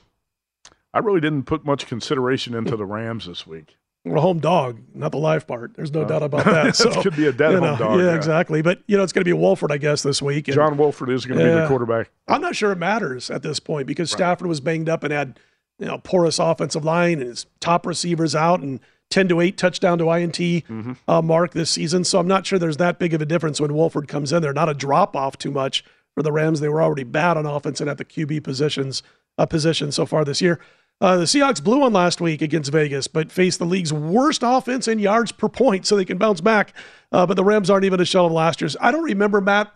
I 0.95 0.99
really 0.99 1.21
didn't 1.21 1.45
put 1.45 1.65
much 1.65 1.87
consideration 1.87 2.55
into 2.55 2.77
the 2.77 2.85
Rams 2.85 3.27
this 3.27 3.47
week. 3.47 3.77
A 4.05 4.21
home 4.21 4.41
dog, 4.41 4.81
not 4.95 5.13
the 5.13 5.19
live 5.19 5.47
part. 5.47 5.75
There's 5.75 5.93
no 5.93 6.03
uh, 6.03 6.09
doubt 6.09 6.23
about 6.25 6.45
that. 6.47 6.75
So 6.75 7.03
could 7.03 7.15
be 7.15 7.27
a 7.27 7.33
dead 7.33 7.53
home 7.53 7.61
know, 7.63 7.77
dog. 7.77 8.01
Yeah, 8.01 8.07
yeah, 8.07 8.15
exactly. 8.17 8.61
But 8.61 8.83
you 8.87 8.97
know, 8.97 9.05
it's 9.05 9.13
going 9.13 9.21
to 9.21 9.29
be 9.29 9.33
Wolford, 9.33 9.71
I 9.71 9.79
guess, 9.79 10.03
this 10.03 10.21
week. 10.21 10.49
And, 10.49 10.57
John 10.57 10.77
Wolford 10.77 11.09
is 11.09 11.25
going 11.25 11.39
to 11.39 11.45
be 11.45 11.51
the 11.51 11.69
quarterback. 11.69 12.11
I'm 12.27 12.41
not 12.41 12.57
sure 12.57 12.73
it 12.73 12.79
matters 12.79 13.31
at 13.31 13.43
this 13.43 13.61
point 13.61 13.87
because 13.87 14.13
right. 14.13 14.19
Stafford 14.19 14.49
was 14.49 14.61
banged 14.61 14.89
up 14.89 15.05
and 15.05 15.13
had 15.13 15.39
you 15.79 15.87
know 15.87 15.99
porous 15.99 16.41
offensive 16.41 16.85
line 16.85 17.21
and 17.21 17.29
his 17.29 17.47
top 17.61 17.87
receivers 17.87 18.35
out 18.35 18.61
and 18.61 18.81
10 19.11 19.29
to 19.29 19.41
8 19.41 19.59
touchdown 19.59 19.99
to 19.99 20.11
INT 20.11 20.35
mm-hmm. 20.35 20.93
uh, 21.07 21.23
mark 21.23 21.53
this 21.53 21.71
season. 21.71 22.03
So 22.03 22.19
I'm 22.19 22.27
not 22.27 22.47
sure 22.47 22.59
there's 22.59 22.79
that 22.79 22.99
big 22.99 23.13
of 23.15 23.21
a 23.21 23.27
difference 23.27 23.61
when 23.61 23.75
Wolford 23.75 24.09
comes 24.09 24.33
in 24.33 24.43
there. 24.43 24.55
Not 24.55 24.71
a 24.71 24.75
drop 24.75 25.15
off 25.15 25.37
too 25.37 25.51
much 25.51 25.85
for 26.15 26.23
the 26.23 26.33
Rams. 26.33 26.61
They 26.61 26.69
were 26.69 26.83
already 26.83 27.05
bad 27.05 27.37
on 27.37 27.47
offense 27.47 27.81
and 27.81 27.91
at 27.91 27.99
the 27.99 28.05
QB 28.05 28.43
positions 28.43 29.03
uh, 29.39 29.47
position 29.47 29.93
so 29.93 30.07
far 30.07 30.25
this 30.25 30.41
year. 30.41 30.59
Uh, 31.01 31.17
the 31.17 31.25
Seahawks 31.25 31.63
blew 31.63 31.81
one 31.81 31.93
last 31.93 32.21
week 32.21 32.43
against 32.43 32.71
Vegas, 32.71 33.09
but 33.09 33.33
faced 33.33 33.59
the 33.59 33.65
league's 33.65 33.93
worst 33.93 34.43
offense 34.45 34.87
in 34.87 35.01
yards 35.01 35.33
per 35.33 35.49
point, 35.49 35.85
so 35.85 35.97
they 35.97 36.05
can 36.05 36.19
bounce 36.19 36.41
back. 36.41 36.75
Uh, 37.11 37.27
but 37.27 37.35
the 37.35 37.43
Rams 37.43 37.71
aren't 37.71 37.85
even 37.85 38.01
a 38.01 38.05
shell 38.05 38.27
of 38.27 38.33
last 38.33 38.61
year's. 38.61 38.77
I 38.81 38.93
don't 38.93 39.03
remember, 39.03 39.41
Matt. 39.41 39.73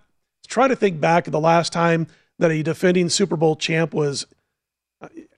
Try 0.47 0.69
to 0.69 0.77
think 0.77 1.01
back 1.01 1.25
the 1.25 1.41
last 1.41 1.73
time 1.73 2.07
that 2.39 2.53
a 2.53 2.63
defending 2.63 3.09
Super 3.09 3.37
Bowl 3.37 3.57
champ 3.57 3.93
was 3.93 4.27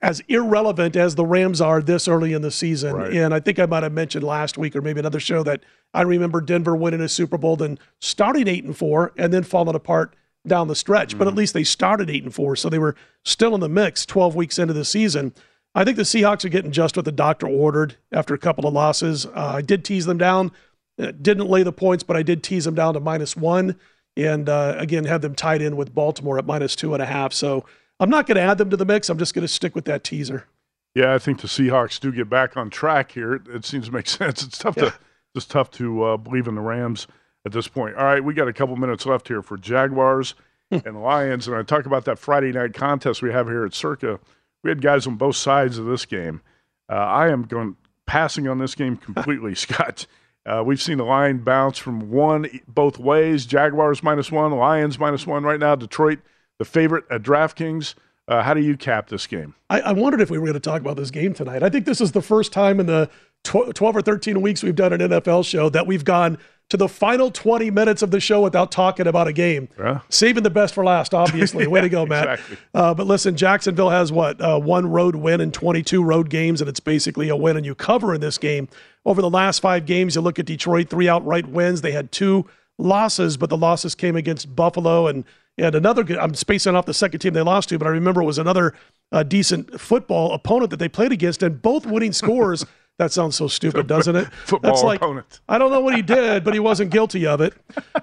as 0.01 0.21
irrelevant 0.29 0.95
as 0.97 1.15
the 1.15 1.27
Rams 1.27 1.61
are 1.61 1.83
this 1.83 2.07
early 2.07 2.33
in 2.33 2.43
the 2.43 2.51
season. 2.51 2.95
Right. 2.95 3.13
And 3.13 3.35
I 3.35 3.41
think 3.41 3.59
I 3.59 3.67
might 3.67 3.83
have 3.83 3.93
mentioned 3.93 4.25
last 4.25 4.57
week 4.57 4.77
or 4.77 4.83
maybe 4.83 5.01
another 5.01 5.21
show 5.21 5.43
that 5.43 5.63
I 5.93 6.03
remember 6.03 6.41
Denver 6.41 6.77
winning 6.77 7.01
a 7.01 7.09
Super 7.09 7.39
Bowl, 7.39 7.57
then 7.57 7.79
starting 8.01 8.47
eight 8.47 8.65
and 8.65 8.77
four, 8.77 9.13
and 9.17 9.33
then 9.33 9.43
falling 9.43 9.75
apart 9.75 10.15
down 10.47 10.69
the 10.69 10.77
stretch. 10.77 11.11
Mm-hmm. 11.11 11.19
But 11.19 11.29
at 11.29 11.35
least 11.35 11.55
they 11.55 11.65
started 11.65 12.09
eight 12.09 12.23
and 12.23 12.35
four, 12.35 12.55
so 12.55 12.69
they 12.69 12.79
were 12.79 12.95
still 13.25 13.55
in 13.55 13.61
the 13.61 13.69
mix 13.69 14.07
12 14.07 14.37
weeks 14.37 14.59
into 14.59 14.75
the 14.75 14.85
season. 14.85 15.35
I 15.75 15.85
think 15.85 15.97
the 15.97 16.03
Seahawks 16.03 16.45
are 16.45 16.49
getting 16.49 16.73
just 16.73 16.97
what 16.97 17.05
the 17.05 17.13
doctor 17.13 17.47
ordered 17.47 17.97
after 18.13 18.35
a 18.35 18.39
couple 18.39 18.67
of 18.67 18.75
losses. 18.75 19.27
Uh, 19.27 19.53
I 19.57 19.63
did 19.63 19.85
tease 19.85 20.07
them 20.07 20.19
down, 20.19 20.51
uh, 21.01 21.13
didn't 21.13 21.49
lay 21.49 21.63
the 21.63 21.73
points, 21.73 22.03
but 22.03 22.17
I 22.17 22.23
did 22.23 22.43
tease 22.43 22.65
them 22.65 22.75
down 22.75 22.95
to 22.95 23.01
minus 23.01 23.37
one, 23.37 23.77
and 24.17 24.49
uh, 24.49 24.75
again 24.79 25.05
have 25.05 25.23
them 25.23 25.35
tied 25.35 25.63
in 25.63 25.77
with 25.77 25.95
Baltimore 25.95 26.39
at 26.39 26.47
minus 26.47 26.75
two 26.75 26.95
and 26.95 27.03
a 27.03 27.07
half. 27.07 27.33
So 27.33 27.65
I'm 28.01 28.11
not 28.11 28.27
going 28.27 28.37
to 28.37 28.43
add 28.43 28.59
them 28.59 28.71
to 28.71 28.77
the 28.77 28.85
mix. 28.85 29.09
I'm 29.09 29.19
just 29.19 29.35
going 29.35 29.47
to 29.47 29.53
stick 29.53 29.75
with 29.75 29.85
that 29.85 30.05
teaser. 30.05 30.47
Yeah, 30.95 31.15
I 31.15 31.19
think 31.19 31.41
the 31.41 31.49
Seahawks 31.49 32.01
do 32.01 32.11
get 32.11 32.29
back 32.29 32.57
on 32.57 32.71
track 32.71 33.13
here. 33.13 33.35
It 33.35 33.65
seems 33.65 33.87
to 33.87 33.93
make 33.93 34.09
sense. 34.09 34.43
It's 34.43 34.59
tough 34.59 34.77
yeah. 34.77 34.91
to 34.91 34.95
it's 35.35 35.47
tough 35.47 35.71
to 35.73 36.03
uh, 36.03 36.17
believe 36.17 36.49
in 36.49 36.55
the 36.55 36.61
Rams 36.61 37.07
at 37.45 37.53
this 37.53 37.69
point. 37.69 37.97
All 37.97 38.05
right, 38.05 38.23
we 38.23 38.35
got 38.35 38.49
a 38.49 38.53
couple 38.53 38.75
minutes 38.77 39.07
left 39.07 39.29
here 39.29 39.43
for 39.43 39.57
Jaguars 39.57 40.35
hmm. 40.73 40.79
and 40.85 41.03
Lions, 41.03 41.47
and 41.47 41.57
I 41.57 41.63
talk 41.63 41.87
about 41.87 42.05
that 42.07 42.19
Friday 42.19 42.51
night 42.51 42.75
contest 42.75 43.23
we 43.23 43.31
have 43.31 43.47
here 43.47 43.65
at 43.65 43.75
Circa 43.75 44.19
we 44.63 44.71
had 44.71 44.83
guys 44.83 45.07
on 45.07 45.17
both 45.17 45.37
sides 45.37 45.79
of 45.79 45.87
this 45.87 46.05
game. 46.05 46.41
Uh, 46.91 46.95
I 46.95 47.29
am 47.29 47.43
going 47.43 47.77
passing 48.07 48.49
on 48.49 48.59
this 48.59 48.75
game 48.75 48.97
completely, 48.97 49.55
Scott. 49.57 50.07
Uh, 50.47 50.63
we've 50.65 50.81
seen 50.81 50.99
the 50.99 51.05
line 51.05 51.39
bounce 51.39 51.77
from 51.77 52.11
one 52.11 52.49
both 52.67 52.99
ways. 52.99 53.45
Jaguars 53.45 54.03
minus 54.03 54.33
one, 54.33 54.53
Lions 54.53 54.99
minus 54.99 55.27
one 55.27 55.45
right 55.45 55.61
now. 55.61 55.75
Detroit, 55.75 56.21
the 56.59 56.65
favorite 56.65 57.05
at 57.11 57.23
DraftKings. 57.23 57.95
Uh, 58.27 58.43
how 58.43 58.53
do 58.53 58.61
you 58.61 58.77
cap 58.77 59.09
this 59.09 59.27
game? 59.27 59.55
I, 59.71 59.81
I, 59.81 59.93
wondered 59.93 60.21
if 60.21 60.31
we 60.31 60.39
were 60.39 60.45
going 60.45 60.55
to 60.55 60.61
talk 60.61 60.83
about 60.83 60.97
this 60.97 61.11
game 61.11 61.33
tonight. 61.33 61.63
I 61.63 61.71
think 61.71 61.87
this 61.87 62.01
is 62.01 62.13
the 62.13 62.21
first 62.21 62.53
time 62.53 62.79
in 62.79 62.85
the 62.85 63.09
tw- 63.43 63.75
12 63.75 63.97
or 63.97 64.03
13 64.03 64.43
weeks 64.43 64.63
we've 64.63 64.77
done 64.77 64.93
an 64.93 65.01
NFL 65.01 65.47
show 65.47 65.71
that 65.71 65.87
we've 65.87 66.05
gone 66.05 66.37
to 66.71 66.77
the 66.77 66.89
final 66.89 67.31
20 67.31 67.71
minutes 67.71 68.03
of 68.03 68.11
the 68.11 68.21
show 68.21 68.43
without 68.43 68.71
talking 68.71 69.07
about 69.07 69.27
a 69.27 69.33
game. 69.33 69.69
Yeah. 69.79 70.01
Saving 70.11 70.43
the 70.43 70.51
best 70.51 70.75
for 70.75 70.85
last, 70.85 71.15
obviously. 71.15 71.67
Way 71.67 71.81
to 71.81 71.89
go, 71.89 72.05
Matt. 72.07 72.29
Exactly. 72.29 72.57
Uh, 72.75 72.95
but 72.95 73.07
listen, 73.07 73.37
Jacksonville 73.37 73.91
has 73.91 74.13
what? 74.13 74.41
Uh, 74.41 74.59
one 74.59 74.87
road 74.91 75.17
win 75.17 75.41
in 75.41 75.51
22 75.51 76.03
road 76.03 76.29
games, 76.29 76.61
and 76.61 76.69
it's 76.69 76.81
basically 76.81 77.31
a 77.31 77.37
win 77.37 77.57
and 77.57 77.65
you 77.65 77.75
cover 77.75 78.15
in 78.15 78.21
this 78.21 78.37
game. 78.37 78.69
Over 79.07 79.23
the 79.23 79.31
last 79.31 79.61
five 79.61 79.87
games, 79.87 80.15
you 80.15 80.21
look 80.21 80.39
at 80.39 80.45
Detroit, 80.45 80.91
three 80.91 81.09
outright 81.09 81.49
wins. 81.49 81.81
They 81.81 81.93
had 81.93 82.13
two 82.13 82.45
losses, 82.77 83.37
but 83.39 83.49
the 83.49 83.57
losses 83.57 83.95
came 83.95 84.17
against 84.17 84.55
Buffalo 84.55 85.07
and 85.07 85.25
and 85.57 85.75
another. 85.75 86.05
I'm 86.21 86.35
spacing 86.35 86.77
off 86.77 86.87
the 86.87 86.95
second 86.95 87.21
team 87.21 87.33
they 87.33 87.43
lost 87.43 87.71
to, 87.71 87.79
but 87.79 87.87
I 87.89 87.91
remember 87.91 88.23
it 88.23 88.27
was 88.27 88.39
another 88.39 88.75
uh, 89.11 89.23
decent 89.23 89.81
football 89.81 90.33
opponent 90.33 90.71
that 90.71 90.77
they 90.77 90.89
played 90.89 91.13
against, 91.13 91.43
and 91.43 91.61
both 91.61 91.87
winning 91.87 92.13
scores 92.13 92.65
That 92.99 93.13
sounds 93.13 93.37
so 93.37 93.47
stupid, 93.47 93.87
doesn't 93.87 94.17
it? 94.17 94.27
Football 94.47 94.73
That's 94.73 94.83
like, 94.83 95.01
opponent. 95.01 95.41
I 95.49 95.57
don't 95.57 95.71
know 95.71 95.81
what 95.81 95.95
he 95.95 96.03
did, 96.03 96.43
but 96.43 96.53
he 96.53 96.59
wasn't 96.59 96.91
guilty 96.91 97.27
of 97.27 97.41
it. 97.41 97.55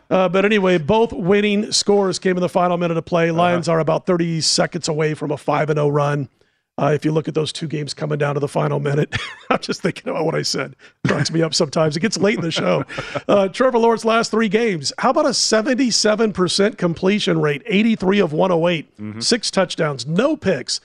Uh, 0.09 0.29
but 0.29 0.45
anyway, 0.45 0.77
both 0.77 1.11
winning 1.11 1.71
scores 1.73 2.17
came 2.17 2.37
in 2.37 2.41
the 2.41 2.49
final 2.49 2.77
minute 2.77 2.95
of 2.95 3.03
play. 3.03 3.29
Uh-huh. 3.29 3.37
Lions 3.37 3.67
uh-huh. 3.67 3.77
are 3.77 3.79
about 3.81 4.05
30 4.05 4.39
seconds 4.39 4.87
away 4.87 5.13
from 5.13 5.31
a 5.31 5.37
5 5.37 5.67
0 5.67 5.89
run. 5.89 6.29
Uh, 6.77 6.91
if 6.93 7.05
you 7.05 7.11
look 7.11 7.27
at 7.27 7.33
those 7.33 7.53
two 7.53 7.67
games 7.67 7.93
coming 7.93 8.17
down 8.17 8.33
to 8.33 8.39
the 8.39 8.47
final 8.47 8.79
minute, 8.79 9.15
I'm 9.49 9.59
just 9.59 9.81
thinking 9.81 10.09
about 10.09 10.25
what 10.25 10.35
I 10.35 10.41
said. 10.41 10.75
It 11.03 11.07
cracks 11.07 11.31
me 11.31 11.41
up 11.41 11.53
sometimes. 11.53 11.95
It 11.95 12.01
gets 12.01 12.17
late 12.17 12.35
in 12.35 12.41
the 12.41 12.51
show. 12.51 12.83
Uh, 13.27 13.47
Trevor 13.47 13.79
Lawrence 13.79 14.05
last 14.05 14.29
three 14.29 14.49
games. 14.49 14.93
How 14.99 15.09
about 15.09 15.25
a 15.25 15.29
77% 15.29 16.77
completion 16.77 17.41
rate, 17.41 17.63
83 17.65 18.19
of 18.19 18.33
108, 18.33 18.97
mm-hmm. 18.97 19.19
six 19.19 19.49
touchdowns, 19.49 20.05
no 20.05 20.35
picks. 20.37 20.79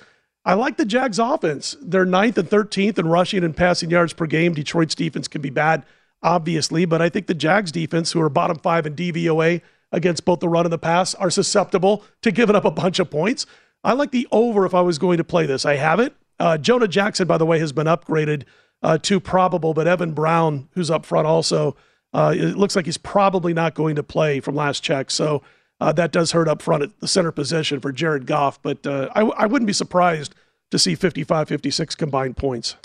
I 0.44 0.54
like 0.54 0.76
the 0.76 0.84
Jags 0.84 1.18
offense. 1.18 1.76
They're 1.82 2.06
ninth 2.06 2.38
and 2.38 2.48
13th 2.48 2.98
in 2.98 3.08
rushing 3.08 3.44
and 3.44 3.56
passing 3.56 3.90
yards 3.90 4.12
per 4.12 4.26
game. 4.26 4.54
Detroit's 4.54 4.94
defense 4.94 5.28
can 5.28 5.42
be 5.42 5.50
bad, 5.50 5.84
obviously, 6.22 6.86
but 6.86 7.02
I 7.02 7.08
think 7.10 7.26
the 7.26 7.34
Jags 7.34 7.70
defense, 7.70 8.12
who 8.12 8.22
are 8.22 8.30
bottom 8.30 8.58
five 8.58 8.86
in 8.86 8.94
DVOA 8.94 9.60
against 9.92 10.24
both 10.24 10.40
the 10.40 10.48
run 10.48 10.64
and 10.64 10.72
the 10.72 10.78
pass, 10.78 11.14
are 11.14 11.30
susceptible 11.30 12.04
to 12.22 12.32
giving 12.32 12.56
up 12.56 12.64
a 12.64 12.70
bunch 12.70 12.98
of 12.98 13.10
points. 13.10 13.44
I 13.84 13.92
like 13.92 14.12
the 14.12 14.28
over 14.32 14.64
if 14.64 14.74
I 14.74 14.80
was 14.80 14.98
going 14.98 15.18
to 15.18 15.24
play 15.24 15.46
this. 15.46 15.66
I 15.66 15.76
have 15.76 16.00
it. 16.00 16.14
Uh, 16.38 16.56
Jonah 16.56 16.88
Jackson, 16.88 17.26
by 17.26 17.36
the 17.36 17.46
way, 17.46 17.58
has 17.58 17.72
been 17.72 17.86
upgraded 17.86 18.44
uh, 18.82 18.96
to 18.98 19.20
probable, 19.20 19.74
but 19.74 19.86
Evan 19.86 20.12
Brown, 20.12 20.68
who's 20.72 20.90
up 20.90 21.04
front 21.04 21.26
also, 21.26 21.76
uh, 22.12 22.34
it 22.36 22.56
looks 22.56 22.74
like 22.74 22.86
he's 22.86 22.98
probably 22.98 23.52
not 23.52 23.74
going 23.74 23.94
to 23.96 24.02
play 24.02 24.40
from 24.40 24.54
last 24.54 24.82
check. 24.82 25.10
So 25.10 25.42
uh, 25.80 25.92
that 25.92 26.12
does 26.12 26.32
hurt 26.32 26.48
up 26.48 26.62
front 26.62 26.82
at 26.82 27.00
the 27.00 27.08
center 27.08 27.32
position 27.32 27.80
for 27.80 27.92
Jared 27.92 28.26
Goff, 28.26 28.60
but 28.62 28.86
uh, 28.86 29.08
I, 29.14 29.22
I 29.22 29.46
wouldn't 29.46 29.66
be 29.66 29.72
surprised 29.72 30.34
to 30.70 30.78
see 30.78 30.94
55 30.94 31.48
56 31.48 31.94
combined 31.94 32.36
points. 32.36 32.76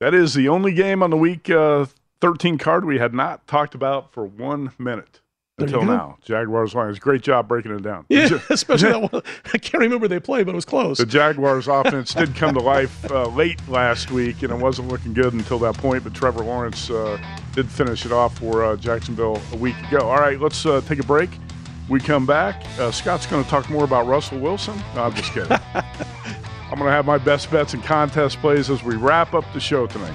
That 0.00 0.14
is 0.14 0.34
the 0.34 0.48
only 0.48 0.72
game 0.72 1.02
on 1.02 1.10
the 1.10 1.16
week 1.16 1.50
uh, 1.50 1.86
13 2.20 2.58
card 2.58 2.84
we 2.84 2.98
had 2.98 3.14
not 3.14 3.46
talked 3.46 3.74
about 3.74 4.12
for 4.12 4.24
one 4.24 4.72
minute 4.78 5.20
until 5.58 5.84
now. 5.84 6.18
Jaguars 6.22 6.74
Lions. 6.74 6.98
Great 6.98 7.22
job 7.22 7.48
breaking 7.48 7.72
it 7.72 7.82
down. 7.82 8.06
Yeah, 8.08 8.40
especially 8.50 8.90
that 8.90 9.12
one. 9.12 9.22
I 9.54 9.58
can't 9.58 9.82
remember 9.82 10.08
they 10.08 10.20
played, 10.20 10.46
but 10.46 10.52
it 10.52 10.56
was 10.56 10.64
close. 10.64 10.98
The 10.98 11.06
Jaguars 11.06 11.68
offense 11.68 12.14
did 12.14 12.34
come 12.34 12.54
to 12.54 12.60
life 12.60 13.10
uh, 13.10 13.28
late 13.28 13.60
last 13.68 14.10
week, 14.10 14.42
and 14.42 14.52
it 14.52 14.56
wasn't 14.58 14.88
looking 14.88 15.12
good 15.12 15.32
until 15.32 15.58
that 15.60 15.76
point. 15.76 16.04
But 16.04 16.14
Trevor 16.14 16.44
Lawrence 16.44 16.90
uh, 16.90 17.18
did 17.52 17.68
finish 17.68 18.06
it 18.06 18.12
off 18.12 18.38
for 18.38 18.64
uh, 18.64 18.76
Jacksonville 18.76 19.40
a 19.52 19.56
week 19.56 19.76
ago. 19.88 20.08
All 20.08 20.20
right, 20.20 20.40
let's 20.40 20.64
uh, 20.66 20.80
take 20.82 20.98
a 20.98 21.04
break. 21.04 21.30
We 21.90 21.98
come 21.98 22.24
back. 22.24 22.64
Uh, 22.78 22.92
Scott's 22.92 23.26
going 23.26 23.42
to 23.42 23.50
talk 23.50 23.68
more 23.68 23.82
about 23.82 24.06
Russell 24.06 24.38
Wilson. 24.38 24.80
No, 24.94 25.02
I'm 25.02 25.14
just 25.14 25.32
kidding. 25.32 25.50
I'm 25.74 26.78
going 26.78 26.86
to 26.86 26.92
have 26.92 27.04
my 27.04 27.18
best 27.18 27.50
bets 27.50 27.74
and 27.74 27.82
contest 27.82 28.38
plays 28.38 28.70
as 28.70 28.84
we 28.84 28.94
wrap 28.94 29.34
up 29.34 29.44
the 29.52 29.58
show 29.60 29.88
tonight. 29.88 30.14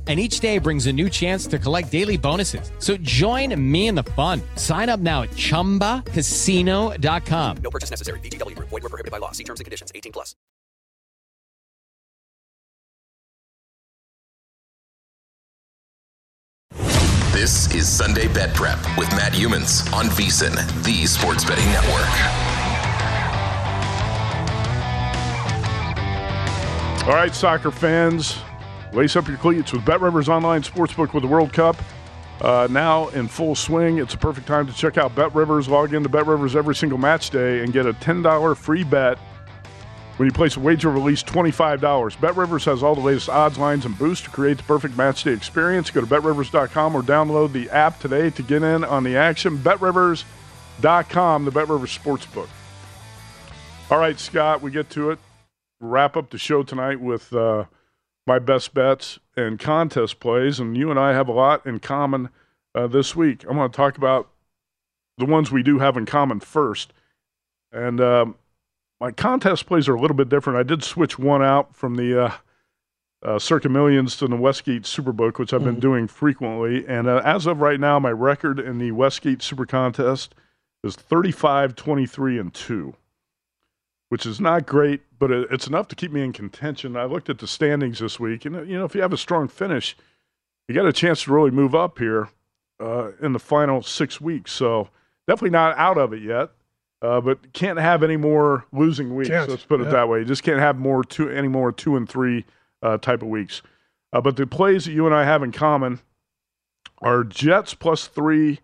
and 0.11 0.19
each 0.19 0.41
day 0.41 0.57
brings 0.57 0.87
a 0.87 0.93
new 0.93 1.09
chance 1.09 1.47
to 1.47 1.57
collect 1.57 1.89
daily 1.89 2.17
bonuses. 2.17 2.69
So 2.79 2.97
join 2.97 3.55
me 3.71 3.87
in 3.87 3.95
the 3.95 4.03
fun. 4.03 4.41
Sign 4.55 4.89
up 4.89 4.99
now 4.99 5.21
at 5.21 5.29
ChumbaCasino.com. 5.29 7.57
No 7.63 7.69
purchase 7.69 7.89
necessary. 7.89 8.19
VGW. 8.19 8.59
Void 8.59 8.71
were 8.71 8.89
prohibited 8.89 9.11
by 9.11 9.19
law. 9.19 9.31
See 9.31 9.45
terms 9.45 9.61
and 9.61 9.65
conditions. 9.65 9.89
18 9.95 10.11
plus. 10.11 10.35
This 17.31 17.73
is 17.73 17.87
Sunday 17.87 18.27
Bet 18.33 18.53
Prep 18.53 18.79
with 18.97 19.09
Matt 19.11 19.31
Youmans 19.31 19.93
on 19.93 20.07
VSIN, 20.07 20.53
the 20.83 21.05
Sports 21.05 21.45
Betting 21.45 21.67
Network. 21.67 22.09
All 27.07 27.13
right, 27.13 27.33
soccer 27.33 27.71
fans, 27.71 28.37
Lace 28.93 29.15
up 29.15 29.27
your 29.27 29.37
cleats 29.37 29.71
with 29.71 29.85
Bet 29.85 30.01
Rivers 30.01 30.27
Online 30.27 30.61
Sportsbook 30.61 31.13
with 31.13 31.23
the 31.23 31.29
World 31.29 31.53
Cup. 31.53 31.77
Uh, 32.41 32.67
now 32.69 33.07
in 33.09 33.27
full 33.27 33.55
swing. 33.55 33.99
It's 33.99 34.15
a 34.15 34.17
perfect 34.17 34.47
time 34.47 34.67
to 34.67 34.73
check 34.73 34.97
out 34.97 35.15
Bet 35.15 35.33
Rivers. 35.33 35.69
Log 35.69 35.93
into 35.93 36.09
Bet 36.09 36.25
Rivers 36.25 36.55
every 36.55 36.75
single 36.75 36.97
match 36.97 37.29
day 37.29 37.63
and 37.63 37.71
get 37.71 37.85
a 37.85 37.93
$10 37.93 38.57
free 38.57 38.83
bet 38.83 39.17
when 40.17 40.25
you 40.25 40.33
place 40.33 40.57
a 40.57 40.59
wager 40.59 40.89
of 40.89 40.97
at 40.97 41.03
least 41.03 41.25
$25. 41.27 42.19
Bet 42.19 42.35
Rivers 42.35 42.65
has 42.65 42.83
all 42.83 42.95
the 42.95 43.01
latest 43.01 43.29
odds, 43.29 43.57
lines, 43.57 43.85
and 43.85 43.97
boosts 43.97 44.25
to 44.25 44.31
create 44.31 44.57
the 44.57 44.63
perfect 44.63 44.97
match 44.97 45.23
day 45.23 45.31
experience. 45.31 45.89
Go 45.89 46.01
to 46.01 46.07
betrivers.com 46.07 46.93
or 46.93 47.01
download 47.01 47.53
the 47.53 47.69
app 47.69 47.99
today 47.99 48.29
to 48.31 48.43
get 48.43 48.61
in 48.61 48.83
on 48.83 49.05
the 49.05 49.15
action. 49.15 49.57
BetRivers.com, 49.57 51.45
the 51.45 51.51
Bet 51.51 51.69
Rivers 51.69 51.97
Sportsbook. 51.97 52.49
All 53.89 53.99
right, 53.99 54.19
Scott, 54.19 54.61
we 54.61 54.71
get 54.71 54.89
to 54.91 55.11
it. 55.11 55.19
Wrap 55.79 56.17
up 56.17 56.29
the 56.29 56.37
show 56.37 56.63
tonight 56.63 56.99
with. 56.99 57.31
Uh, 57.31 57.65
my 58.27 58.39
best 58.39 58.73
bets 58.73 59.19
and 59.35 59.59
contest 59.59 60.19
plays, 60.19 60.59
and 60.59 60.77
you 60.77 60.89
and 60.89 60.99
I 60.99 61.13
have 61.13 61.27
a 61.27 61.33
lot 61.33 61.65
in 61.65 61.79
common 61.79 62.29
uh, 62.75 62.87
this 62.87 63.15
week. 63.15 63.43
I'm 63.47 63.55
going 63.55 63.69
to 63.69 63.75
talk 63.75 63.97
about 63.97 64.29
the 65.17 65.25
ones 65.25 65.51
we 65.51 65.63
do 65.63 65.79
have 65.79 65.97
in 65.97 66.05
common 66.05 66.39
first. 66.39 66.93
And 67.71 68.01
um, 68.01 68.35
my 68.99 69.11
contest 69.11 69.65
plays 69.65 69.87
are 69.87 69.95
a 69.95 70.01
little 70.01 70.15
bit 70.15 70.29
different. 70.29 70.59
I 70.59 70.63
did 70.63 70.83
switch 70.83 71.17
one 71.17 71.41
out 71.41 71.75
from 71.75 71.95
the 71.95 72.25
uh, 72.25 72.31
uh, 73.23 73.39
Circa 73.39 73.69
Millions 73.69 74.17
to 74.17 74.27
the 74.27 74.35
Westgate 74.35 74.83
Superbook, 74.83 75.37
which 75.37 75.53
I've 75.53 75.63
been 75.63 75.73
mm-hmm. 75.73 75.79
doing 75.79 76.07
frequently. 76.07 76.85
And 76.87 77.07
uh, 77.07 77.21
as 77.23 77.45
of 77.45 77.61
right 77.61 77.79
now, 77.79 77.99
my 77.99 78.11
record 78.11 78.59
in 78.59 78.77
the 78.77 78.91
Westgate 78.91 79.41
Super 79.41 79.65
Contest 79.65 80.35
is 80.83 80.95
35, 80.95 81.75
23, 81.75 82.39
and 82.39 82.53
2 82.53 82.95
which 84.11 84.25
is 84.25 84.41
not 84.41 84.65
great, 84.65 84.99
but 85.19 85.31
it's 85.31 85.67
enough 85.67 85.87
to 85.87 85.95
keep 85.95 86.11
me 86.11 86.21
in 86.21 86.33
contention. 86.33 86.97
I 86.97 87.05
looked 87.05 87.29
at 87.29 87.37
the 87.37 87.47
standings 87.47 87.99
this 87.99 88.19
week, 88.19 88.43
and 88.43 88.67
you 88.69 88.77
know, 88.77 88.83
if 88.83 88.93
you 88.93 89.01
have 89.01 89.13
a 89.13 89.17
strong 89.17 89.47
finish, 89.47 89.95
you 90.67 90.75
got 90.75 90.85
a 90.85 90.91
chance 90.91 91.23
to 91.23 91.33
really 91.33 91.49
move 91.49 91.73
up 91.73 91.97
here 91.97 92.27
uh, 92.81 93.11
in 93.21 93.31
the 93.31 93.39
final 93.39 93.81
six 93.81 94.19
weeks. 94.19 94.51
So 94.51 94.89
definitely 95.29 95.51
not 95.51 95.77
out 95.77 95.97
of 95.97 96.11
it 96.11 96.21
yet, 96.21 96.49
uh, 97.01 97.21
but 97.21 97.53
can't 97.53 97.79
have 97.79 98.03
any 98.03 98.17
more 98.17 98.65
losing 98.73 99.15
weeks. 99.15 99.29
Can't. 99.29 99.49
Let's 99.49 99.63
put 99.63 99.79
it 99.79 99.85
yeah. 99.85 99.91
that 99.91 100.09
way. 100.09 100.19
You 100.19 100.25
just 100.25 100.43
can't 100.43 100.59
have 100.59 100.77
more 100.77 101.05
two 101.05 101.29
any 101.29 101.47
more 101.47 101.71
two 101.71 101.95
and 101.95 102.09
three 102.09 102.43
uh, 102.83 102.97
type 102.97 103.21
of 103.21 103.29
weeks. 103.29 103.61
Uh, 104.11 104.19
but 104.19 104.35
the 104.35 104.45
plays 104.45 104.83
that 104.83 104.91
you 104.91 105.05
and 105.05 105.15
I 105.15 105.23
have 105.23 105.41
in 105.41 105.53
common 105.53 106.01
are 106.97 107.23
Jets 107.23 107.73
plus 107.73 108.07
three, 108.07 108.59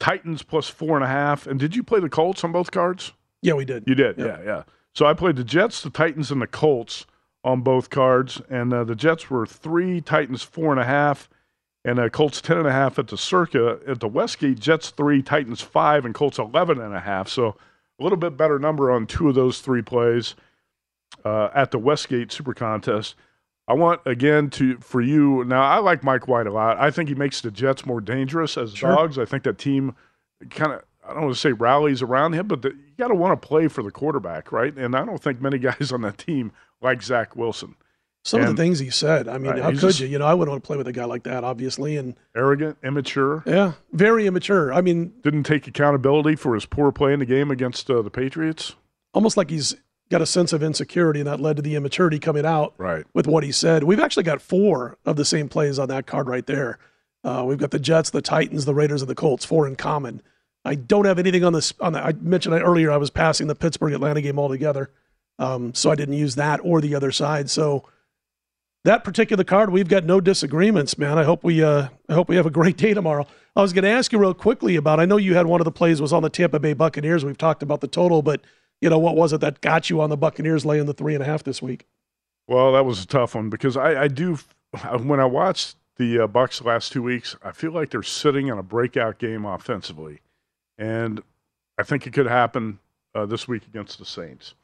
Titans 0.00 0.42
plus 0.42 0.68
four 0.68 0.96
and 0.96 1.04
a 1.04 1.08
half. 1.08 1.46
And 1.46 1.60
did 1.60 1.76
you 1.76 1.84
play 1.84 2.00
the 2.00 2.08
Colts 2.08 2.42
on 2.42 2.50
both 2.50 2.72
cards? 2.72 3.12
Yeah, 3.42 3.54
we 3.54 3.64
did. 3.64 3.84
You 3.86 3.94
did, 3.94 4.18
yeah, 4.18 4.40
yeah. 4.44 4.62
So 4.94 5.06
I 5.06 5.14
played 5.14 5.36
the 5.36 5.44
Jets, 5.44 5.82
the 5.82 5.90
Titans, 5.90 6.30
and 6.30 6.42
the 6.42 6.46
Colts 6.46 7.06
on 7.44 7.60
both 7.60 7.88
cards, 7.88 8.42
and 8.50 8.72
uh, 8.72 8.84
the 8.84 8.96
Jets 8.96 9.30
were 9.30 9.46
three, 9.46 10.00
Titans 10.00 10.42
four 10.42 10.72
and 10.72 10.80
a 10.80 10.84
half, 10.84 11.28
and 11.84 11.98
uh, 12.00 12.08
Colts 12.08 12.40
ten 12.40 12.58
and 12.58 12.66
a 12.66 12.72
half 12.72 12.98
at 12.98 13.08
the 13.08 13.16
Circa. 13.16 13.78
At 13.86 14.00
the 14.00 14.08
Westgate, 14.08 14.58
Jets 14.58 14.90
three, 14.90 15.22
Titans 15.22 15.60
five, 15.60 16.04
and 16.04 16.14
Colts 16.14 16.38
eleven 16.38 16.80
and 16.80 16.94
a 16.94 17.00
half. 17.00 17.28
So 17.28 17.56
a 17.98 18.02
little 18.02 18.18
bit 18.18 18.36
better 18.36 18.58
number 18.58 18.90
on 18.90 19.06
two 19.06 19.28
of 19.28 19.34
those 19.34 19.60
three 19.60 19.82
plays 19.82 20.34
uh, 21.24 21.48
at 21.54 21.70
the 21.70 21.78
Westgate 21.78 22.32
Super 22.32 22.54
Contest. 22.54 23.14
I 23.68 23.74
want 23.74 24.00
again 24.06 24.50
to 24.50 24.78
for 24.78 25.00
you 25.00 25.44
now. 25.44 25.62
I 25.62 25.78
like 25.78 26.02
Mike 26.02 26.26
White 26.26 26.46
a 26.46 26.52
lot. 26.52 26.78
I 26.78 26.90
think 26.90 27.08
he 27.08 27.14
makes 27.14 27.40
the 27.40 27.50
Jets 27.50 27.84
more 27.86 28.00
dangerous 28.00 28.56
as 28.56 28.74
sure. 28.74 28.90
dogs. 28.90 29.18
I 29.18 29.26
think 29.26 29.44
that 29.44 29.58
team 29.58 29.94
kind 30.50 30.72
of 30.72 30.84
I 31.08 31.14
don't 31.14 31.24
want 31.24 31.34
to 31.34 31.40
say 31.40 31.52
rallies 31.52 32.02
around 32.02 32.34
him, 32.34 32.46
but 32.46 32.62
the, 32.62 32.70
you 32.70 32.94
got 32.98 33.08
to 33.08 33.14
want 33.14 33.40
to 33.40 33.48
play 33.48 33.68
for 33.68 33.82
the 33.82 33.90
quarterback, 33.90 34.52
right? 34.52 34.76
And 34.76 34.94
I 34.94 35.04
don't 35.04 35.22
think 35.22 35.40
many 35.40 35.58
guys 35.58 35.92
on 35.92 36.02
that 36.02 36.18
team 36.18 36.52
like 36.80 37.02
Zach 37.02 37.34
Wilson. 37.34 37.76
Some 38.24 38.40
and, 38.40 38.50
of 38.50 38.56
the 38.56 38.62
things 38.62 38.78
he 38.78 38.90
said, 38.90 39.26
I 39.26 39.38
mean, 39.38 39.56
how 39.56 39.70
could 39.70 39.78
just, 39.78 40.00
you? 40.00 40.06
You 40.06 40.18
know, 40.18 40.26
I 40.26 40.34
wouldn't 40.34 40.50
want 40.50 40.62
to 40.62 40.66
play 40.66 40.76
with 40.76 40.88
a 40.88 40.92
guy 40.92 41.04
like 41.04 41.22
that, 41.22 41.44
obviously, 41.44 41.96
and 41.96 42.14
arrogant, 42.36 42.76
immature. 42.82 43.42
Yeah, 43.46 43.72
very 43.92 44.26
immature. 44.26 44.72
I 44.72 44.82
mean, 44.82 45.14
didn't 45.22 45.44
take 45.44 45.66
accountability 45.66 46.36
for 46.36 46.54
his 46.54 46.66
poor 46.66 46.92
play 46.92 47.14
in 47.14 47.20
the 47.20 47.26
game 47.26 47.50
against 47.50 47.88
uh, 47.90 48.02
the 48.02 48.10
Patriots. 48.10 48.74
Almost 49.14 49.36
like 49.38 49.48
he's 49.48 49.76
got 50.10 50.20
a 50.20 50.26
sense 50.26 50.52
of 50.52 50.62
insecurity, 50.62 51.20
and 51.20 51.26
that 51.26 51.40
led 51.40 51.56
to 51.56 51.62
the 51.62 51.74
immaturity 51.74 52.18
coming 52.18 52.44
out. 52.44 52.74
Right. 52.76 53.06
With 53.14 53.26
what 53.26 53.44
he 53.44 53.52
said, 53.52 53.84
we've 53.84 54.00
actually 54.00 54.24
got 54.24 54.42
four 54.42 54.98
of 55.06 55.16
the 55.16 55.24
same 55.24 55.48
plays 55.48 55.78
on 55.78 55.88
that 55.88 56.06
card 56.06 56.28
right 56.28 56.46
there. 56.46 56.78
Uh, 57.24 57.44
we've 57.46 57.58
got 57.58 57.70
the 57.70 57.78
Jets, 57.78 58.10
the 58.10 58.22
Titans, 58.22 58.64
the 58.64 58.74
Raiders, 58.74 59.00
and 59.00 59.08
the 59.08 59.14
Colts, 59.14 59.44
four 59.44 59.66
in 59.66 59.76
common. 59.76 60.22
I 60.68 60.74
don't 60.74 61.06
have 61.06 61.18
anything 61.18 61.44
on 61.44 61.52
this. 61.52 61.72
On 61.80 61.92
the, 61.94 62.04
I 62.04 62.12
mentioned 62.12 62.54
earlier 62.54 62.90
I 62.90 62.98
was 62.98 63.10
passing 63.10 63.46
the 63.46 63.54
Pittsburgh 63.54 63.94
Atlanta 63.94 64.20
game 64.20 64.38
altogether, 64.38 64.90
um, 65.38 65.72
so 65.74 65.90
I 65.90 65.94
didn't 65.94 66.16
use 66.16 66.34
that 66.34 66.60
or 66.62 66.80
the 66.80 66.94
other 66.94 67.10
side. 67.10 67.48
So 67.48 67.88
that 68.84 69.02
particular 69.02 69.44
card, 69.44 69.70
we've 69.70 69.88
got 69.88 70.04
no 70.04 70.20
disagreements, 70.20 70.98
man. 70.98 71.18
I 71.18 71.24
hope 71.24 71.42
we 71.42 71.62
uh, 71.62 71.88
I 72.08 72.12
hope 72.12 72.28
we 72.28 72.36
have 72.36 72.46
a 72.46 72.50
great 72.50 72.76
day 72.76 72.92
tomorrow. 72.92 73.26
I 73.56 73.62
was 73.62 73.72
going 73.72 73.84
to 73.84 73.90
ask 73.90 74.12
you 74.12 74.18
real 74.18 74.34
quickly 74.34 74.76
about. 74.76 75.00
I 75.00 75.06
know 75.06 75.16
you 75.16 75.34
had 75.34 75.46
one 75.46 75.60
of 75.60 75.64
the 75.64 75.72
plays 75.72 76.00
was 76.00 76.12
on 76.12 76.22
the 76.22 76.30
Tampa 76.30 76.60
Bay 76.60 76.74
Buccaneers. 76.74 77.24
We've 77.24 77.38
talked 77.38 77.62
about 77.62 77.80
the 77.80 77.88
total, 77.88 78.20
but 78.22 78.42
you 78.80 78.90
know 78.90 78.98
what 78.98 79.16
was 79.16 79.32
it 79.32 79.40
that 79.40 79.62
got 79.62 79.88
you 79.88 80.00
on 80.00 80.10
the 80.10 80.16
Buccaneers 80.16 80.66
laying 80.66 80.86
the 80.86 80.94
three 80.94 81.14
and 81.14 81.22
a 81.22 81.26
half 81.26 81.42
this 81.44 81.62
week? 81.62 81.86
Well, 82.46 82.72
that 82.72 82.84
was 82.84 83.02
a 83.02 83.06
tough 83.06 83.34
one 83.34 83.48
because 83.48 83.76
I, 83.76 84.02
I 84.02 84.08
do 84.08 84.38
when 85.00 85.18
I 85.18 85.24
watched 85.24 85.76
the 85.96 86.20
uh, 86.20 86.26
Bucs 86.28 86.62
last 86.62 86.92
two 86.92 87.02
weeks, 87.02 87.36
I 87.42 87.52
feel 87.52 87.72
like 87.72 87.90
they're 87.90 88.02
sitting 88.02 88.50
on 88.50 88.58
a 88.58 88.62
breakout 88.62 89.18
game 89.18 89.44
offensively 89.44 90.20
and 90.78 91.22
I 91.78 91.82
think 91.82 92.06
it 92.06 92.12
could 92.12 92.26
happen 92.26 92.78
uh, 93.14 93.26
this 93.26 93.48
week 93.48 93.64
against 93.66 93.98
the 93.98 94.04
Saints. 94.04 94.54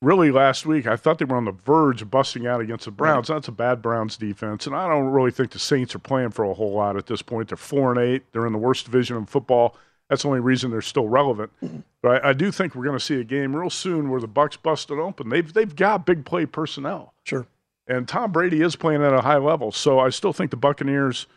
Really, 0.00 0.32
last 0.32 0.66
week 0.66 0.86
I 0.86 0.96
thought 0.96 1.18
they 1.18 1.24
were 1.24 1.36
on 1.36 1.44
the 1.44 1.52
verge 1.52 2.02
of 2.02 2.10
busting 2.10 2.46
out 2.46 2.60
against 2.60 2.86
the 2.86 2.90
Browns. 2.90 3.28
Right. 3.28 3.36
That's 3.36 3.48
a 3.48 3.52
bad 3.52 3.80
Browns 3.82 4.16
defense, 4.16 4.66
and 4.66 4.74
I 4.74 4.88
don't 4.88 5.06
really 5.06 5.30
think 5.30 5.52
the 5.52 5.58
Saints 5.58 5.94
are 5.94 6.00
playing 6.00 6.30
for 6.30 6.44
a 6.44 6.54
whole 6.54 6.72
lot 6.72 6.96
at 6.96 7.06
this 7.06 7.22
point. 7.22 7.48
They're 7.48 7.56
four 7.56 7.92
and 7.92 8.00
eight. 8.00 8.24
They're 8.32 8.46
in 8.46 8.52
the 8.52 8.58
worst 8.58 8.84
division 8.84 9.16
in 9.16 9.26
football. 9.26 9.76
That's 10.08 10.22
the 10.22 10.28
only 10.28 10.40
reason 10.40 10.70
they're 10.70 10.82
still 10.82 11.08
relevant. 11.08 11.52
But 12.02 12.24
I, 12.24 12.30
I, 12.30 12.32
do 12.32 12.50
think 12.50 12.74
we're 12.74 12.82
going 12.82 12.98
to 12.98 13.04
see 13.04 13.20
a 13.20 13.22
game 13.22 13.54
real 13.54 13.70
soon 13.70 14.10
where 14.10 14.20
the 14.20 14.26
Bucs 14.26 14.60
busted 14.60 14.98
open. 14.98 15.28
They've 15.28 15.52
they've 15.52 15.76
got 15.76 16.04
big 16.04 16.24
play 16.24 16.46
personnel. 16.46 17.14
Sure. 17.22 17.46
And 17.86 18.08
Tom 18.08 18.32
Brady 18.32 18.60
is 18.60 18.74
playing 18.74 19.04
at 19.04 19.12
a 19.12 19.20
high 19.20 19.36
level, 19.36 19.70
so 19.70 20.00
I 20.00 20.08
still 20.10 20.32
think 20.32 20.50
the 20.50 20.56
Buccaneers 20.56 21.28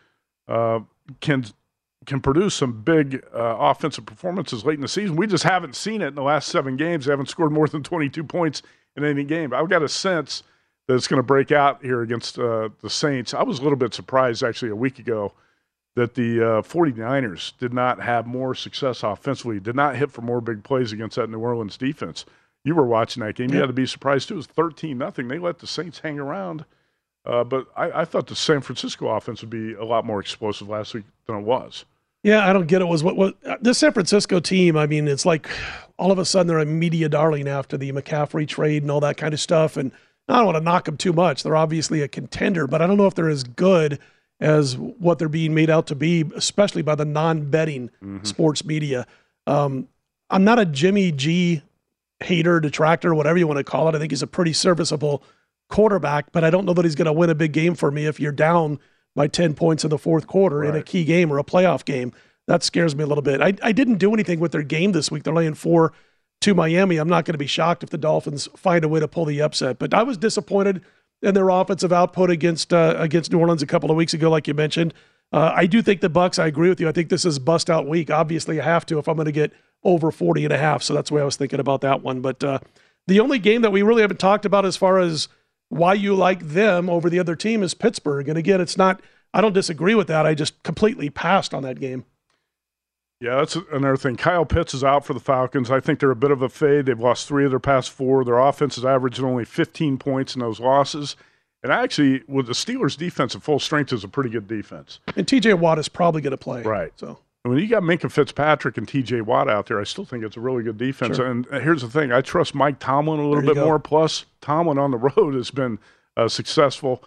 uh, 0.48 0.80
can 1.22 1.46
can 2.06 2.20
produce 2.22 2.56
some 2.56 2.82
big 2.82 3.24
uh, 3.34 3.58
offensive 3.60 4.06
performances 4.06 4.66
late 4.66 4.76
in 4.76 4.82
the 4.82 4.88
season. 4.88 5.16
We 5.16 5.28
just 5.28 5.44
haven't 5.44 5.76
seen 5.76 6.02
it 6.02 6.08
in 6.08 6.16
the 6.16 6.24
last 6.24 6.50
seven 6.50 6.78
games. 6.78 7.06
They 7.06 7.12
haven't 7.12 7.30
scored 7.30 7.52
more 7.52 7.68
than 7.68 7.84
22 7.84 8.24
points 8.24 8.62
in 8.96 9.04
any 9.04 9.24
game. 9.24 9.54
I've 9.54 9.70
got 9.70 9.84
a 9.84 9.90
sense 9.90 10.44
that 10.88 10.96
it's 10.96 11.08
going 11.08 11.20
to 11.20 11.24
break 11.24 11.52
out 11.52 11.84
here 11.84 12.02
against 12.02 12.38
uh, 12.38 12.70
the 12.82 12.90
Saints. 12.90 13.34
I 13.34 13.44
was 13.44 13.60
a 13.60 13.64
little 13.64 13.78
bit 13.78 13.94
surprised 13.94 14.44
actually 14.44 14.72
a 14.72 14.76
week 14.76 15.00
ago 15.00 15.34
that 15.96 16.14
the 16.14 16.42
uh, 16.42 16.62
49ers 16.62 17.54
did 17.58 17.74
not 17.74 18.02
have 18.02 18.28
more 18.28 18.54
success 18.54 19.02
offensively, 19.02 19.60
did 19.60 19.76
not 19.76 19.96
hit 19.96 20.12
for 20.12 20.22
more 20.22 20.42
big 20.42 20.64
plays 20.64 20.92
against 20.92 21.16
that 21.16 21.30
New 21.30 21.40
Orleans 21.40 21.78
defense. 21.78 22.26
You 22.64 22.76
were 22.76 22.86
watching 22.86 23.24
that 23.24 23.36
game. 23.36 23.52
You 23.52 23.60
had 23.60 23.68
to 23.68 23.74
be 23.74 23.86
surprised 23.86 24.28
too. 24.28 24.36
It 24.36 24.38
was 24.38 24.48
13 24.48 24.98
nothing. 24.98 25.28
They 25.28 25.40
let 25.40 25.60
the 25.60 25.68
Saints 25.68 26.00
hang 26.00 26.20
around. 26.20 26.66
Uh, 27.26 27.44
but 27.44 27.68
I, 27.76 28.02
I, 28.02 28.06
thought 28.06 28.28
the 28.28 28.36
San 28.36 28.62
Francisco 28.62 29.08
offense 29.08 29.42
would 29.42 29.50
be 29.50 29.74
a 29.74 29.84
lot 29.84 30.06
more 30.06 30.20
explosive 30.20 30.70
last 30.70 30.94
week 30.94 31.06
than 31.26 31.38
it 31.38 31.42
was. 31.42 31.86
Yeah, 32.26 32.50
I 32.50 32.54
don't 32.54 32.66
get 32.66 32.82
it. 32.82 32.86
Was 32.86 33.04
what 33.04 33.16
what 33.16 33.38
the 33.62 33.76
San 33.76 33.94
Francisco 33.94 34.40
team? 34.40 34.76
I 34.76 34.88
mean, 34.88 35.08
it's 35.08 35.28
like 35.28 35.48
all 36.00 36.12
of 36.12 36.18
a 36.18 36.26
sudden 36.26 36.48
they're 36.48 36.58
a 36.58 36.66
media 36.66 37.08
darling 37.08 37.48
after 37.48 37.78
the 37.78 37.92
McCaffrey 37.92 38.48
trade 38.48 38.82
and 38.82 38.90
all 38.90 39.00
that 39.02 39.16
kind 39.16 39.32
of 39.32 39.40
stuff. 39.40 39.78
And 39.78 39.92
I 40.28 40.38
don't 40.38 40.46
want 40.46 40.58
to 40.58 40.64
knock 40.64 40.86
them 40.86 40.98
too 40.98 41.14
much. 41.14 41.44
They're 41.44 41.56
obviously 41.56 42.02
a 42.02 42.08
contender, 42.08 42.66
but 42.66 42.82
I 42.82 42.88
don't 42.88 42.98
know 42.98 43.06
if 43.06 43.14
they're 43.14 43.30
as 43.30 43.44
good 43.44 44.00
as 44.40 44.76
what 44.76 45.20
they're 45.20 45.30
being 45.30 45.54
made 45.54 45.70
out 45.70 45.86
to 45.86 45.96
be, 45.96 46.26
especially 46.36 46.82
by 46.82 46.96
the 46.96 47.06
non-betting 47.06 47.90
mm-hmm. 47.90 48.24
sports 48.24 48.66
media. 48.66 49.06
Um, 49.46 49.88
I'm 50.32 50.44
not 50.44 50.58
a 50.58 50.66
Jimmy 50.66 51.12
G 51.12 51.62
hater, 52.22 52.60
detractor, 52.60 53.14
whatever 53.14 53.38
you 53.38 53.46
want 53.46 53.60
to 53.60 53.64
call 53.64 53.88
it. 53.88 53.94
I 53.94 54.00
think 54.00 54.12
he's 54.12 54.24
a 54.24 54.28
pretty 54.28 54.54
serviceable 54.54 55.22
quarterback, 55.70 56.32
but 56.32 56.44
I 56.44 56.50
don't 56.50 56.66
know 56.66 56.74
that 56.74 56.86
he's 56.86 56.96
going 56.96 57.06
to 57.06 57.14
win 57.14 57.30
a 57.30 57.36
big 57.36 57.52
game 57.52 57.76
for 57.76 57.92
me 57.92 58.08
if 58.08 58.20
you're 58.20 58.32
down 58.32 58.80
by 59.16 59.28
10 59.28 59.54
points 59.54 59.84
in 59.84 59.90
the 59.90 59.98
fourth 59.98 60.28
quarter 60.28 60.58
right. 60.58 60.70
in 60.70 60.76
a 60.76 60.84
key 60.84 61.04
game 61.04 61.32
or 61.32 61.40
a 61.40 61.44
playoff 61.44 61.86
game. 61.86 62.12
That 62.48 62.64
scares 62.64 62.96
me 62.96 63.04
a 63.04 63.08
little 63.08 63.24
bit. 63.24 63.42
I, 63.42 63.54
I 63.64 63.72
didn't 63.72 63.98
do 63.98 64.14
anything 64.14 64.40
with 64.40 64.52
their 64.52 64.64
game 64.64 64.92
this 64.92 65.10
week. 65.10 65.24
They're 65.24 65.34
laying 65.34 65.56
four 65.56 65.94
to 66.42 66.54
Miami. 66.54 66.98
I'm 66.98 67.10
not 67.10 67.26
going 67.26 67.34
to 67.34 67.40
be 67.40 67.48
shocked 67.48 67.82
if 67.82 67.90
the 67.90 67.98
Dolphins 67.98 68.48
find 68.56 68.84
a 68.84 68.88
way 68.88 69.00
to 69.00 69.08
pull 69.08 69.26
the 69.26 69.42
upset, 69.42 69.80
but 69.80 69.94
I 69.94 70.04
was 70.04 70.18
disappointed 70.18 70.84
in 71.22 71.34
their 71.34 71.50
offensive 71.50 71.92
output 71.92 72.30
against 72.30 72.72
uh, 72.72 72.96
against 72.98 73.32
New 73.32 73.40
Orleans 73.40 73.64
a 73.64 73.66
couple 73.66 73.90
of 73.90 73.98
weeks 73.98 74.14
ago, 74.14 74.30
like 74.30 74.48
you 74.48 74.54
mentioned. 74.54 74.94
Uh, 75.32 75.52
I 75.56 75.66
do 75.66 75.82
think 75.82 76.02
the 76.02 76.10
Bucs. 76.10 76.38
I 76.38 76.46
agree 76.46 76.70
with 76.70 76.80
you. 76.80 76.88
I 76.88 76.92
think 76.92 77.10
this 77.10 77.26
is 77.26 77.40
bust 77.40 77.70
out 77.70 77.88
week. 77.88 78.12
Obviously, 78.12 78.62
I 78.62 78.64
have 78.64 78.86
to 78.88 79.00
if 79.00 79.08
I'm 79.08 79.16
going 79.16 79.26
to 79.26 79.32
get 79.32 79.54
over 79.84 80.12
40 80.12 80.46
and 80.46 80.54
a 80.54 80.58
half. 80.58 80.84
So 80.84 80.94
that's 80.94 81.10
the 81.10 81.16
way 81.16 81.22
I 81.22 81.26
was 81.26 81.36
thinking 81.36 81.60
about 81.60 81.82
that 81.82 82.02
one. 82.02 82.22
But 82.22 82.44
uh, 82.44 82.60
the 83.08 83.20
only 83.20 83.40
game 83.40 83.62
that 83.62 83.72
we 83.72 83.82
really 83.82 84.02
haven't 84.02 84.20
talked 84.20 84.46
about 84.46 84.66
as 84.66 84.78
far 84.78 85.00
as 85.00 85.28
why 85.70 85.94
you 85.94 86.16
like 86.16 86.40
them 86.40 86.90
over 86.90 87.10
the 87.10 87.20
other 87.20 87.36
team 87.36 87.64
is 87.64 87.74
Pittsburgh. 87.74 88.30
And 88.30 88.38
again, 88.38 88.62
it's 88.62 88.78
not. 88.78 89.02
I 89.34 89.42
don't 89.42 89.54
disagree 89.54 89.96
with 89.96 90.08
that. 90.08 90.26
I 90.26 90.34
just 90.34 90.62
completely 90.64 91.10
passed 91.10 91.54
on 91.54 91.64
that 91.64 91.80
game. 91.80 92.06
Yeah, 93.22 93.38
that's 93.38 93.56
another 93.72 93.98
thing. 93.98 94.18
Kyle 94.18 94.46
Pitts 94.46 94.74
is 94.74 94.84
out 94.84 95.06
for 95.06 95.14
the 95.14 95.20
Falcons. 95.20 95.72
I 95.72 95.80
think 95.80 96.00
they're 96.00 96.12
a 96.12 96.16
bit 96.16 96.32
of 96.32 96.42
a 96.42 96.50
fade. 96.50 96.86
They've 96.86 97.00
lost 97.00 97.28
three 97.28 97.46
of 97.46 97.52
their 97.52 97.60
past 97.60 97.90
four. 97.90 98.24
Their 98.26 98.40
offense 98.40 98.78
is 98.78 98.86
averaging 98.86 99.26
only 99.26 99.46
15 99.46 99.98
points 99.98 100.36
in 100.36 100.42
those 100.42 100.60
losses. 100.60 101.16
And 101.64 101.72
actually, 101.72 102.24
with 102.28 102.46
the 102.46 102.54
Steelers' 102.54 102.98
defense 102.98 103.34
at 103.36 103.42
full 103.42 103.60
strength, 103.60 103.92
is 103.92 104.04
a 104.04 104.08
pretty 104.08 104.30
good 104.30 104.48
defense. 104.48 105.00
And 105.16 105.28
T.J. 105.28 105.56
Watt 105.56 105.80
is 105.80 105.90
probably 105.90 106.22
going 106.22 106.32
to 106.32 106.38
play. 106.38 106.62
Right. 106.62 106.92
So 106.98 107.18
when 107.46 107.60
you 107.60 107.68
got 107.68 107.84
Minkah 107.84 108.12
Fitzpatrick 108.12 108.78
and 108.78 108.88
T.J. 108.88 109.22
Watt 109.22 109.50
out 109.50 109.68
there, 109.68 109.80
I 109.80 109.84
still 109.84 110.06
think 110.06 110.24
it's 110.24 110.38
a 110.38 110.40
really 110.40 110.64
good 110.64 110.78
defense. 110.78 111.18
Sure. 111.18 111.28
And 111.28 111.46
here's 111.46 111.82
the 111.82 111.90
thing: 111.90 112.12
I 112.12 112.22
trust 112.22 112.56
Mike 112.56 112.80
Tomlin 112.80 113.20
a 113.20 113.28
little 113.28 113.44
bit 113.44 113.56
go. 113.56 113.66
more. 113.66 113.80
Plus, 113.80 114.26
Tomlin 114.42 114.78
on 114.78 114.92
the 114.92 114.98
road 115.16 115.36
has 115.36 115.52
been 115.52 115.80
uh, 116.18 116.28
successful. 116.28 117.04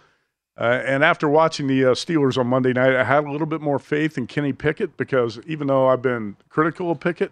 Uh, 0.57 0.81
and 0.85 1.05
after 1.05 1.29
watching 1.29 1.67
the 1.67 1.85
uh, 1.85 1.93
Steelers 1.93 2.37
on 2.37 2.47
Monday 2.47 2.73
night, 2.73 2.93
I 2.93 3.05
had 3.05 3.23
a 3.23 3.31
little 3.31 3.47
bit 3.47 3.61
more 3.61 3.79
faith 3.79 4.17
in 4.17 4.27
Kenny 4.27 4.51
Pickett 4.51 4.97
because 4.97 5.39
even 5.47 5.67
though 5.67 5.87
I've 5.87 6.01
been 6.01 6.35
critical 6.49 6.91
of 6.91 6.99
Pickett, 6.99 7.31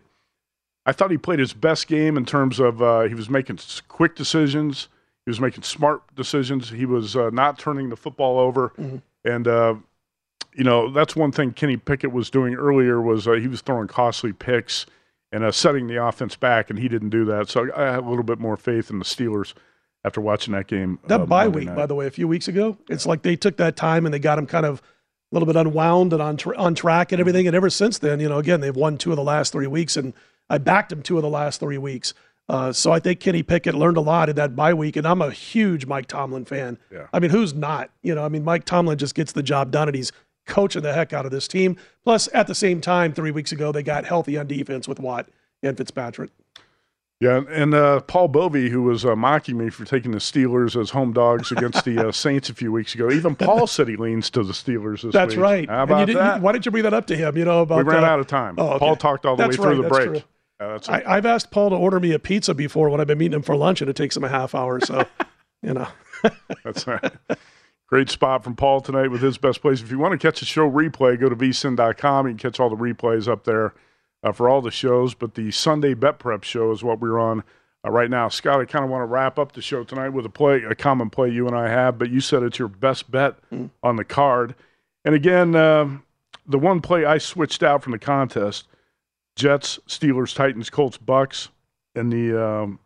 I 0.86 0.94
thought 0.94 1.12
he 1.12 1.18
played 1.18 1.40
his 1.40 1.52
best 1.52 1.88
game 1.88 2.16
in 2.16 2.26
terms 2.26 2.60
of 2.60 2.82
uh, 2.82 3.02
he 3.02 3.14
was 3.14 3.30
making 3.30 3.60
quick 3.90 4.16
decisions, 4.16 4.88
he 5.26 5.30
was 5.30 5.42
making 5.42 5.64
smart 5.64 6.04
decisions, 6.16 6.70
he 6.70 6.86
was 6.86 7.18
uh, 7.18 7.30
not 7.32 7.60
turning 7.60 7.90
the 7.90 7.98
football 7.98 8.40
over, 8.40 8.70
mm-hmm. 8.70 8.98
and 9.26 9.46
uh, 9.46 9.76
you 10.58 10.64
know 10.64 10.92
that's 10.92 11.16
one 11.16 11.32
thing 11.32 11.54
Kenny 11.54 11.78
Pickett 11.78 12.12
was 12.12 12.30
doing 12.30 12.56
earlier 12.56 13.02
was 13.02 13.28
uh, 13.28 13.34
he 13.34 13.48
was 13.48 13.62
throwing 13.62 13.88
costly 13.88 14.34
picks 14.34 14.86
and 15.32 15.54
setting 15.54 15.88
the 15.88 16.04
offense 16.04 16.36
back, 16.36 16.70
and 16.70 16.80
he 16.80 16.88
didn't 16.88 17.10
do 17.10 17.26
that. 17.26 17.50
So 17.50 17.70
I 17.76 17.84
have 17.84 18.06
a 18.06 18.10
little 18.10 18.24
bit 18.24 18.40
more 18.40 18.58
faith 18.58 18.90
in 18.90 19.00
the 19.00 19.06
Steelers 19.06 19.54
after 20.04 20.22
watching 20.22 20.54
that 20.54 20.68
game. 20.68 21.00
That 21.08 21.22
uh, 21.22 21.26
bye 21.26 21.48
week, 21.48 21.68
night. 21.68 21.76
by 21.76 21.86
the 21.86 21.96
way, 21.96 22.08
a 22.08 22.12
few 22.12 22.28
weeks 22.28 22.48
ago, 22.48 22.78
it's 22.90 23.06
yeah. 23.06 23.10
like 23.10 23.22
they 23.22 23.36
took 23.36 23.58
that 23.58 23.76
time 23.76 24.06
and 24.06 24.14
they 24.14 24.20
got 24.20 24.40
him 24.40 24.48
kind 24.48 24.66
of 24.66 24.80
a 24.80 25.36
little 25.36 25.46
bit 25.46 25.56
unwound 25.56 26.14
and 26.14 26.22
on 26.22 26.38
tra- 26.38 26.58
on 26.58 26.74
track 26.74 27.12
and 27.12 27.20
everything. 27.20 27.46
And 27.46 27.56
ever 27.56 27.70
since 27.70 28.00
then, 28.00 28.20
you 28.20 28.30
know, 28.30 28.40
again 28.40 28.62
they've 28.62 28.76
won 28.76 28.98
two 28.98 29.12
of 29.12 29.18
the 29.18 29.24
last 29.24 29.52
three 29.52 29.68
weeks, 29.68 29.98
and 29.98 30.14
I 30.50 30.58
backed 30.58 30.92
him 30.92 31.04
two 31.04 31.18
of 31.18 31.24
the 31.24 31.30
last 31.30 31.60
three 31.60 31.78
weeks. 31.78 32.14
Uh, 32.50 32.72
so 32.72 32.94
I 32.94 33.00
think 33.00 33.20
Kenny 33.20 33.44
Pickett 33.44 33.76
learned 33.76 33.98
a 33.98 34.02
lot 34.02 34.30
in 34.30 34.38
that 34.38 34.56
bye 34.56 34.74
week, 34.74 34.96
and 34.96 35.06
I'm 35.06 35.22
a 35.22 35.32
huge 35.32 35.86
Mike 35.86 36.08
Tomlin 36.08 36.46
fan. 36.46 36.78
Yeah. 36.90 37.08
I 37.12 37.20
mean, 37.20 37.30
who's 37.30 37.54
not? 37.54 37.90
You 38.02 38.16
know, 38.16 38.24
I 38.24 38.30
mean, 38.30 38.46
Mike 38.46 38.64
Tomlin 38.64 38.98
just 38.98 39.16
gets 39.16 39.34
the 39.34 39.44
job 39.44 39.72
done, 39.72 39.90
and 39.90 39.96
he's 39.96 40.14
coaching 40.48 40.82
the 40.82 40.94
heck 40.94 41.14
out 41.14 41.26
of 41.26 41.32
this 41.32 41.48
team. 41.48 41.78
Plus, 42.04 42.28
at 42.34 42.48
the 42.48 42.56
same 42.56 42.82
time, 42.82 43.14
three 43.14 43.32
weeks 43.32 43.52
ago 43.52 43.72
they 43.72 43.84
got 43.84 44.06
healthy 44.06 44.38
on 44.38 44.48
defense 44.48 44.88
with 44.88 45.00
Watt 45.00 45.28
and 45.62 45.78
Fitzpatrick. 45.78 46.32
Yeah, 47.20 47.42
and 47.50 47.74
uh, 47.74 48.02
Paul 48.02 48.30
Bovi, 48.30 48.70
who 48.70 48.84
was 48.84 49.04
uh, 49.04 49.16
mocking 49.16 49.58
me 49.58 49.72
for 49.72 49.86
taking 49.86 50.12
the 50.12 50.20
Steelers 50.20 50.80
as 50.80 50.92
home 50.92 51.14
dogs 51.14 51.52
against 51.52 51.84
the 51.84 52.10
uh, 52.10 52.12
Saints 52.12 52.50
a 52.52 52.54
few 52.54 52.72
weeks 52.72 52.94
ago, 52.94 53.10
even 53.10 53.36
Paul 53.36 53.66
said 53.66 53.88
he 53.88 53.96
leans 53.96 54.30
to 54.32 54.44
the 54.44 54.54
Steelers 54.54 55.02
this 55.02 55.14
That's 55.14 55.34
week. 55.34 55.42
right. 55.42 55.70
How 55.70 55.84
about 55.84 56.08
that? 56.10 56.42
Why 56.42 56.52
didn't 56.52 56.68
you 56.68 56.72
bring 56.72 56.84
that 56.84 56.94
up 56.94 57.08
to 57.08 57.16
him? 57.18 57.36
You 57.36 57.46
know 57.46 57.64
about 57.64 57.78
we 57.84 57.92
ran 57.92 58.04
out 58.04 58.20
of 58.20 58.28
time. 58.28 58.56
Oh, 58.60 58.70
okay. 58.70 58.80
Paul 58.80 58.96
talked 58.98 59.26
all 59.26 59.36
the 59.36 59.44
that's 59.48 59.58
way 59.58 59.66
right, 59.66 59.74
through 59.74 59.84
the 59.84 59.90
break. 59.90 60.24
that's 60.60 60.88
I, 60.90 61.16
have 61.16 61.26
asked 61.26 61.50
Paul 61.50 61.72
to 61.72 61.76
order 61.76 62.00
me 62.00 62.12
a 62.12 62.20
pizza 62.20 62.54
before 62.54 62.88
when 62.92 63.02
I've 63.02 63.08
been 63.08 63.18
meeting 63.18 63.36
him 63.36 63.42
for 63.42 63.56
lunch, 63.56 63.82
and 63.82 63.90
it 63.90 63.96
takes 63.96 64.16
him 64.16 64.24
a 64.24 64.30
half 64.30 64.54
hour. 64.54 64.80
So, 64.80 65.04
you 65.64 65.74
know. 65.74 65.88
that's 66.64 66.86
right. 66.86 67.12
Great 67.88 68.10
spot 68.10 68.44
from 68.44 68.56
Paul 68.56 68.82
tonight 68.82 69.12
with 69.12 69.22
his 69.22 69.38
best 69.38 69.62
plays. 69.62 69.82
If 69.82 69.92
you 69.92 69.98
want 69.98 70.12
to 70.12 70.18
catch 70.18 70.42
the 70.42 70.46
show 70.46 70.70
replay, 70.70 71.18
go 71.18 71.30
to 71.30 71.36
vsin.com. 71.36 72.28
You 72.28 72.34
can 72.34 72.38
catch 72.38 72.60
all 72.60 72.70
the 72.70 72.76
replays 72.76 73.30
up 73.30 73.46
there 73.46 73.74
uh, 74.24 74.34
for 74.34 74.50
all 74.50 74.62
the 74.62 74.72
shows. 74.72 75.14
But 75.14 75.36
the 75.36 75.52
Sunday 75.52 75.94
Bet 75.94 76.20
Prep 76.20 76.44
show 76.44 76.72
is 76.72 76.84
what 76.84 77.00
we're 77.00 77.18
on 77.18 77.46
uh, 77.86 77.92
right 77.92 78.10
now. 78.10 78.28
Scott, 78.28 78.60
I 78.60 78.66
kind 78.66 78.84
of 78.84 78.92
want 78.92 79.04
to 79.04 79.06
wrap 79.06 79.40
up 79.40 79.54
the 79.54 79.62
show 79.62 79.86
tonight 79.86 80.10
with 80.10 80.26
a 80.26 80.30
play, 80.30 80.64
a 80.64 80.76
common 80.76 81.10
play 81.10 81.30
you 81.30 81.48
and 81.48 81.56
I 81.56 81.70
have, 81.70 81.98
but 81.98 82.10
you 82.10 82.20
said 82.20 82.44
it's 82.44 82.60
your 82.60 82.68
best 82.68 83.10
bet 83.10 83.36
mm. 83.52 83.70
on 83.82 83.96
the 83.96 84.04
card. 84.04 84.54
And 85.06 85.16
again, 85.16 85.56
uh, 85.56 85.90
the 86.46 86.60
one 86.60 86.82
play 86.82 87.06
I 87.06 87.20
switched 87.20 87.64
out 87.64 87.84
from 87.84 87.94
the 87.94 88.00
contest 88.00 88.68
Jets, 89.38 89.80
Steelers, 89.88 90.36
Titans, 90.36 90.70
Colts, 90.70 90.98
Bucs, 90.98 91.50
and 91.96 92.12
the 92.12 92.44
um, 92.44 92.80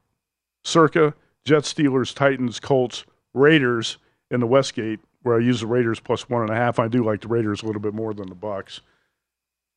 circa 0.64 1.16
Jets, 1.44 1.74
Steelers, 1.74 2.14
Titans, 2.14 2.60
Colts, 2.60 3.06
Raiders 3.34 3.98
in 4.32 4.40
the 4.40 4.48
Westgate, 4.48 5.00
where 5.22 5.36
I 5.36 5.40
use 5.40 5.62
the 5.62 5.68
Raiders 5.68 6.00
plus 6.00 6.30
one 6.30 6.42
and 6.42 6.50
a 6.50 6.56
half. 6.56 6.80
I 6.80 6.88
do 6.88 7.04
like 7.04 7.22
the 7.22 7.28
Raiders 7.28 7.62
a 7.62 7.66
little 7.68 7.82
bit 7.82 7.94
more 7.94 8.14
than 8.14 8.30
the 8.30 8.36
Bucs. 8.36 8.80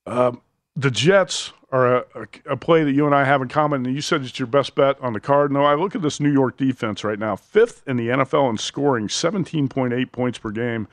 Um, 0.07 0.41
the 0.77 0.91
Jets 0.91 1.53
are 1.71 1.97
a, 1.97 2.05
a, 2.15 2.53
a, 2.53 2.57
play 2.57 2.85
that 2.85 2.93
you 2.93 3.07
and 3.07 3.15
I 3.15 3.25
have 3.25 3.43
in 3.43 3.49
common, 3.49 3.87
and 3.87 3.95
you 3.95 4.01
said 4.01 4.23
it's 4.23 4.39
your 4.39 4.47
best 4.47 4.75
bet 4.75 5.01
on 5.01 5.13
the 5.13 5.21
card. 5.21 5.51
No, 5.53 5.65
I 5.65 5.75
look 5.75 5.95
at 5.95 6.03
this 6.03 6.21
New 6.21 6.33
York 6.33 6.57
defense 6.57 7.05
right 7.05 7.19
now, 7.19 7.37
fifth 7.37 7.83
in 7.87 7.97
the 7.97 8.09
NFL 8.09 8.51
in 8.51 8.59
scoring, 8.59 9.09
17.8 9.09 10.13
points 10.13 10.39
per 10.39 10.51
game. 10.51 10.89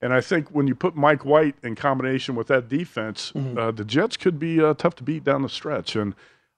And 0.00 0.12
I 0.12 0.20
think 0.20 0.48
when 0.48 0.66
you 0.66 0.74
put 0.74 0.96
Mike 0.96 1.24
White 1.24 1.54
in 1.62 1.76
combination 1.76 2.34
with 2.34 2.48
that 2.48 2.68
defense, 2.68 3.32
mm-hmm. 3.34 3.56
uh, 3.56 3.70
the 3.70 3.84
Jets 3.84 4.16
could 4.16 4.38
be 4.38 4.60
uh, 4.60 4.74
tough 4.74 4.96
to 4.96 5.04
beat 5.04 5.22
down 5.22 5.42
the 5.42 5.48
stretch. 5.48 5.94
And 5.94 6.14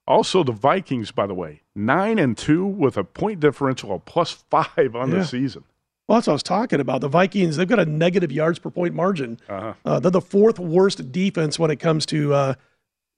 also 0.07 0.43
the 0.43 0.51
Vikings, 0.51 1.11
by 1.11 1.27
the 1.27 1.35
way, 1.35 1.61
nine 1.75 2.17
and 2.17 2.35
two 2.37 2.65
with 2.65 2.97
a 2.97 3.03
point 3.03 3.39
differential 3.39 3.93
of 3.93 4.05
plus 4.05 4.31
five 4.49 4.95
on 4.95 5.11
yeah. 5.11 5.19
the 5.19 5.25
season. 5.25 5.63
Well, 6.07 6.17
that's 6.17 6.27
what 6.27 6.33
I 6.33 6.35
was 6.35 6.43
talking 6.43 6.79
about. 6.79 7.01
The 7.01 7.07
Vikings, 7.07 7.57
they've 7.57 7.67
got 7.67 7.79
a 7.79 7.85
negative 7.85 8.31
yards 8.31 8.59
per 8.59 8.69
point 8.69 8.93
margin. 8.93 9.39
Uh-huh. 9.49 9.73
Uh, 9.83 9.99
they're 9.99 10.11
the 10.11 10.21
fourth 10.21 10.59
worst 10.59 11.11
defense 11.11 11.57
when 11.57 11.71
it 11.71 11.77
comes 11.77 12.05
to 12.07 12.33
uh, 12.33 12.53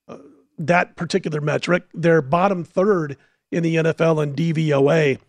uh, 0.07 0.17
that 0.57 0.95
particular 0.95 1.41
metric. 1.41 1.83
They're 1.93 2.21
bottom 2.21 2.63
third 2.63 3.17
in 3.51 3.63
the 3.63 3.75
NFL 3.75 4.23
in 4.23 4.35
DVOA. 4.35 5.19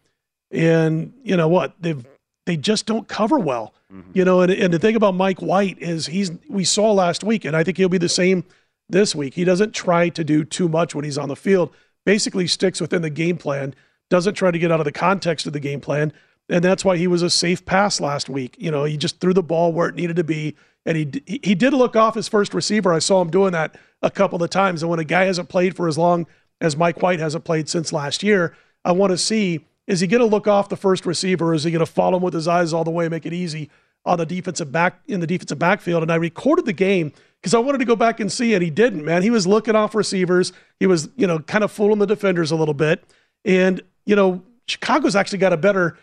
And 0.50 1.12
you 1.24 1.36
know 1.36 1.48
what? 1.48 1.74
They've 1.80 2.04
they 2.46 2.56
just 2.56 2.86
don't 2.86 3.08
cover 3.08 3.38
well. 3.38 3.74
Mm-hmm. 3.92 4.10
You 4.14 4.24
know, 4.24 4.40
and, 4.40 4.50
and 4.50 4.72
the 4.72 4.78
thing 4.78 4.96
about 4.96 5.14
Mike 5.14 5.40
White 5.40 5.78
is 5.80 6.06
he's 6.06 6.30
we 6.48 6.64
saw 6.64 6.92
last 6.92 7.24
week, 7.24 7.44
and 7.44 7.56
I 7.56 7.64
think 7.64 7.76
he'll 7.76 7.88
be 7.88 7.98
the 7.98 8.08
same 8.08 8.44
this 8.88 9.14
week. 9.14 9.34
He 9.34 9.44
doesn't 9.44 9.74
try 9.74 10.08
to 10.10 10.24
do 10.24 10.44
too 10.44 10.68
much 10.68 10.94
when 10.94 11.04
he's 11.04 11.18
on 11.18 11.28
the 11.28 11.36
field. 11.36 11.74
Basically 12.06 12.46
sticks 12.46 12.80
within 12.80 13.02
the 13.02 13.10
game 13.10 13.36
plan, 13.36 13.74
doesn't 14.08 14.34
try 14.34 14.50
to 14.50 14.58
get 14.58 14.72
out 14.72 14.80
of 14.80 14.84
the 14.84 14.92
context 14.92 15.46
of 15.46 15.52
the 15.52 15.60
game 15.60 15.80
plan 15.80 16.12
and 16.48 16.64
that's 16.64 16.84
why 16.84 16.96
he 16.96 17.06
was 17.06 17.22
a 17.22 17.30
safe 17.30 17.64
pass 17.64 18.00
last 18.00 18.28
week. 18.28 18.56
You 18.58 18.70
know, 18.70 18.84
he 18.84 18.96
just 18.96 19.20
threw 19.20 19.34
the 19.34 19.42
ball 19.42 19.72
where 19.72 19.88
it 19.88 19.94
needed 19.94 20.16
to 20.16 20.24
be, 20.24 20.56
and 20.86 20.96
he 20.96 21.40
he 21.42 21.54
did 21.54 21.72
look 21.72 21.96
off 21.96 22.14
his 22.14 22.28
first 22.28 22.54
receiver. 22.54 22.92
I 22.92 22.98
saw 22.98 23.20
him 23.20 23.30
doing 23.30 23.52
that 23.52 23.76
a 24.02 24.10
couple 24.10 24.42
of 24.42 24.50
times. 24.50 24.82
And 24.82 24.90
when 24.90 25.00
a 25.00 25.04
guy 25.04 25.24
hasn't 25.24 25.48
played 25.48 25.76
for 25.76 25.88
as 25.88 25.98
long 25.98 26.26
as 26.60 26.76
Mike 26.76 27.02
White 27.02 27.20
hasn't 27.20 27.44
played 27.44 27.68
since 27.68 27.92
last 27.92 28.22
year, 28.22 28.56
I 28.84 28.92
want 28.92 29.10
to 29.10 29.18
see 29.18 29.64
is 29.86 30.00
he 30.00 30.06
going 30.06 30.20
to 30.20 30.26
look 30.26 30.46
off 30.46 30.68
the 30.68 30.76
first 30.76 31.06
receiver? 31.06 31.48
Or 31.48 31.54
is 31.54 31.64
he 31.64 31.70
going 31.70 31.80
to 31.80 31.86
follow 31.86 32.18
him 32.18 32.22
with 32.22 32.34
his 32.34 32.46
eyes 32.46 32.74
all 32.74 32.84
the 32.84 32.90
way, 32.90 33.08
make 33.08 33.24
it 33.24 33.32
easy 33.32 33.70
on 34.04 34.18
the 34.18 34.26
defensive 34.26 34.72
back 34.72 35.00
in 35.06 35.20
the 35.20 35.26
defensive 35.26 35.58
backfield, 35.58 36.02
and 36.02 36.10
I 36.10 36.16
recorded 36.16 36.64
the 36.64 36.72
game 36.72 37.12
because 37.40 37.54
I 37.54 37.58
wanted 37.58 37.78
to 37.78 37.84
go 37.84 37.96
back 37.96 38.20
and 38.20 38.32
see 38.32 38.54
it. 38.54 38.62
He 38.62 38.70
didn't, 38.70 39.04
man. 39.04 39.22
He 39.22 39.30
was 39.30 39.46
looking 39.46 39.76
off 39.76 39.94
receivers. 39.94 40.52
He 40.80 40.86
was, 40.86 41.08
you 41.16 41.26
know, 41.26 41.38
kind 41.40 41.62
of 41.62 41.70
fooling 41.70 41.98
the 41.98 42.06
defenders 42.06 42.50
a 42.50 42.56
little 42.56 42.74
bit. 42.74 43.04
And, 43.44 43.80
you 44.06 44.16
know, 44.16 44.42
Chicago's 44.66 45.14
actually 45.14 45.38
got 45.38 45.52
a 45.52 45.56
better 45.56 45.96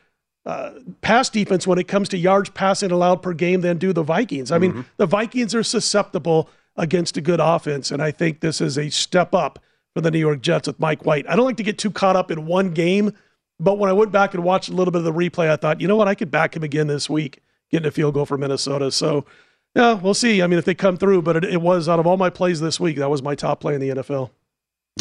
uh, 0.45 0.71
pass 1.01 1.29
defense 1.29 1.65
when 1.65 1.79
it 1.79 1.87
comes 1.87 2.07
to 2.09 2.17
yards 2.17 2.49
passing 2.51 2.91
allowed 2.91 3.21
per 3.21 3.33
game 3.33 3.61
than 3.61 3.77
do 3.77 3.91
the 3.93 4.03
Vikings. 4.03 4.51
I 4.51 4.57
mean, 4.59 4.71
Mm-hmm. 4.71 4.81
the 4.97 5.05
Vikings 5.07 5.55
are 5.55 5.63
susceptible 5.63 6.49
against 6.77 7.17
a 7.17 7.21
good 7.21 7.39
offense, 7.39 7.89
and 7.91 8.01
I 8.01 8.11
think 8.11 8.41
this 8.41 8.61
is 8.61 8.77
a 8.77 8.89
step 8.89 9.33
up 9.33 9.59
for 9.93 10.01
the 10.01 10.11
New 10.11 10.19
York 10.19 10.41
Jets 10.41 10.67
with 10.67 10.79
Mike 10.79 11.05
White. 11.05 11.25
I 11.29 11.35
don't 11.35 11.45
like 11.45 11.57
to 11.57 11.63
get 11.63 11.77
too 11.77 11.89
caught 11.89 12.15
up 12.15 12.29
in 12.31 12.45
one 12.45 12.71
game, 12.73 13.13
but 13.59 13.79
when 13.79 13.89
I 13.89 13.93
went 13.93 14.11
back 14.11 14.33
and 14.33 14.43
watched 14.43 14.69
a 14.69 14.73
little 14.73 14.91
bit 14.91 14.99
of 14.99 15.05
the 15.05 15.13
replay, 15.13 15.49
I 15.49 15.55
thought, 15.55 15.79
you 15.81 15.87
know 15.87 15.95
what, 15.95 16.07
I 16.09 16.15
could 16.15 16.29
back 16.29 16.55
him 16.55 16.63
again 16.63 16.87
this 16.87 17.09
week, 17.09 17.41
getting 17.71 17.87
a 17.87 17.91
field 17.91 18.13
goal 18.13 18.25
for 18.25 18.37
Minnesota. 18.37 18.91
So, 18.91 19.25
yeah, 19.73 19.93
we'll 19.93 20.13
see. 20.13 20.41
I 20.41 20.47
mean, 20.47 20.59
if 20.59 20.65
they 20.65 20.75
come 20.75 20.97
through, 20.97 21.21
but 21.21 21.37
it, 21.37 21.45
it 21.45 21.61
was 21.61 21.87
out 21.89 21.99
of 21.99 22.05
all 22.05 22.17
my 22.17 22.29
plays 22.29 22.59
this 22.59 22.79
week, 22.79 22.97
that 22.97 23.09
was 23.09 23.23
my 23.23 23.33
top 23.35 23.61
play 23.61 23.73
in 23.73 23.79
the 23.81 23.89
NFL. 23.89 24.29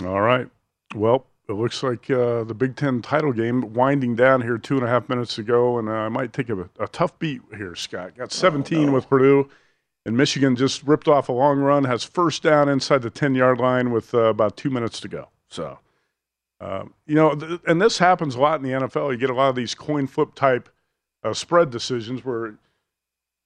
All 0.05 0.21
right. 0.21 0.49
Well, 0.95 1.27
it 1.49 1.53
looks 1.53 1.83
like 1.83 2.11
uh, 2.11 2.45
the 2.45 2.55
Big 2.55 2.75
Ten 2.75 3.03
title 3.03 3.33
game 3.33 3.73
winding 3.75 4.17
down 4.17 4.41
here 4.41 4.57
two 4.57 4.77
and 4.77 4.85
a 4.85 4.89
half 4.89 5.09
minutes 5.09 5.39
ago, 5.39 5.79
and 5.79 5.89
uh, 5.89 5.93
I 5.93 6.09
might 6.09 6.33
take 6.33 6.49
a, 6.49 6.69
a 6.79 6.89
tough 6.89 7.19
beat 7.19 7.43
here, 7.57 7.75
Scott. 7.75 8.17
Got 8.17 8.33
17 8.33 8.93
with 8.93 9.09
Purdue, 9.09 9.51
and 10.07 10.17
Michigan 10.17 10.57
just 10.57 10.83
ripped 10.85 11.07
off 11.07 11.29
a 11.29 11.33
long 11.33 11.59
run, 11.59 11.85
has 11.85 12.03
first 12.03 12.43
down 12.43 12.69
inside 12.69 13.03
the 13.03 13.11
10 13.11 13.35
yard 13.35 13.59
line 13.59 13.91
with 13.91 14.15
uh, 14.15 14.21
about 14.25 14.57
two 14.57 14.71
minutes 14.71 15.01
to 15.01 15.09
go. 15.09 15.29
So, 15.51 15.79
um, 16.61 16.95
you 17.07 17.15
know, 17.15 17.35
th- 17.35 17.61
and 17.67 17.81
this 17.81 17.99
happens 17.99 18.37
a 18.37 18.41
lot 18.41 18.61
in 18.61 18.63
the 18.63 18.87
NFL. 18.87 19.13
You 19.13 19.19
get 19.19 19.31
a 19.31 19.35
lot 19.35 19.51
of 19.51 19.57
these 19.57 19.75
coin 19.75 20.07
flip 20.07 20.35
type 20.35 20.71
uh, 21.23 21.35
spread 21.35 21.71
decisions 21.71 22.25
where 22.25 22.55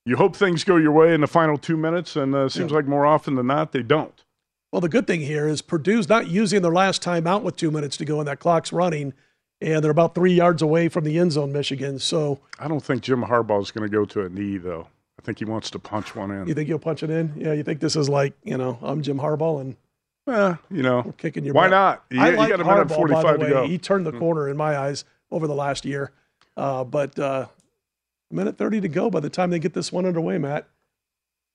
you 0.04 0.16
hope 0.16 0.36
things 0.36 0.62
go 0.62 0.76
your 0.76 0.92
way 0.92 1.14
in 1.14 1.20
the 1.20 1.26
final 1.26 1.58
two 1.58 1.76
minutes, 1.76 2.14
and 2.14 2.32
uh, 2.34 2.44
it 2.44 2.50
seems 2.50 2.70
like 2.70 2.86
more 2.86 3.04
often 3.04 3.34
than 3.34 3.48
not 3.48 3.72
they 3.72 3.82
don't. 3.82 4.24
Well, 4.72 4.80
the 4.80 4.88
good 4.88 5.06
thing 5.06 5.20
here 5.20 5.48
is 5.48 5.62
Purdue's 5.62 6.08
not 6.08 6.28
using 6.28 6.60
their 6.62 6.72
last 6.72 7.00
time 7.00 7.26
out 7.26 7.42
with 7.42 7.56
two 7.56 7.70
minutes 7.70 7.96
to 7.98 8.04
go, 8.04 8.18
and 8.18 8.28
that 8.28 8.38
clock's 8.38 8.72
running, 8.72 9.14
and 9.62 9.82
they're 9.82 9.90
about 9.90 10.14
three 10.14 10.34
yards 10.34 10.60
away 10.60 10.88
from 10.88 11.04
the 11.04 11.18
end 11.18 11.32
zone, 11.32 11.52
Michigan. 11.52 11.98
So 11.98 12.40
I 12.58 12.68
don't 12.68 12.80
think 12.80 13.02
Jim 13.02 13.22
Harbaugh 13.22 13.62
is 13.62 13.70
going 13.70 13.88
to 13.88 13.92
go 13.92 14.04
to 14.04 14.24
a 14.24 14.28
knee, 14.28 14.58
though. 14.58 14.88
I 15.18 15.22
think 15.24 15.38
he 15.38 15.46
wants 15.46 15.70
to 15.70 15.78
punch 15.78 16.14
one 16.14 16.30
in. 16.30 16.46
you 16.46 16.54
think 16.54 16.68
he'll 16.68 16.78
punch 16.78 17.02
it 17.02 17.10
in? 17.10 17.32
Yeah, 17.36 17.52
you 17.54 17.62
think 17.62 17.80
this 17.80 17.96
is 17.96 18.08
like, 18.08 18.34
you 18.44 18.56
know, 18.58 18.78
I'm 18.82 19.02
Jim 19.02 19.18
Harbaugh 19.18 19.60
and 19.62 19.76
Well, 20.26 20.58
you 20.70 20.82
know, 20.82 21.02
we're 21.04 21.12
kicking 21.12 21.44
your 21.44 21.54
why 21.54 21.64
butt. 21.64 21.70
not? 21.70 22.04
You, 22.10 22.20
I 22.20 22.30
you 22.30 22.36
like 22.36 22.48
got 22.50 22.60
a 22.60 22.64
minute 22.64 22.88
Harbaugh, 22.88 22.94
45 22.96 23.22
by 23.24 23.32
the 23.32 23.38
to 23.38 23.44
way. 23.44 23.50
go. 23.50 23.66
He 23.66 23.78
turned 23.78 24.06
the 24.06 24.12
Mm. 24.12 24.18
corner 24.20 24.48
in 24.48 24.56
my 24.56 24.76
eyes 24.78 25.04
over 25.30 25.46
the 25.46 25.54
last 25.54 25.84
year. 25.86 26.12
Uh, 26.58 26.84
but 26.84 27.18
uh, 27.18 27.46
minute 28.30 28.58
30 28.58 28.82
to 28.82 28.88
go 28.88 29.10
by 29.10 29.20
the 29.20 29.30
time 29.30 29.50
they 29.50 29.58
get 29.58 29.72
this 29.74 29.90
one 29.90 30.04
underway, 30.06 30.36
Matt. 30.38 30.68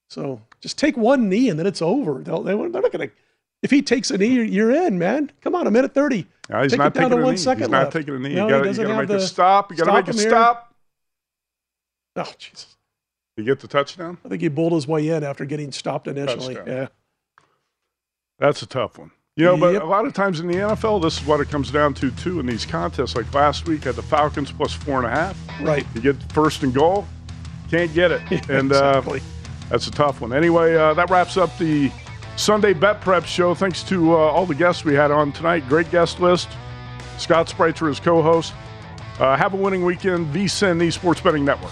So 0.10 0.42
just 0.62 0.78
take 0.78 0.96
one 0.98 1.30
knee 1.30 1.50
and 1.50 1.58
then 1.60 1.66
it's 1.66 1.82
over. 1.82 2.22
They'll, 2.24 2.44
they, 2.44 2.54
they're 2.56 2.70
not 2.70 2.92
going 2.92 3.10
to. 3.10 3.16
If 3.62 3.72
he 3.72 3.82
takes 3.82 4.12
a 4.12 4.18
knee, 4.18 4.44
you're, 4.44 4.72
in, 4.72 5.00
man. 5.00 5.32
Come 5.42 5.56
on, 5.56 5.68
a 5.68 5.72
minute 5.72 5.94
30. 5.94 6.28
No, 6.50 6.62
he's 6.62 6.72
Take 6.74 6.80
not 6.80 6.88
it 6.96 7.00
down 7.00 7.12
to 7.12 7.18
a 7.18 7.22
one 7.22 7.32
knee. 7.32 7.38
second 7.38 7.64
He's 7.64 7.70
not 7.70 7.84
left. 7.84 7.94
taking 7.94 8.14
a 8.16 8.20
knee. 8.20 8.36
No, 8.36 8.46
you 8.48 8.50
got 8.64 8.76
to 8.76 8.96
make 8.98 9.04
a 9.10 9.14
the- 9.14 9.20
stop. 9.22 9.72
You 9.72 9.78
got 9.78 9.86
to 9.86 9.94
make 9.94 10.08
a 10.08 10.12
him 10.12 10.18
here. 10.18 10.30
stop. 10.30 10.76
Oh, 12.18 12.32
Jesus. 12.38 12.76
You 13.38 13.44
get 13.46 13.60
the 13.62 13.68
touchdown. 13.68 14.18
I 14.26 14.30
think 14.30 14.42
he 14.42 14.50
bowled 14.50 14.74
his 14.74 14.86
way 14.88 15.08
in 15.08 15.24
after 15.24 15.46
getting 15.46 15.72
stopped 15.72 16.08
initially. 16.08 16.56
Touchdown. 16.56 16.78
Yeah. 16.78 16.88
That's 18.40 18.62
a 18.62 18.66
tough 18.68 18.98
one. 19.00 19.12
You 19.36 19.46
know, 19.46 19.58
but 19.58 19.82
a 19.82 19.86
lot 19.86 20.06
of 20.06 20.14
times 20.14 20.40
in 20.40 20.48
the 20.48 20.54
NFL, 20.56 21.02
this 21.02 21.20
is 21.20 21.26
what 21.26 21.40
it 21.40 21.50
comes 21.50 21.72
down 21.72 21.96
to 21.96 22.12
too. 22.12 22.40
In 22.40 22.46
these 22.46 22.68
contests, 22.68 23.16
like 23.16 23.34
last 23.34 23.66
week, 23.68 23.86
had 23.86 23.96
the 23.96 24.04
Falcons 24.04 24.52
plus 24.52 24.74
four 24.74 24.98
and 24.98 25.08
a 25.08 25.10
half. 25.10 25.36
Right. 25.62 25.86
You 25.96 26.02
get 26.02 26.22
first 26.34 26.62
and 26.62 26.72
goal, 26.72 27.08
can't 27.72 27.92
get 27.96 28.12
it, 28.12 28.22
and 28.50 28.72
exactly. 28.72 29.22
uh, 29.22 29.24
that's 29.70 29.88
a 29.88 29.92
tough 29.92 30.22
one. 30.22 30.34
Anyway, 30.34 30.76
uh, 30.76 30.94
that 30.94 31.10
wraps 31.10 31.38
up 31.38 31.56
the 31.58 31.92
Sunday 32.36 32.74
Bet 32.74 33.02
Prep 33.02 33.26
show. 33.26 33.54
Thanks 33.54 33.84
to 33.84 34.14
uh, 34.14 34.18
all 34.18 34.46
the 34.46 34.56
guests 34.56 34.84
we 34.84 34.94
had 34.94 35.12
on 35.12 35.32
tonight. 35.32 35.68
Great 35.68 35.90
guest 35.92 36.20
list. 36.20 36.50
Scott 37.18 37.48
Spreitzer 37.48 37.90
is 37.90 38.00
co-host. 38.00 38.54
Uh, 39.20 39.38
have 39.38 39.54
a 39.54 39.58
winning 39.58 39.86
weekend. 39.86 40.34
VSIN, 40.34 40.80
the 40.80 40.90
Sports 40.90 41.22
Betting 41.22 41.46
Network. 41.46 41.72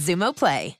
Xumo 0.00 0.32
Play. 0.32 0.79